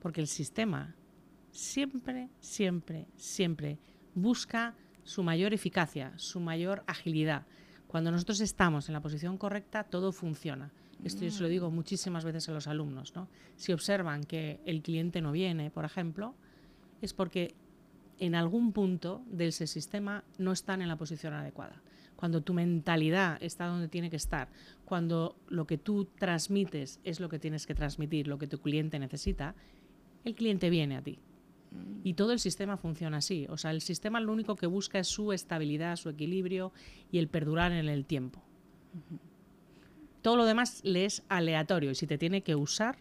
[0.00, 0.94] Porque el sistema
[1.50, 3.78] siempre, siempre, siempre
[4.14, 7.46] busca su mayor eficacia, su mayor agilidad.
[7.94, 10.72] Cuando nosotros estamos en la posición correcta, todo funciona.
[11.04, 13.14] Esto yo se lo digo muchísimas veces a los alumnos.
[13.14, 13.28] ¿no?
[13.54, 16.34] Si observan que el cliente no viene, por ejemplo,
[17.02, 17.54] es porque
[18.18, 21.80] en algún punto de ese sistema no están en la posición adecuada.
[22.16, 24.48] Cuando tu mentalidad está donde tiene que estar,
[24.84, 28.98] cuando lo que tú transmites es lo que tienes que transmitir, lo que tu cliente
[28.98, 29.54] necesita,
[30.24, 31.20] el cliente viene a ti.
[32.02, 33.46] Y todo el sistema funciona así.
[33.48, 36.72] O sea, el sistema lo único que busca es su estabilidad, su equilibrio
[37.10, 38.42] y el perdurar en el tiempo.
[40.22, 42.96] Todo lo demás le es aleatorio y si te tiene que usar,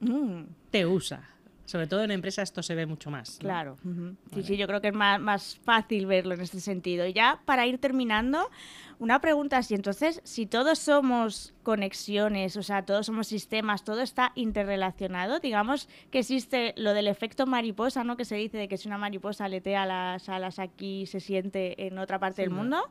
[0.00, 1.28] mm, te usa.
[1.64, 3.34] Sobre todo en empresa esto se ve mucho más.
[3.34, 3.38] ¿no?
[3.40, 3.76] Claro.
[3.82, 3.88] Sí,
[4.32, 4.42] Vale.
[4.44, 7.06] sí, yo creo que es más, más fácil verlo en este sentido.
[7.06, 8.50] Y ya para ir terminando,
[8.98, 9.74] una pregunta así.
[9.74, 16.20] Entonces, si todos somos conexiones, o sea, todos somos sistemas, todo está interrelacionado, digamos que
[16.20, 18.16] existe lo del efecto mariposa, ¿no?
[18.16, 21.98] Que se dice de que si una mariposa aletea las alas aquí se siente en
[21.98, 22.82] otra parte Sí, del ¿no?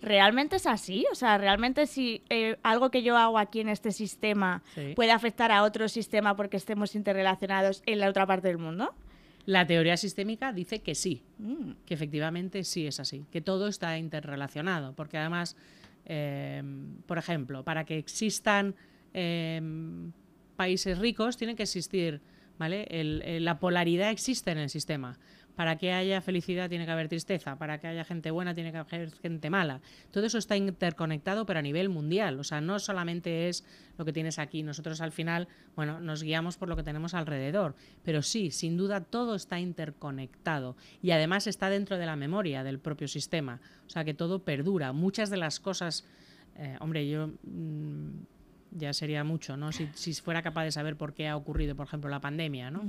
[0.00, 1.06] ¿Realmente es así?
[1.10, 4.92] O sea, ¿realmente si eh, algo que yo hago aquí en este sistema Sí.
[4.94, 8.94] puede afectar a otro sistema porque estemos interrelacionados en la otra parte del mundo?
[9.46, 11.72] La teoría sistémica dice que sí, Mm.
[11.86, 15.56] que efectivamente sí es así, que todo está interrelacionado, porque además,
[16.04, 16.62] eh,
[17.06, 18.74] por ejemplo, para que existan
[19.18, 19.62] eh,
[20.56, 22.20] países ricos tiene que existir,
[22.58, 22.86] ¿vale?
[22.90, 25.18] El- el- la polaridad existe en el sistema.
[25.56, 28.78] Para que haya felicidad tiene que haber tristeza, para que haya gente buena tiene que
[28.78, 29.80] haber gente mala.
[30.10, 32.38] Todo eso está interconectado, pero a nivel mundial.
[32.38, 33.64] O sea, no solamente es
[33.96, 34.62] lo que tienes aquí.
[34.62, 37.74] Nosotros al final, bueno, nos guiamos por lo que tenemos alrededor.
[38.04, 40.76] Pero sí, sin duda todo está interconectado.
[41.02, 43.60] Y además está dentro de la memoria del propio sistema.
[43.86, 44.92] O sea, que todo perdura.
[44.92, 46.04] Muchas de las cosas.
[46.56, 47.28] eh, hombre, yo.
[47.42, 48.10] mm,
[48.76, 49.72] ya sería mucho, ¿no?
[49.72, 52.82] Si, fuera capaz de saber por qué ha ocurrido, por ejemplo, la pandemia, ¿no?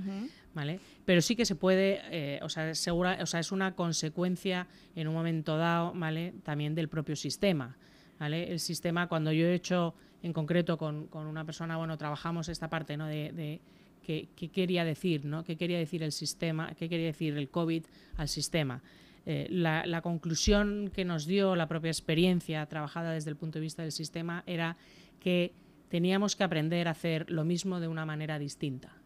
[0.57, 0.79] ¿Vale?
[1.05, 5.07] Pero sí que se puede, eh, o, sea, segura, o sea, es una consecuencia en
[5.07, 6.33] un momento dado, ¿vale?
[6.43, 7.77] También del propio sistema,
[8.19, 8.51] ¿vale?
[8.51, 9.93] El sistema, cuando yo he hecho,
[10.23, 13.05] en concreto con, con una persona, bueno, trabajamos esta parte, ¿no?
[13.05, 13.61] De, de
[14.01, 15.43] qué, qué quería decir, ¿no?
[15.43, 17.85] ¿Qué quería decir el sistema, qué quería decir el COVID
[18.17, 18.81] al sistema?
[19.27, 23.63] Eh, la, la conclusión que nos dio la propia experiencia trabajada desde el punto de
[23.63, 24.75] vista del sistema era
[25.19, 25.53] que
[25.89, 28.97] teníamos que aprender a hacer lo mismo de una manera distinta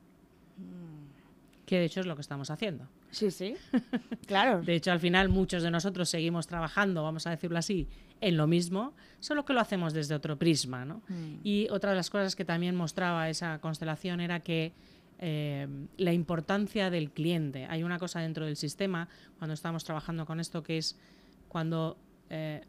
[1.72, 2.90] que de hecho es lo que estamos haciendo.
[3.12, 3.56] Sí, sí.
[4.28, 4.62] Claro.
[4.62, 7.88] De hecho, al final muchos de nosotros seguimos trabajando, vamos a decirlo así,
[8.20, 10.84] en lo mismo, solo que lo hacemos desde otro prisma.
[10.84, 11.02] ¿no?
[11.08, 11.36] Mm.
[11.46, 14.74] Y otra de las cosas que también mostraba esa constelación era que
[15.20, 15.66] eh,
[15.96, 17.66] la importancia del cliente.
[17.70, 19.08] Hay una cosa dentro del sistema,
[19.40, 21.00] cuando estamos trabajando con esto, que es
[21.48, 21.98] cuando...
[22.30, 22.66] eh,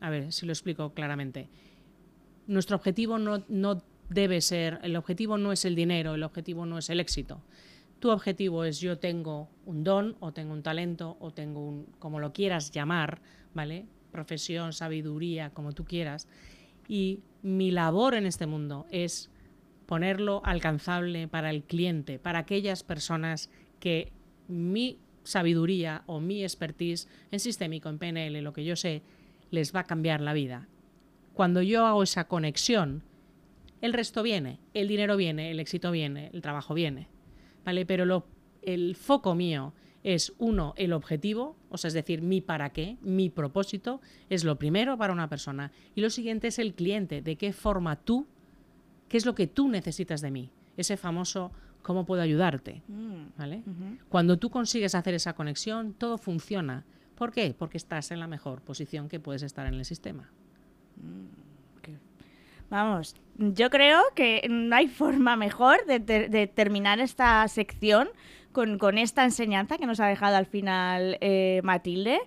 [0.00, 1.48] a ver si lo explico claramente.
[2.48, 6.78] Nuestro objetivo no, no debe ser, el objetivo no es el dinero, el objetivo no
[6.78, 7.40] es el éxito.
[8.00, 12.18] Tu objetivo es yo tengo un don o tengo un talento o tengo un, como
[12.18, 13.20] lo quieras llamar,
[13.54, 13.86] ¿vale?
[14.10, 16.26] Profesión, sabiduría, como tú quieras.
[16.88, 19.30] Y mi labor en este mundo es
[19.86, 23.50] ponerlo alcanzable para el cliente, para aquellas personas
[23.80, 24.12] que
[24.48, 29.02] mi sabiduría o mi expertise en sistémico, en PNL, lo que yo sé,
[29.50, 30.68] les va a cambiar la vida.
[31.34, 33.02] Cuando yo hago esa conexión,
[33.80, 37.08] el resto viene, el dinero viene, el éxito viene, el trabajo viene.
[37.64, 37.86] ¿Vale?
[37.86, 38.26] Pero lo,
[38.62, 39.72] el foco mío
[40.02, 44.00] es uno, el objetivo, o sea, es decir, mi para qué, mi propósito,
[44.30, 45.72] es lo primero para una persona.
[45.94, 48.26] Y lo siguiente es el cliente, de qué forma tú,
[49.08, 50.50] qué es lo que tú necesitas de mí.
[50.76, 52.82] Ese famoso cómo puedo ayudarte.
[52.88, 53.62] Mm, ¿Vale?
[54.08, 56.84] Cuando tú consigues hacer esa conexión, todo funciona.
[57.14, 57.54] ¿Por qué?
[57.56, 60.30] Porque estás en la mejor posición que puedes estar en el sistema.
[62.70, 68.08] Vamos, yo creo que no hay forma mejor de, ter- de terminar esta sección
[68.52, 72.20] con, con esta enseñanza que nos ha dejado al final eh, Matilde.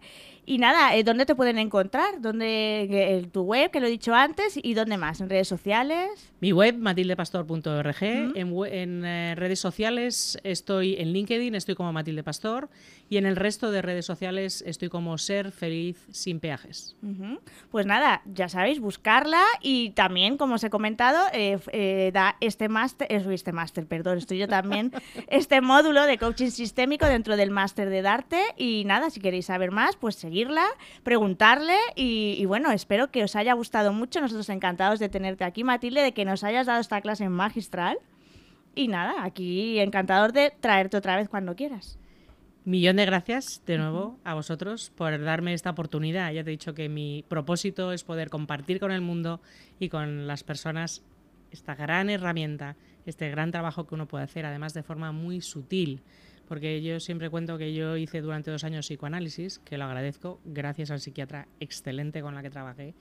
[0.45, 2.19] Y nada, eh, ¿dónde te pueden encontrar?
[2.19, 5.21] ¿Dónde, eh, tu web, que lo he dicho antes, y dónde más?
[5.21, 6.09] ¿En redes sociales?
[6.41, 7.95] Mi web, matildepastor.org.
[8.01, 12.69] En, we- en, eh, redes sociales estoy en LinkedIn, estoy como Matilde Pastor.
[13.09, 16.95] Y en el resto de redes sociales estoy como Ser Feliz Sin Peajes.
[17.71, 22.69] Pues nada, ya sabéis, buscarla y también, como os he comentado, eh, eh, da este
[22.69, 24.91] máster, este máster, perdón, estoy yo también,
[25.29, 29.71] este módulo de coaching sistémico dentro del máster de Darte y nada, si queréis saber
[29.71, 30.15] más, pues
[31.03, 36.01] preguntarle y, bueno, espero que os haya gustado mucho, nosotros encantados de tenerte aquí, Matilde,
[36.01, 37.97] de que nos hayas dado esta clase magistral
[38.75, 41.97] y nada, aquí encantados de traerte otra vez cuando quieras.
[42.65, 46.31] Millón de gracias de nuevo a vosotros por darme esta oportunidad.
[46.31, 49.41] Ya te he dicho que mi propósito es poder compartir con el mundo
[49.79, 51.03] y con las personas
[51.51, 56.01] esta gran herramienta, este gran trabajo que uno puede hacer, además de forma muy sutil.
[56.47, 60.91] Porque yo siempre cuento que yo hice durante dos años psicoanálisis, que lo agradezco, gracias
[60.91, 62.93] al psiquiatra excelente con la que trabajé.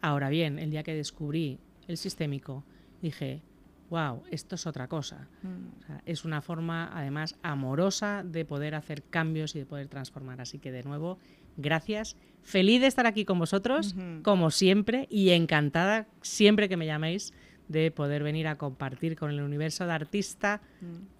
[0.00, 1.58] Ahora bien, el día que descubrí
[1.88, 2.64] el sistémico,
[3.00, 3.42] dije,
[3.88, 5.28] wow, esto es otra cosa.
[5.42, 10.40] O sea, es una forma, además, amorosa de poder hacer cambios y de poder transformar.
[10.40, 11.18] Así que, de nuevo,
[11.56, 12.16] gracias.
[12.42, 17.32] Feliz de estar aquí con vosotros, como siempre, y encantada, siempre que me llaméis,
[17.70, 20.60] de poder venir a compartir con el universo de artista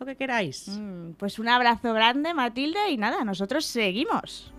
[0.00, 0.68] lo que queráis.
[0.68, 4.52] Mm, Pues un abrazo grande, Matilde, y nada, nosotros seguimos.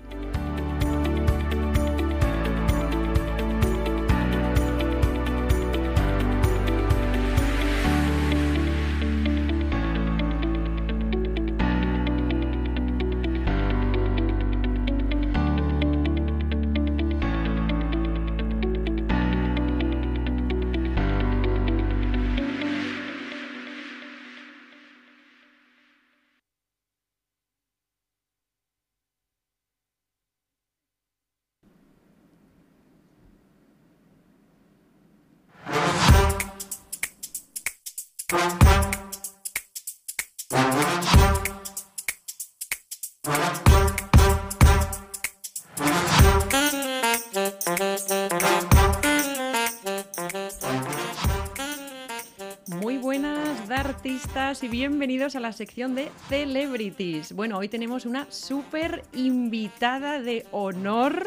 [54.51, 57.31] Y bienvenidos a la sección de Celebrities.
[57.31, 61.25] Bueno, hoy tenemos una súper invitada de honor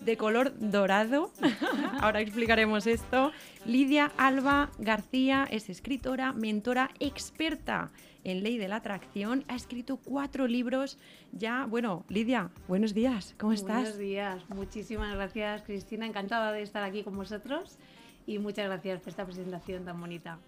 [0.00, 1.32] de color dorado.
[2.00, 3.32] Ahora explicaremos esto.
[3.66, 7.90] Lidia Alba García es escritora, mentora, experta
[8.22, 9.44] en ley de la atracción.
[9.48, 10.98] Ha escrito cuatro libros
[11.32, 11.66] ya.
[11.66, 13.34] Bueno, Lidia, buenos días.
[13.40, 13.80] ¿Cómo estás?
[13.82, 17.76] Buenos días, muchísimas gracias Cristina, encantada de estar aquí con vosotros
[18.24, 20.38] y muchas gracias por esta presentación tan bonita.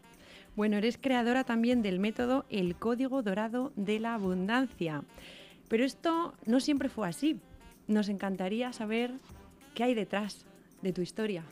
[0.57, 5.03] Bueno, eres creadora también del método El Código Dorado de la Abundancia.
[5.69, 7.41] Pero esto no siempre fue así.
[7.89, 9.13] Nos encantaría saber
[9.75, 10.47] qué hay detrás
[10.81, 11.43] de tu historia.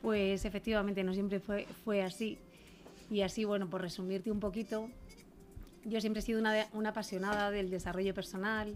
[0.00, 2.38] Pues efectivamente no siempre fue, así
[3.10, 4.88] y así, bueno, por resumirte un poquito,
[5.84, 8.74] yo siempre he sido una apasionada del desarrollo personal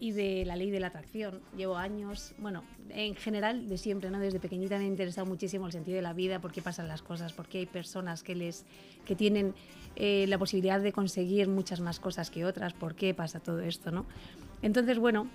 [0.00, 1.40] y de la ley de la atracción.
[1.56, 4.20] Llevo años, bueno, en general de siempre, ¿no?
[4.20, 7.02] Desde pequeñita me ha interesado muchísimo el sentido de la vida, por qué pasan las
[7.02, 8.64] cosas, por qué hay personas que, les,
[9.04, 9.54] que tienen
[9.96, 13.90] eh, la posibilidad de conseguir muchas más cosas que otras, por qué pasa todo esto,
[13.90, 14.06] ¿no?
[14.62, 15.28] Entonces, bueno,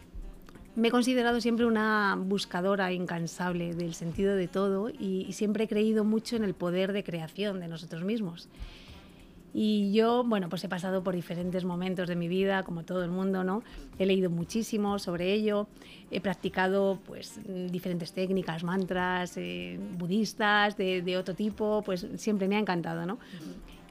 [0.75, 5.67] me he considerado siempre una buscadora incansable del sentido de todo y, y siempre he
[5.67, 8.49] creído mucho en el poder de creación de nosotros mismos.
[9.53, 13.11] Y yo, bueno, pues he pasado por diferentes momentos de mi vida, como todo el
[13.11, 13.63] mundo, ¿no?
[13.99, 15.67] He leído muchísimo sobre ello,
[16.09, 17.39] he practicado pues
[17.69, 23.19] diferentes técnicas, mantras, eh, budistas, de, de, otro tipo, pues siempre me ha encantado, ¿no?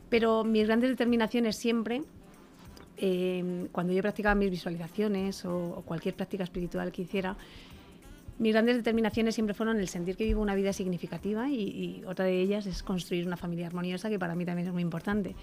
[0.09, 2.02] Pero mis grandes determinaciones siempre,
[2.97, 7.36] eh, cuando yo practicaba mis visualizaciones o, o cualquier práctica espiritual que hiciera,
[8.38, 12.24] mis grandes determinaciones siempre fueron el sentir que vivo una vida significativa y, y, otra
[12.24, 15.34] de ellas es construir una familia armoniosa, que para mí también es muy importante.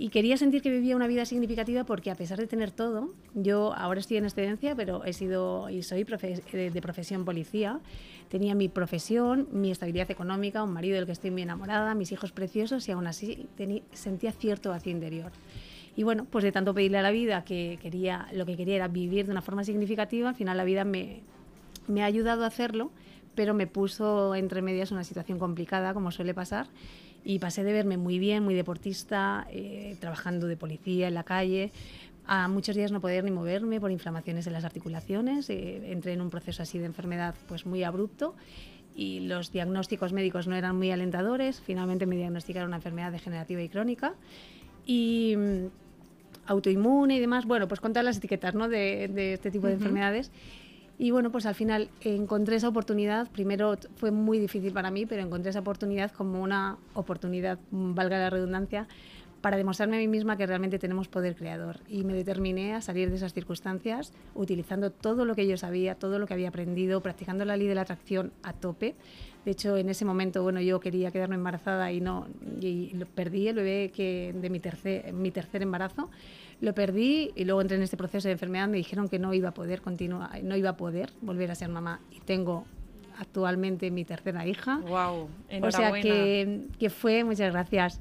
[0.00, 3.74] Y quería sentir que vivía una vida significativa porque a pesar de tener todo, yo
[3.74, 7.80] ahora estoy en excedencia, pero he sido y soy profe de, de, profesión policía,
[8.28, 12.30] tenía mi profesión, mi estabilidad económica, un marido del que estoy muy enamorada, mis hijos
[12.30, 13.48] preciosos y aún así
[13.92, 15.32] sentía cierto vacío interior.
[15.96, 18.86] Y bueno, pues de tanto pedirle a la vida que quería, lo que quería era
[18.86, 21.22] vivir de una forma significativa, al final la vida me,
[21.88, 22.90] me ha ayudado a hacerlo,
[23.34, 26.66] pero me puso entre medias una situación complicada, como suele pasar,
[27.24, 31.72] y pasé de verme muy bien, muy deportista, eh, trabajando de policía en la calle,
[32.26, 36.20] a muchos días no poder ni moverme por inflamaciones en las articulaciones, eh, entré en
[36.20, 38.34] un proceso así de enfermedad pues muy abrupto
[38.94, 43.68] y los diagnósticos médicos no eran muy alentadores, finalmente me diagnosticaron una enfermedad degenerativa y
[43.68, 44.14] crónica
[44.84, 45.66] y mm,
[46.46, 48.68] autoinmune y demás, bueno, pues contar las etiquetas ¿no?
[48.68, 49.78] de, de este tipo de uh -huh.
[49.78, 50.30] enfermedades.
[50.98, 53.30] Y bueno, pues al final encontré esa oportunidad.
[53.30, 58.30] Primero fue muy difícil para mí, pero encontré esa oportunidad como una oportunidad, valga la
[58.30, 58.88] redundancia,
[59.40, 61.78] para demostrarme a mí misma que realmente tenemos poder creador.
[61.88, 66.18] Y me determiné a salir de esas circunstancias utilizando todo lo que yo sabía, todo
[66.18, 68.96] lo que había aprendido, practicando la ley de la atracción a tope.
[69.44, 72.26] De hecho, en ese momento, bueno, yo quería quedarme embarazada y no,
[72.60, 76.10] y perdí el bebé que de mi tercer, mi tercer embarazo
[76.60, 79.50] lo perdí y luego entré en este proceso de enfermedad, me dijeron que no iba
[79.50, 82.64] a poder continuar, no iba a poder volver a ser mamá y tengo
[83.18, 84.78] actualmente mi tercera hija.
[84.78, 85.28] Wow,
[85.62, 88.00] o sea que, que fue, muchas gracias,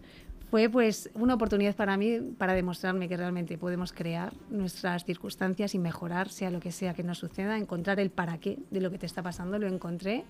[0.49, 5.79] fue pues una oportunidad para mí para demostrarme que realmente podemos crear nuestras circunstancias y
[5.79, 8.97] mejorar sea lo que sea que nos suceda, encontrar el para qué de lo que
[8.97, 10.23] te está pasando, lo encontré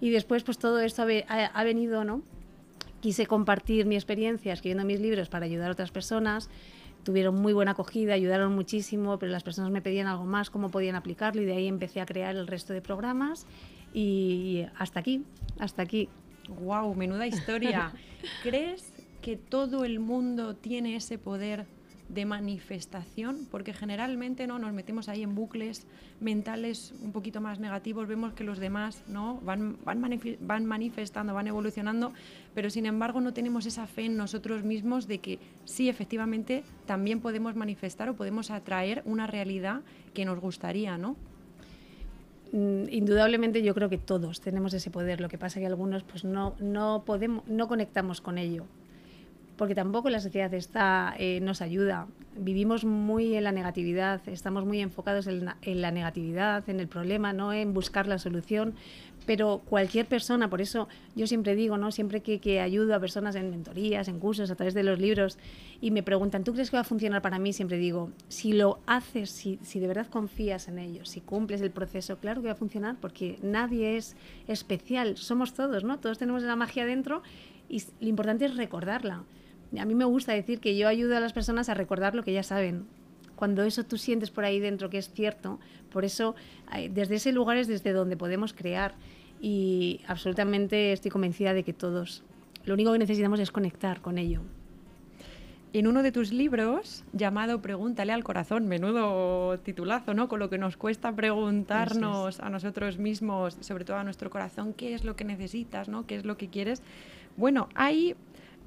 [0.00, 2.22] y después pues todo esto ha, ha venido, ¿no?
[3.00, 6.48] Quise compartir mi experiencia escribiendo mis libros para ayudar a otras personas
[7.04, 10.96] tuvieron muy buena acogida, ayudaron muchísimo, pero las personas me pedían algo más, cómo podían
[10.96, 13.46] aplicarlo y de ahí empecé a crear el resto de programas
[13.92, 15.24] y hasta aquí,
[15.58, 16.08] hasta aquí.
[16.48, 17.92] Wow, menuda historia.
[18.42, 21.66] ¿Crees que todo el mundo tiene ese poder
[22.12, 23.46] de manifestación?
[23.50, 25.86] Porque generalmente no nos metemos ahí en bucles
[26.20, 31.46] mentales un poquito más negativos, vemos que los demás no van, van, van manifestando, van
[31.46, 32.12] evolucionando,
[32.54, 37.20] pero sin embargo no tenemos esa fe en nosotros mismos de que sí, efectivamente, también
[37.20, 39.80] podemos manifestar o podemos atraer una realidad
[40.14, 41.16] que nos gustaría, ¿no?
[42.52, 46.22] Mm, indudablemente yo creo que todos tenemos ese poder, lo que pasa que algunos pues
[46.22, 48.66] no, no, podemos, no conectamos con ello,
[49.62, 52.08] porque tampoco la sociedad está, eh, nos ayuda.
[52.36, 56.88] Vivimos muy en la negatividad, estamos muy enfocados en la, en la, negatividad, en el
[56.88, 58.74] problema, no en buscar la solución.
[59.24, 61.92] Pero cualquier persona, por eso yo siempre digo, ¿no?
[61.92, 65.38] siempre que, que ayudo a personas en mentorías, en cursos, a través de los libros,
[65.80, 67.52] y me preguntan, ¿tú crees que va a funcionar para mí?
[67.52, 71.70] Siempre digo, si lo haces, si, si de verdad confías en ello, si cumples el
[71.70, 74.16] proceso, claro que va a funcionar, porque nadie es
[74.48, 76.00] especial, somos todos, ¿no?
[76.00, 77.22] Todos tenemos la magia dentro
[77.68, 79.22] y lo importante es recordarla
[79.78, 82.32] a mí me gusta decir que yo ayudo a las personas a recordar lo que
[82.32, 82.86] ya saben.
[83.36, 85.58] Cuando eso tú sientes por ahí dentro que es cierto,
[85.90, 86.34] por eso
[86.90, 88.94] desde ese lugar es desde donde podemos crear
[89.40, 92.22] y absolutamente estoy convencida de que todos,
[92.64, 94.42] lo único que necesitamos es conectar con ello.
[95.72, 100.28] En uno de tus libros, llamado Pregúntale al corazón, menudo titulazo, ¿no?
[100.28, 104.92] Con lo que nos cuesta preguntarnos a nosotros mismos, sobre todo a nuestro corazón, qué
[104.92, 106.06] es lo que necesitas, ¿no?
[106.06, 106.82] ¿Qué es lo que quieres?
[107.38, 108.14] Bueno, hay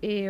[0.07, 0.29] eh,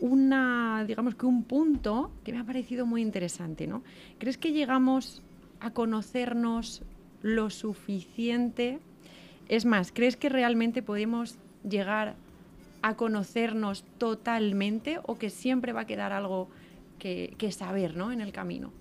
[0.00, 3.82] una, digamos que un punto que me ha parecido muy interesante, ¿no?
[4.18, 5.22] ¿Crees que llegamos
[5.60, 6.82] a conocernos
[7.20, 8.78] lo suficiente?
[9.46, 11.36] Es más, ¿crees que realmente podemos
[11.68, 12.14] llegar
[12.80, 16.48] a conocernos totalmente o que siempre va a quedar algo
[16.98, 18.12] que, que saber ¿no?
[18.12, 18.72] en el camino?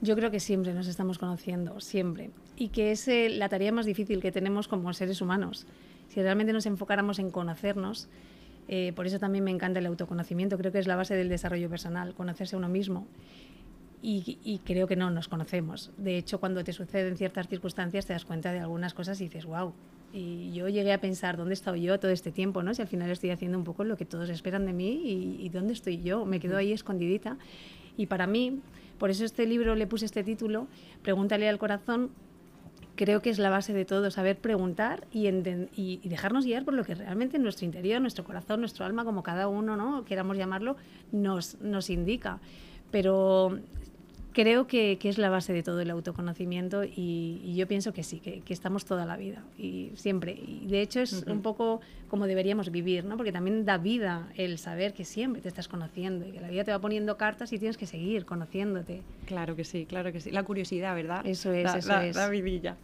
[0.00, 2.30] Yo creo que siempre nos estamos conociendo, siempre.
[2.54, 5.66] Y que es eh, la tarea más difícil que tenemos como seres humanos.
[6.10, 8.08] Si realmente nos enfocáramos en conocernos,
[8.68, 11.70] eh, por eso también me encanta el autoconocimiento, creo que es la base del desarrollo
[11.70, 13.06] personal, conocerse a uno mismo.
[14.00, 15.90] Y, y, creo que no nos conocemos.
[15.96, 19.44] De hecho, cuando te suceden ciertas circunstancias te das cuenta de algunas cosas y dices,
[19.44, 19.72] wow.
[20.12, 22.62] Y yo llegué a pensar, ¿dónde he estado yo todo este tiempo?
[22.62, 22.72] ¿no?
[22.74, 25.48] Si al final estoy haciendo un poco lo que todos esperan de mí y, y
[25.48, 26.24] ¿dónde estoy yo?
[26.26, 27.38] Me quedo ahí escondidita.
[27.96, 28.60] Y para mí,
[28.98, 30.68] por eso este libro le puse este título,
[31.02, 32.10] Pregúntale al corazón,
[32.98, 36.84] creo que es la base de todo, saber preguntar y, y, dejarnos guiar por lo
[36.84, 40.04] que realmente nuestro interior, nuestro corazón, nuestro alma, como cada uno, ¿no?
[40.04, 40.76] queramos llamarlo,
[41.12, 42.40] nos, nos indica.
[42.90, 43.60] Pero
[44.38, 48.20] creo que, que, es la base de todo el autoconocimiento y, yo pienso que sí,
[48.20, 50.30] que, que, estamos toda la vida y siempre.
[50.32, 53.16] Y de hecho es un poco como deberíamos vivir, ¿no?
[53.16, 56.62] porque también da vida el saber que siempre te estás conociendo y que la vida
[56.62, 59.02] te va poniendo cartas y tienes que seguir conociéndote.
[59.26, 60.30] Claro que sí, claro que sí.
[60.30, 61.26] La curiosidad, ¿verdad?
[61.26, 62.14] Eso es, la, eso es.
[62.14, 62.76] La vidilla.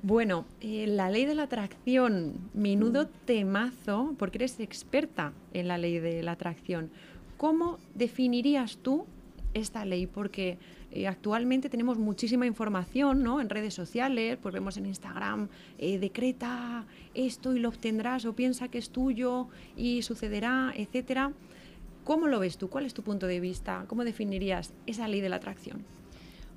[0.00, 3.26] Bueno, eh, la ley de la atracción, menudo mm.
[3.26, 6.88] temazo, porque eres experta en la ley de la atracción.
[7.36, 9.04] ¿Cómo definirías tú
[9.52, 10.06] esta ley?
[10.06, 10.56] Porque
[10.94, 13.40] eh, actualmente tenemos muchísima información ¿no?
[13.40, 18.68] en redes sociales, pues vemos en Instagram, eh, decreta esto y lo obtendrás o piensa
[18.68, 21.32] que es tuyo y sucederá, etcétera.
[22.04, 22.68] ¿Cómo lo ves tú?
[22.70, 23.86] ¿Cuál es tu punto de vista?
[23.88, 25.84] ¿Cómo definirías esa ley de la atracción?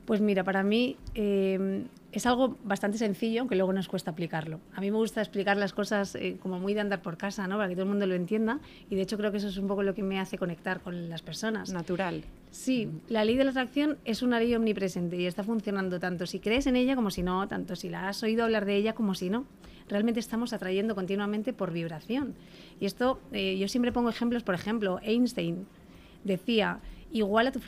[0.07, 4.61] Pues mira, para mí eh, es algo bastante sencillo, aunque luego nos cuesta aplicarlo.
[4.73, 7.57] A mí me gusta explicar las cosas eh, como muy de andar por casa, ¿no?
[7.57, 9.67] para que todo el mundo lo entienda, y de hecho creo que eso es un
[9.67, 11.73] poco lo que me hace conectar con las personas.
[11.73, 12.23] Natural.
[12.51, 16.39] Sí, la ley de la atracción es una ley omnipresente y está funcionando tanto si
[16.39, 19.13] crees en ella como si no, tanto si la has oído hablar de ella como
[19.13, 19.43] si no.
[19.89, 22.33] Realmente estamos atrayendo continuamente por vibración.
[22.79, 25.67] Y esto, eh, yo siempre pongo ejemplos, por ejemplo, Einstein
[26.23, 26.79] decía,
[27.11, 27.59] igual a tu,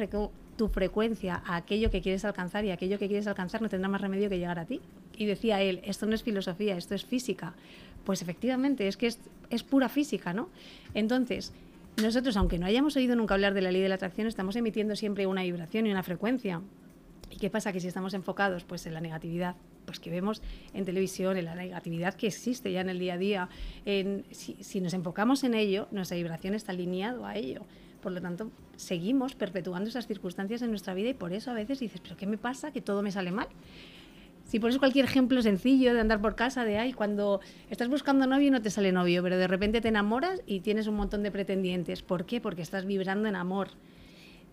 [0.60, 4.02] tu frecuencia a aquello que quieres alcanzar y aquello que quieres alcanzar no tendrá más
[4.02, 4.82] remedio que llegar a ti.
[5.16, 7.54] Y decía él, esto no es filosofía, esto es física.
[8.04, 9.20] Pues efectivamente, es que es,
[9.50, 10.50] es pura física, ¿no?
[10.94, 11.54] Entonces,
[11.96, 14.98] nosotros, aunque no hayamos oído nunca hablar de la ley de la atracción, estamos emitiendo
[14.98, 16.62] siempre una vibración y una frecuencia.
[17.32, 17.72] ¿Y qué pasa?
[17.72, 19.56] Que si estamos enfocados pues, en la negatividad,
[19.86, 20.42] pues que vemos
[20.74, 23.50] en televisión, en la negatividad que existe ya en el día a día,
[23.86, 27.62] en, si, si nos enfocamos en ello, nuestra vibración está alineado a ello.
[28.02, 31.80] Por lo tanto, seguimos perpetuando esas circunstancias en nuestra vida y por eso a veces
[31.80, 32.72] dices, pero ¿qué me pasa?
[32.72, 33.48] Que todo me sale mal.
[34.46, 37.40] Si pones cualquier ejemplo sencillo de andar por casa, de ay, cuando
[37.70, 40.88] estás buscando novio y no te sale novio, pero de repente te enamoras y tienes
[40.88, 42.02] un montón de pretendientes.
[42.02, 42.42] ¿Por qué?
[42.42, 43.70] Porque estás vibrando en amor.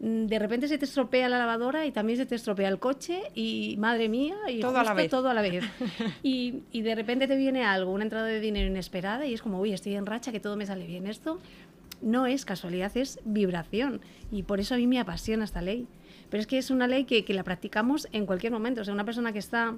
[0.01, 3.23] Mm, de repente se te estropea la lavadora y también se te estropea el coche
[3.35, 5.11] y madre mía, y todo a la vez.
[5.11, 5.65] todo a la vez.
[6.23, 9.61] y, y de repente te viene algo, una entrada de dinero inesperada y es como,
[9.61, 11.07] uy, estoy en racha, que todo me sale bien.
[11.07, 11.39] Esto
[12.07, 14.01] no es casualidad, es vibración.
[14.31, 15.87] Y por eso a mí me apasiona esta ley.
[16.31, 18.81] Pero es que es una ley que, la practicamos en cualquier momento.
[18.81, 19.75] O sea, una persona que está,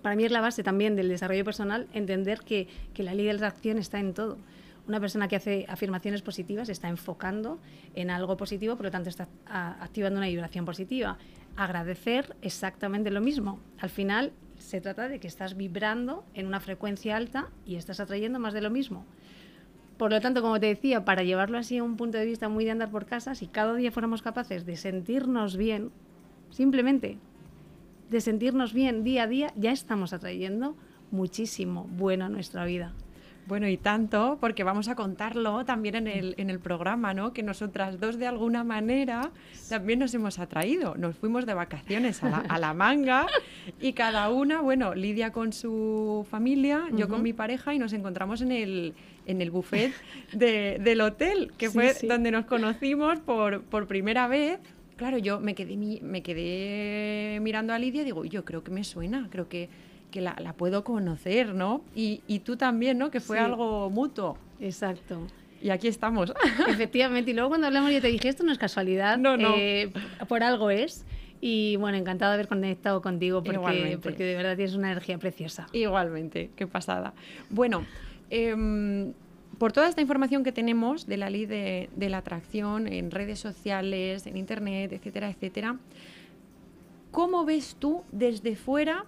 [0.00, 3.48] para mí es la base también del desarrollo personal, entender que, la ley de la
[3.48, 4.38] atracción está en todo.
[4.86, 7.58] Una persona que hace afirmaciones positivas está enfocando
[7.96, 11.18] en algo positivo, por lo tanto está activando una vibración positiva.
[11.56, 13.58] Agradecer exactamente lo mismo.
[13.80, 18.38] Al final se trata de que estás vibrando en una frecuencia alta y estás atrayendo
[18.38, 19.04] más de lo mismo.
[19.96, 22.64] Por lo tanto, como te decía, para llevarlo así a un punto de vista muy
[22.64, 25.90] de andar por casa, si cada día fuéramos capaces de sentirnos bien,
[26.50, 27.18] simplemente
[28.10, 30.76] de sentirnos bien día a día, ya estamos atrayendo
[31.10, 32.92] muchísimo bueno a nuestra vida.
[33.46, 37.32] Bueno, y tanto, porque vamos a contarlo también en el, en el programa, ¿no?
[37.32, 39.30] Que nosotras dos de alguna manera
[39.68, 40.96] también nos hemos atraído.
[40.96, 43.26] Nos fuimos de vacaciones a la, a la manga
[43.80, 48.40] y cada una, bueno, Lidia con su familia, yo con mi pareja y nos encontramos
[48.42, 48.94] en el,
[49.26, 49.92] en el buffet
[50.32, 54.58] de, del hotel, que fue donde nos conocimos por, por primera vez.
[54.96, 58.82] Claro, yo me quedé, me quedé mirando a Lidia y digo, yo creo que me
[58.82, 59.68] suena, creo que
[60.16, 61.82] que la, la puedo conocer, ¿no?
[61.94, 63.10] Y, y, tú también, ¿no?
[63.10, 64.38] Que fue algo mutuo.
[64.60, 65.26] Exacto.
[65.60, 66.32] Y aquí estamos.
[66.68, 67.32] Efectivamente.
[67.32, 69.18] Y luego cuando hablamos yo te dije, esto no es casualidad.
[69.18, 69.52] No, no.
[69.54, 69.92] Eh,
[70.26, 71.04] por algo es.
[71.42, 75.66] Y bueno, encantado de haber conectado contigo porque, porque de verdad tienes una energía preciosa.
[75.74, 77.12] Igualmente, qué pasada.
[77.50, 77.84] Bueno,
[78.30, 79.12] eh,
[79.58, 83.38] por toda esta información que tenemos de la ley de, de, la atracción en redes
[83.38, 85.76] sociales, en internet, etcétera, etcétera,
[87.10, 89.04] ¿cómo ves tú desde fuera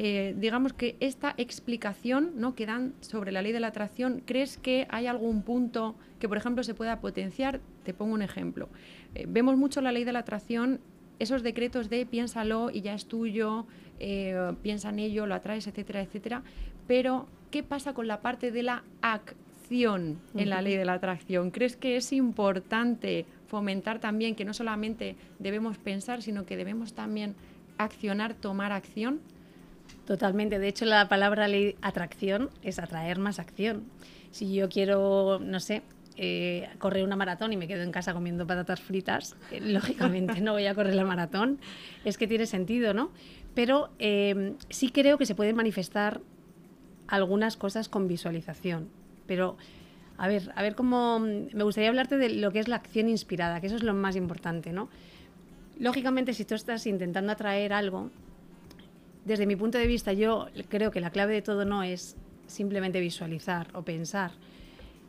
[0.00, 2.54] eh, digamos que esta explicación ¿no?
[2.54, 6.36] que dan sobre la ley de la atracción, ¿crees que hay algún punto que, por
[6.36, 7.58] ejemplo, se pueda potenciar?
[7.82, 8.68] Te pongo un ejemplo.
[9.16, 10.78] Eh, vemos mucho la ley de la atracción,
[11.18, 13.66] esos decretos de piénsalo y ya es tuyo,
[13.98, 16.44] eh, piensa en ello, lo atraes, etcétera, etcétera.
[16.86, 21.50] Pero, ¿qué pasa con la parte de la acción en la ley de la atracción?
[21.50, 27.34] ¿Crees que es importante fomentar también que no solamente debemos pensar, sino que debemos también
[27.78, 29.18] accionar, tomar acción?
[30.08, 30.58] Totalmente.
[30.58, 33.84] De hecho, la palabra ley atracción es atraer más acción.
[34.30, 35.82] Si yo quiero, no sé,
[36.16, 40.54] eh, correr una maratón y me quedo en casa comiendo patatas fritas, eh, lógicamente no
[40.54, 41.58] voy a correr la maratón.
[42.06, 43.10] Es que tiene sentido, ¿no?
[43.54, 46.22] Pero eh, sí creo que se pueden manifestar
[47.06, 48.88] algunas cosas con visualización.
[49.26, 49.58] Pero,
[50.16, 51.18] a ver, a ver cómo...
[51.18, 54.16] Me gustaría hablarte de lo que es la acción inspirada, que eso es lo más
[54.16, 54.88] importante, ¿no?
[55.78, 58.10] Lógicamente, si tú estás intentando atraer algo,
[59.28, 62.98] desde mi punto de vista, yo creo que la clave de todo no es simplemente
[62.98, 64.32] visualizar o pensar.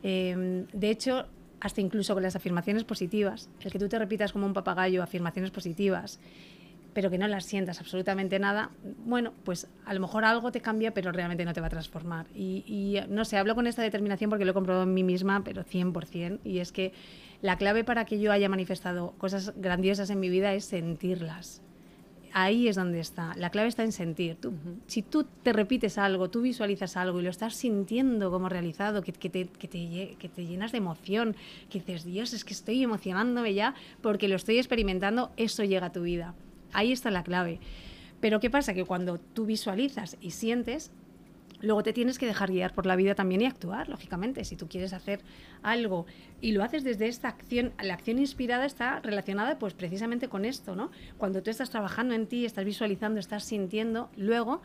[0.02, 1.26] Eh, de hecho,
[1.58, 5.50] hasta incluso con las afirmaciones positivas, el que tú te repitas como un papagayo afirmaciones
[5.50, 6.20] positivas,
[6.92, 8.70] pero que no las sientas absolutamente nada,
[9.06, 12.26] bueno, pues a lo mejor algo te cambia, pero realmente no te va a transformar.
[12.34, 15.42] Y, y no sé, hablo con esta determinación porque lo he comprobado en mí misma,
[15.44, 16.92] pero 100%, y es que
[17.40, 21.62] la clave para que yo haya manifestado cosas grandiosas en mi vida es sentirlas
[22.32, 23.34] ahí es donde está.
[23.36, 24.36] La clave está en sentir.
[24.36, 24.52] Tú,
[24.86, 29.12] Si tú te repites algo, tú visualizas algo y lo estás sintiendo como realizado, que,
[29.12, 31.36] que, te, que, te, que, te, llenas de emoción,
[31.68, 35.92] que dices, Dios, es que estoy emocionándome ya porque lo estoy experimentando, eso llega a
[35.92, 36.34] tu vida.
[36.72, 37.60] Ahí está la clave.
[38.20, 38.74] Pero ¿qué pasa?
[38.74, 40.90] Que cuando tú visualizas y sientes,
[41.60, 44.44] Luego te tienes que dejar guiar por la vida también y actuar, lógicamente.
[44.44, 45.20] Si tú quieres hacer
[45.62, 46.06] algo
[46.40, 50.74] y lo haces desde esta acción, la acción inspirada está relacionada pues precisamente con esto,
[50.74, 50.90] ¿no?
[51.18, 54.62] Cuando tú estás trabajando en ti, estás visualizando, estás sintiendo, luego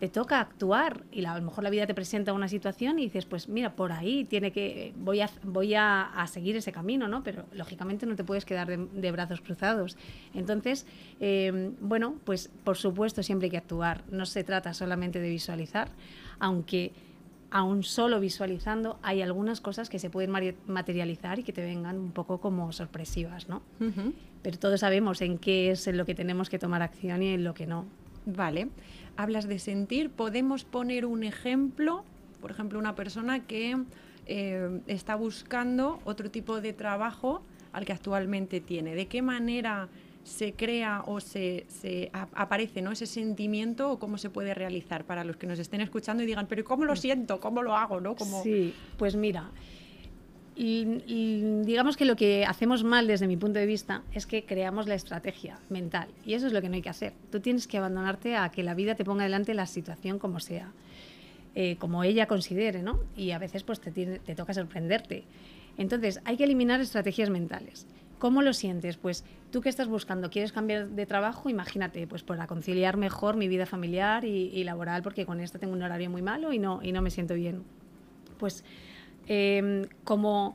[0.00, 3.26] te toca actuar y a lo mejor la vida te presenta una situación y dices,
[3.26, 7.22] pues mira, por ahí tiene que, voy a, voy a, seguir ese camino, ¿no?
[7.22, 9.98] Pero lógicamente no te puedes quedar de, de brazos cruzados.
[10.32, 10.86] Entonces,
[11.20, 14.02] eh, bueno, pues por supuesto siempre hay que actuar.
[14.10, 15.90] No se trata solamente de visualizar,
[16.40, 16.92] aunque
[17.52, 20.30] aún solo visualizando hay algunas cosas que se pueden
[20.66, 23.62] materializar y que te vengan un poco como sorpresivas, ¿no?
[23.80, 24.12] Uh -huh.
[24.42, 27.44] Pero todos sabemos en qué es en lo que tenemos que tomar acción y en
[27.44, 27.84] lo que no.
[28.26, 28.68] Vale
[29.20, 32.04] hablas de sentir, podemos poner un ejemplo,
[32.40, 33.76] por ejemplo, una persona que
[34.26, 37.42] eh, está buscando otro tipo de trabajo
[37.72, 38.94] al que actualmente tiene.
[38.94, 39.88] ¿De qué manera
[40.24, 42.92] se crea o se, se a, aparece ¿no?
[42.92, 46.46] ese sentimiento o cómo se puede realizar para los que nos estén escuchando y digan,
[46.46, 47.40] pero ¿cómo lo siento?
[47.40, 48.00] ¿Cómo lo hago?
[48.00, 48.14] ¿no?
[48.14, 48.42] ¿Cómo...
[48.42, 49.50] Sí, pues mira,
[50.56, 54.44] y, y, digamos que lo que hacemos mal desde mi punto de vista es que
[54.44, 57.14] creamos la estrategia mental y eso es lo que no hay que hacer.
[57.32, 60.72] Tú tienes que abandonarte a que la vida te ponga delante la situación como sea,
[61.54, 63.00] eh, como ella considere, ¿no?
[63.16, 65.24] Y a veces pues te, tiene, te toca sorprenderte.
[65.78, 67.86] Entonces hay que eliminar estrategias mentales.
[68.20, 68.98] ¿Cómo lo sientes?
[68.98, 73.48] Pues tú que estás buscando, quieres cambiar de trabajo, imagínate, pues para conciliar mejor mi
[73.48, 76.92] vida familiar y, laboral, porque con esto tengo un horario muy malo y no, y
[76.92, 77.62] no me siento bien.
[78.38, 78.62] Pues
[79.26, 80.54] eh, como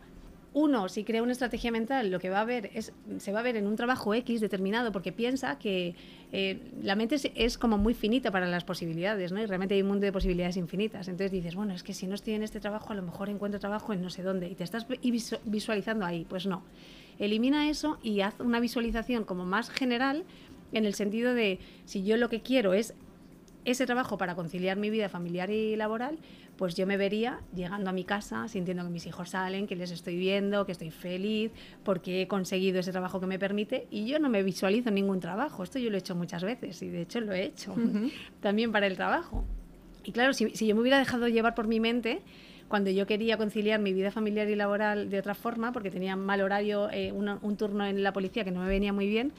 [0.53, 3.43] uno, si crea una estrategia mental, lo que va a ver es, se va a
[3.43, 5.95] ver en un trabajo X determinado porque piensa que
[6.31, 9.41] eh, la mente es, es, como muy finita para las posibilidades, ¿no?
[9.41, 11.07] Y realmente hay un mundo de posibilidades infinitas.
[11.07, 13.59] Entonces dices, bueno, es que si no estoy en este trabajo, a lo mejor encuentro
[13.59, 14.47] trabajo en no sé dónde.
[14.47, 14.85] Y te estás
[15.45, 16.27] visualizando ahí.
[16.29, 16.61] Pues no.
[17.19, 20.23] Elimina eso y haz una visualización como más general
[20.71, 22.93] en el sentido de, si yo lo que quiero es
[23.63, 26.19] ese trabajo para conciliar mi vida familiar y laboral,
[26.55, 29.91] pues yo me vería llegando a mi casa, sintiendo que mis hijos salen, que les
[29.91, 31.51] estoy viendo, que estoy feliz,
[31.83, 35.63] porque he conseguido ese trabajo que me permite y yo no me visualizo ningún trabajo.
[35.63, 38.11] Esto yo lo he hecho muchas veces y de hecho lo he hecho uh -huh.
[38.39, 39.43] también para el trabajo.
[40.03, 42.21] Y claro, si, si, yo me hubiera dejado llevar por mi mente,
[42.67, 46.41] cuando yo quería conciliar mi vida familiar y laboral de otra forma, porque tenía mal
[46.41, 49.33] horario, eh, un, un turno en la policía que no me venía muy bien,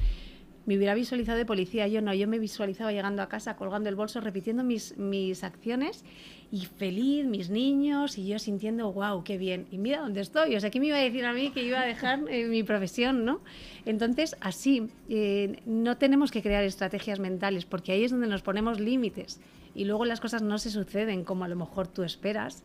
[0.66, 1.86] me hubiera visualizado de policía.
[1.86, 6.04] Yo no, yo me visualizaba llegando a casa, colgando el bolso, repitiendo mis, mis acciones
[6.50, 9.66] y feliz, mis niños, y yo sintiendo, wow, qué bien.
[9.70, 10.56] Y mira dónde estoy.
[10.56, 12.62] O sea, ¿qué me iba a decir a mí que iba a dejar eh, mi
[12.62, 13.40] profesión, no?
[13.84, 18.80] Entonces, así, eh, no tenemos que crear estrategias mentales, porque ahí es donde nos ponemos
[18.80, 19.40] límites.
[19.74, 22.64] Y luego las cosas no se suceden como a lo mejor tú esperas,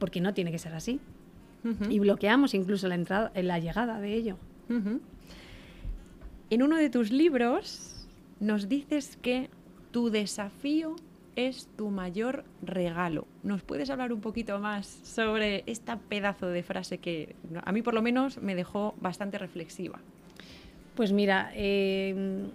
[0.00, 0.98] porque no tiene que ser así.
[1.62, 1.92] Uh -huh.
[1.92, 4.36] Y bloqueamos incluso la entrada, la llegada de ello.
[4.68, 5.00] Uh -huh.
[6.50, 8.08] En uno de tus libros
[8.40, 9.50] nos dices que
[9.92, 10.96] tu desafío
[11.36, 13.26] es tu mayor regalo.
[13.42, 17.94] ¿Nos puedes hablar un poquito más sobre esta pedazo de frase que a mí por
[17.94, 20.00] lo menos me dejó bastante reflexiva?
[20.96, 22.48] Pues mira, eh,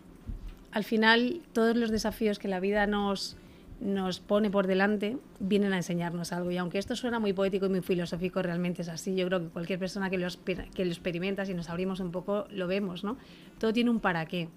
[0.72, 3.38] al final todos los desafíos que la vida nos,
[3.86, 6.50] nos pone por delante vienen a enseñarnos algo.
[6.52, 9.16] Y aunque esto suena muy poético y muy filosófico, realmente es así.
[9.16, 12.48] Yo creo que cualquier persona que lo, que lo experimenta, si nos abrimos un poco,
[12.50, 13.18] lo vemos, ¿no?
[13.60, 14.50] Todo tiene un para qué.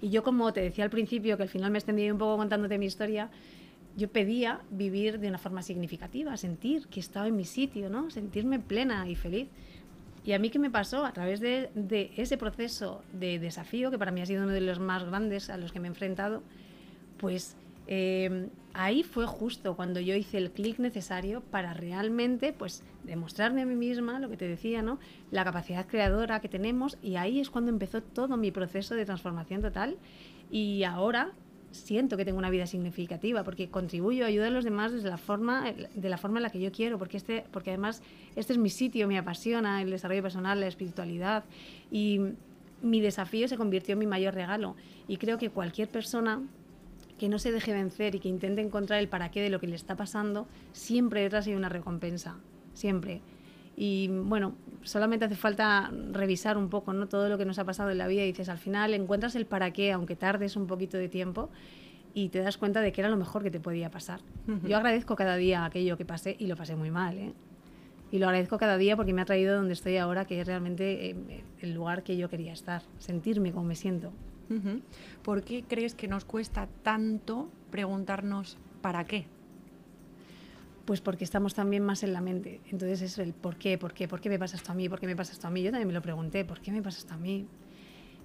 [0.00, 2.78] Y yo, como te decía al principio, que al final me extendí un poco contándote
[2.78, 3.30] mi historia,
[3.96, 8.10] yo pedía vivir de una forma significativa, sentir que estaba en mi sitio, ¿no?
[8.10, 9.48] Sentirme plena y feliz.
[10.24, 11.04] Y a mí, ¿qué me pasó?
[11.04, 14.60] A través de, de ese proceso de desafío, que para mí ha sido uno de
[14.60, 16.42] los más grandes a los que me he enfrentado,
[17.18, 17.56] pues
[17.92, 23.66] eh, ahí fue justo cuando yo hice el clic necesario para realmente pues demostrarme a
[23.66, 25.00] mí misma lo que te decía no
[25.32, 29.60] la capacidad creadora que tenemos y ahí es cuando empezó todo mi proceso de transformación
[29.60, 29.96] total
[30.52, 31.32] y ahora
[31.72, 35.72] siento que tengo una vida significativa porque contribuyo ayudo a los demás desde la forma
[35.72, 38.02] de la forma en la que yo quiero porque este porque además
[38.36, 41.42] este es mi sitio me apasiona el desarrollo personal la espiritualidad
[41.90, 42.20] y
[42.82, 44.74] mi desafío se convirtió en mi mayor regalo.
[45.08, 46.42] Y creo que cualquier persona
[47.20, 49.66] que no se deje vencer y que intente encontrar el para qué de lo que
[49.66, 52.36] le está pasando, siempre detrás hay una recompensa,
[52.72, 53.20] siempre.
[53.76, 57.08] Y bueno, solamente hace falta revisar un poco ¿no?
[57.08, 59.44] todo lo que nos ha pasado en la vida y dices, al final encuentras el
[59.44, 61.50] para qué, aunque tardes un poquito de tiempo,
[62.14, 64.20] y te das cuenta de que era lo mejor que te podía pasar.
[64.66, 67.18] Yo agradezco cada día aquello que pasé y lo pasé muy mal.
[67.18, 67.34] ¿eh?
[68.10, 71.10] Y lo agradezco cada día porque me ha traído donde estoy ahora, que es realmente
[71.10, 74.10] eh, el lugar que yo quería estar, sentirme como me siento.
[75.22, 79.26] ¿Por qué crees que nos cuesta tanto preguntarnos para qué?
[80.84, 82.60] Pues porque estamos también más en la mente.
[82.70, 84.98] Entonces es el por qué, por qué, por qué me pasa esto a mí, por
[84.98, 85.62] qué me pasa esto a mí.
[85.62, 87.46] Yo también me lo pregunté, ¿por qué me pasa esto a mí?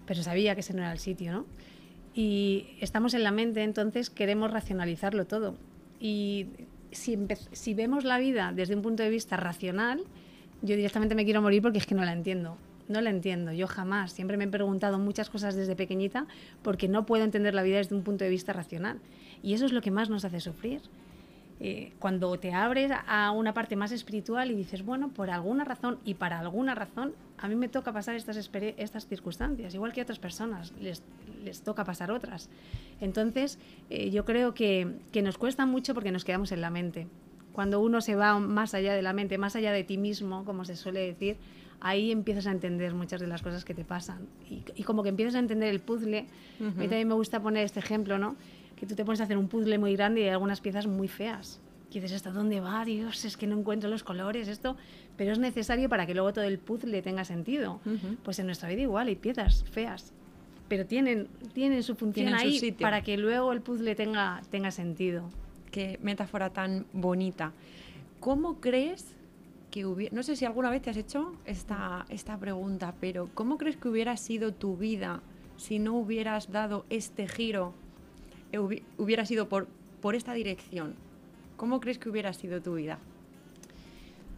[0.07, 1.45] Pero sabía que ese no era el sitio, ¿no?
[2.13, 5.57] Y estamos en la mente, entonces queremos racionalizarlo todo.
[5.99, 6.47] Y
[6.91, 7.17] si,
[7.73, 10.03] vemos la vida desde un punto de vista racional,
[10.61, 13.67] yo directamente me quiero morir porque es que no la entiendo no la entiendo, yo
[13.67, 14.11] jamás.
[14.11, 16.27] Siempre me he preguntado muchas cosas desde pequeñita
[16.61, 18.99] porque no puedo entender la vida desde un punto de vista racional.
[19.41, 20.81] Y eso es lo que más nos hace sufrir.
[21.61, 25.99] Eh, cuando te abres a una parte más espiritual y dices, bueno, por alguna razón
[26.03, 30.03] y para alguna razón, a mí me toca pasar estas, estas circunstancias, igual que a
[30.03, 31.01] otras personas, les,
[31.43, 32.49] les toca pasar otras.
[32.99, 33.57] Entonces,
[33.89, 37.07] eh, yo creo que, que nos cuesta mucho porque nos quedamos en la mente.
[37.53, 40.65] Cuando uno se va más allá de la mente, más allá de ti mismo, como
[40.65, 41.37] se suele decir,
[41.79, 44.27] ahí empiezas a entender muchas de las cosas que te pasan.
[44.49, 46.25] Y, como que empiezas a entender el puzzle.
[46.59, 48.35] A mí también me gusta poner este ejemplo, ¿no?
[48.75, 51.07] Que tú te pones a hacer un puzzle muy grande y hay algunas piezas muy
[51.07, 51.59] feas.
[51.91, 52.83] Y dices, ¿hasta dónde va?
[52.83, 54.75] Dios, es que no encuentro los colores, esto.
[55.15, 57.79] Pero es necesario para que luego todo el puzzle tenga sentido.
[58.23, 60.11] Pues en nuestra vida igual hay piezas feas.
[60.67, 65.29] Pero tienen, tienen su función ahí para que luego el puzzle tenga, tenga sentido.
[65.71, 67.53] Qué metáfora tan bonita.
[68.19, 69.15] ¿Cómo crees
[69.83, 73.89] no sé si alguna vez te has hecho esta, esta pregunta, pero ¿cómo crees que
[73.89, 75.21] hubiera sido tu vida
[75.57, 77.73] si no hubieras dado este giro,
[78.51, 78.59] eh,
[78.97, 79.67] hubiera sido por,
[80.01, 80.95] por esta dirección?
[81.57, 82.99] ¿Cómo crees que hubiera sido tu vida?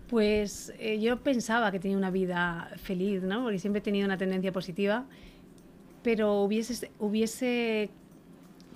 [0.09, 3.43] Pues eh, yo pensaba que tenía una vida feliz, ¿no?
[3.43, 5.05] Porque siempre he tenido una tendencia positiva,
[6.01, 7.89] pero hubiese, hubiese,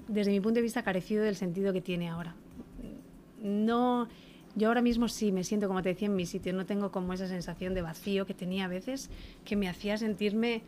[0.08, 2.36] desde mi punto de vista, carecido del sentido que tiene ahora.
[3.42, 4.08] No,
[4.56, 6.54] yo ahora mismo sí me siento, como te decía, en mi sitio.
[6.54, 9.10] No tengo como esa sensación de vacío que tenía a veces,
[9.46, 10.64] que me hacía sentirme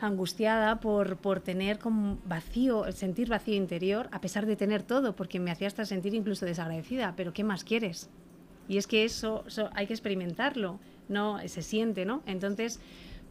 [0.00, 5.40] angustiada por, por tener como vacío, sentir vacío interior, a pesar de tener todo, porque
[5.40, 7.14] me hacía hasta sentir incluso desagradecida.
[7.16, 8.10] Pero ¿qué más quieres?
[8.68, 12.22] Y es que eso, eso hay que experimentarlo, no se siente, ¿no?
[12.26, 12.80] Entonces,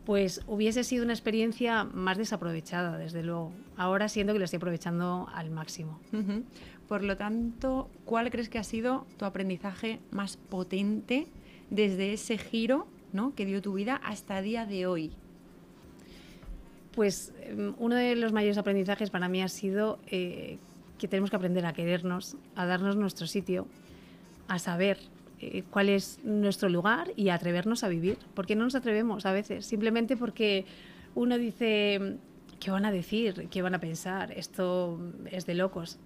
[0.06, 3.52] pues hubiese sido una experiencia más desaprovechada, desde luego.
[3.78, 5.99] Ahora siento que lo estoy aprovechando al máximo.
[6.88, 11.27] Por lo tanto, ¿cuál crees que ha sido tu aprendizaje más potente
[11.69, 13.34] desde ese giro ¿no?
[13.35, 15.11] que dio tu vida hasta día de hoy?
[16.93, 20.57] Pues em, uno de los mayores aprendizajes para mí ha sido eh,
[20.99, 23.68] que tenemos que aprender a querernos, a darnos nuestro sitio,
[24.47, 24.99] a saber
[25.39, 28.18] eh, cuál es nuestro lugar y a atrevernos a vivir.
[28.34, 29.65] ¿Por qué no nos atrevemos a veces?
[29.65, 30.65] Simplemente porque
[31.15, 32.18] uno dice,
[32.60, 33.47] ¿qué van a decir?
[33.49, 34.31] ¿Qué van a pensar?
[34.31, 34.99] Esto
[35.31, 35.97] es de locos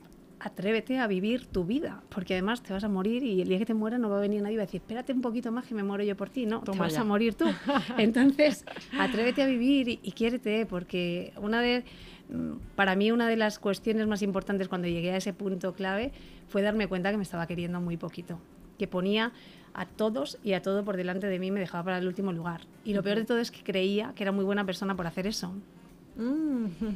[0.48, 3.66] atrévete a vivir tu vida, porque además te vas a morir y el día que
[3.66, 5.66] te mueras no va a venir nadie y va a decir, espérate un poquito más
[5.66, 7.46] que me muero yo por ti, no, te vas a morir tú.
[7.98, 8.66] Entonces,
[8.98, 11.84] atrévete a vivir y, y, quiérete, porque una de,
[12.30, 16.12] mm, para mí una de las cuestiones más importantes cuando llegué a ese punto clave
[16.48, 18.40] fue darme cuenta que me estaba queriendo muy poquito,
[18.78, 19.34] que ponía
[19.78, 22.62] a todos y a todo por delante de mí, me dejaba para el último lugar.
[22.84, 25.28] Y lo peor de todo es que creía que era muy buena persona por hacer
[25.28, 25.54] eso.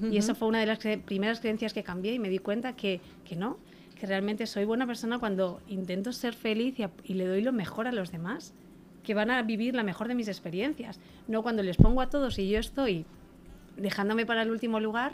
[0.09, 3.01] Y eso fue una de las primeras creencias que cambié y me di cuenta que,
[3.23, 3.57] que no,
[4.01, 7.91] que realmente soy buena persona cuando intento ser feliz y, le doy lo mejor a
[7.91, 8.51] los demás,
[9.03, 12.39] que van a vivir la mejor de mis experiencias, no cuando les pongo a todos
[12.39, 13.05] y yo estoy
[13.77, 15.13] dejándome para el último lugar,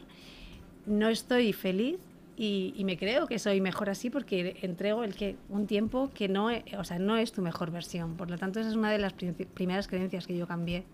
[0.86, 1.98] no estoy feliz
[2.38, 6.30] y, y, me creo que soy mejor así porque entrego el que un tiempo que
[6.30, 8.16] no, o sea, no es tu mejor versión.
[8.16, 10.86] Por lo tanto, esa es una de las primeras creencias que yo cambié.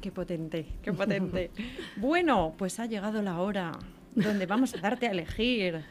[0.00, 1.50] Qué potente, qué potente.
[1.96, 3.72] bueno, pues ha llegado la hora
[4.14, 5.82] donde vamos a darte a elegir.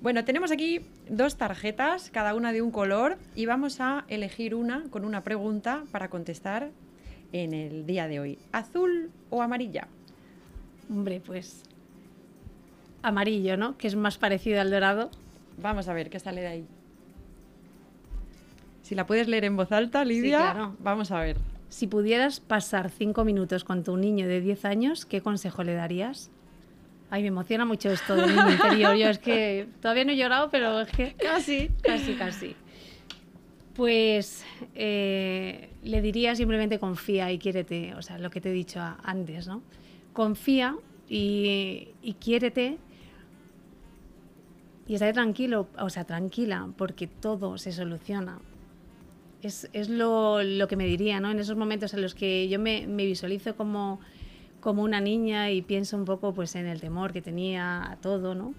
[0.00, 4.82] Bueno, tenemos aquí dos tarjetas, cada una de un color, y vamos a elegir una
[4.90, 6.70] con una pregunta para contestar
[7.32, 8.38] en el día de hoy.
[8.50, 9.86] ¿Azul o amarilla?
[10.90, 11.62] Hombre, pues
[13.02, 13.78] amarillo, ¿no?
[13.78, 15.10] Que es más parecido al dorado.
[15.60, 16.66] Vamos a ver qué sale de ahí.
[18.82, 21.36] Si la puedes leer en voz alta, Lidia, vamos a ver.
[21.72, 26.30] Si pudieras pasar cinco minutos con tu niño de 10 años, ¿qué consejo le darías?
[27.08, 28.94] Ay, me emociona mucho esto de mi interior.
[28.94, 32.56] Yo es que todavía no he llorado, pero es que casi, casi, casi.
[33.72, 34.44] Pues
[34.74, 39.48] eh, le diría simplemente confía y quiérete, o sea, lo que te he dicho antes,
[39.48, 39.62] ¿no?
[40.12, 40.76] Confía
[41.08, 42.76] y, y quiérete
[44.86, 48.40] y estaré tranquilo, o sea, tranquila, porque todo se soluciona.
[49.42, 51.30] Es, es lo, lo, que me diría, ¿no?
[51.30, 54.00] En esos momentos en los que yo me, me visualizo como,
[54.60, 58.34] como una niña y pienso un poco pues, en el temor que tenía a todo,
[58.34, 58.54] ¿no?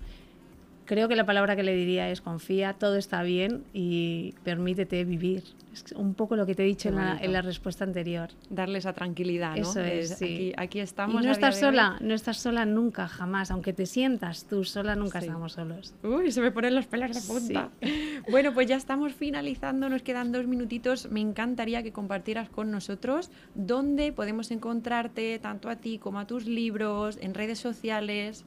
[0.85, 5.43] creo que la palabra que le diría es confía, todo está bien y permítete vivir.
[5.73, 8.29] Es un poco lo que te he dicho en la, respuesta anterior.
[8.49, 9.61] Darle esa tranquilidad, ¿no?
[9.63, 10.53] Eso es, sí.
[10.55, 11.21] aquí, estamos.
[11.21, 13.49] Y no estás sola, no estás sola nunca, jamás.
[13.49, 15.95] Aunque te sientas tú sola, nunca estamos solos.
[16.03, 17.69] Uy, se me ponen los pelos de punta.
[18.29, 21.09] Bueno, pues ya estamos finalizando, nos quedan dos minutitos.
[21.11, 26.45] Me encantaría que compartieras con nosotros dónde podemos encontrarte, tanto a ti como a tus
[26.45, 28.45] libros, en redes sociales.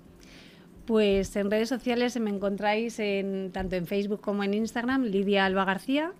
[0.87, 5.65] Pues en redes sociales me encontráis en, tanto en Facebook como en Instagram, Lidia Alba
[5.65, 6.13] García,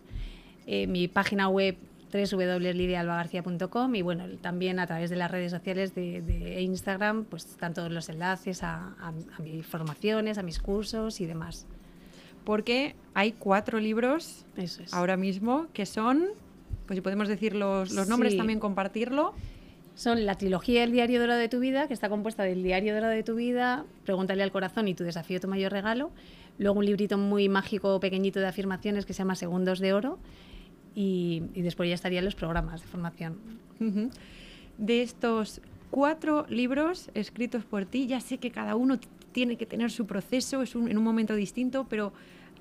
[0.67, 1.77] eh, mi página web
[2.13, 7.91] www.lidiaalbagarcía.com y bueno, también a través de las redes sociales de, Instagram, pues están todos
[7.91, 8.95] los enlaces a,
[9.43, 11.67] mis formaciones, a mis cursos y demás.
[12.45, 14.47] Porque hay cuatro libros
[14.93, 16.27] ahora mismo que son,
[16.87, 19.35] pues si podemos decir los, nombres también compartirlo
[19.97, 23.13] son la trilogía El diario dorado de tu vida, que está compuesta del diario dorado
[23.13, 26.11] de tu vida, Pregúntale al corazón y tu desafío, tu mayor regalo.
[26.59, 30.19] Luego un librito muy mágico, pequeñito de afirmaciones que se llama Segundos de Oro.
[30.97, 33.37] Y, después ya estarían los programas de formación.
[34.79, 35.61] De estos
[35.91, 38.99] cuatro libros escritos por ti, ya sé que cada uno
[39.33, 42.13] tiene que tener su proceso, es en un momento distinto, pero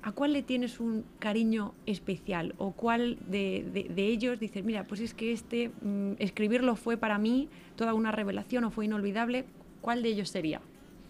[0.02, 2.54] ¿a cuál le tienes un cariño especial?
[2.58, 7.48] ¿O cuál de, ellos dices, mira, pues es que este, mm, escribirlo fue para mí
[7.76, 9.46] toda una revelación o fue inolvidable?
[9.80, 10.60] ¿Cuál de ellos sería?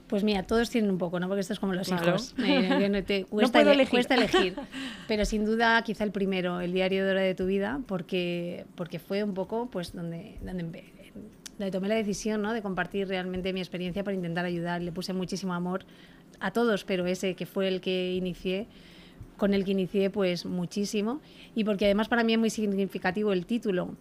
[0.06, 1.26] Pues mira, todos tienen un poco, ¿no?
[1.26, 2.34] Porque esto es como los hijos.
[2.38, 4.54] no, te, cuesta, elegir.
[5.08, 9.00] Pero sin duda, quizá el primero, el diario de hora de tu vida, porque, porque
[9.00, 10.62] fue un poco pues donde, donde,
[11.58, 12.52] donde tomé la decisión ¿no?
[12.52, 14.80] de compartir realmente mi experiencia para intentar ayudar.
[14.80, 15.84] Le puse muchísimo amor
[16.38, 18.68] a todos, pero ese que fue el que inicié,
[19.36, 21.20] con el que inicié pues muchísimo
[21.54, 23.96] y porque además para mí es muy significativo el título.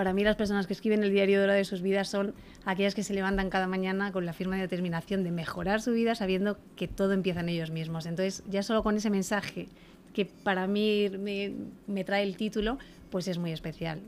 [0.00, 2.32] Para mí las personas que escriben el diario de hora de sus vidas son
[2.64, 6.56] aquellas que se levantan cada mañana con la firme determinación de mejorar su vida sabiendo
[6.74, 8.06] que todo empieza en ellos mismos.
[8.06, 9.68] Entonces ya solo con ese mensaje
[10.14, 11.52] que para mí me,
[11.86, 12.78] me trae el título,
[13.10, 14.00] pues es muy especial.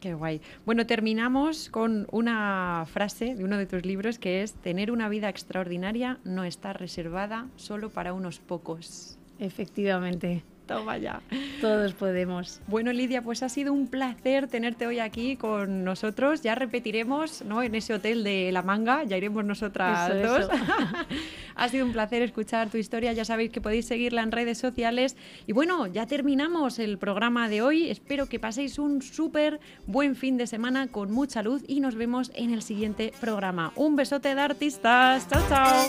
[0.00, 0.40] Qué guay.
[0.64, 5.28] Bueno, terminamos con una frase de uno de tus libros que es, tener una vida
[5.28, 9.18] extraordinaria no está reservada solo para unos pocos.
[9.38, 10.44] Efectivamente.
[10.68, 11.22] Toma ya.
[11.62, 12.60] Todos podemos.
[12.66, 16.42] Bueno, Lidia, pues ha sido un placer tenerte hoy aquí con nosotros.
[16.42, 17.62] Ya repetiremos, ¿no?
[17.62, 20.48] En ese hotel de La Manga, ya iremos nosotras dos.
[21.56, 23.14] ha sido un placer escuchar tu historia.
[23.14, 25.16] Ya sabéis que podéis seguirla en redes sociales.
[25.46, 27.88] Y bueno, ya terminamos el programa de hoy.
[27.88, 32.30] Espero que paséis un súper buen fin de semana con mucha luz y nos vemos
[32.34, 33.72] en el siguiente programa.
[33.74, 35.26] Un besote de artistas.
[35.28, 35.88] Chao, chao.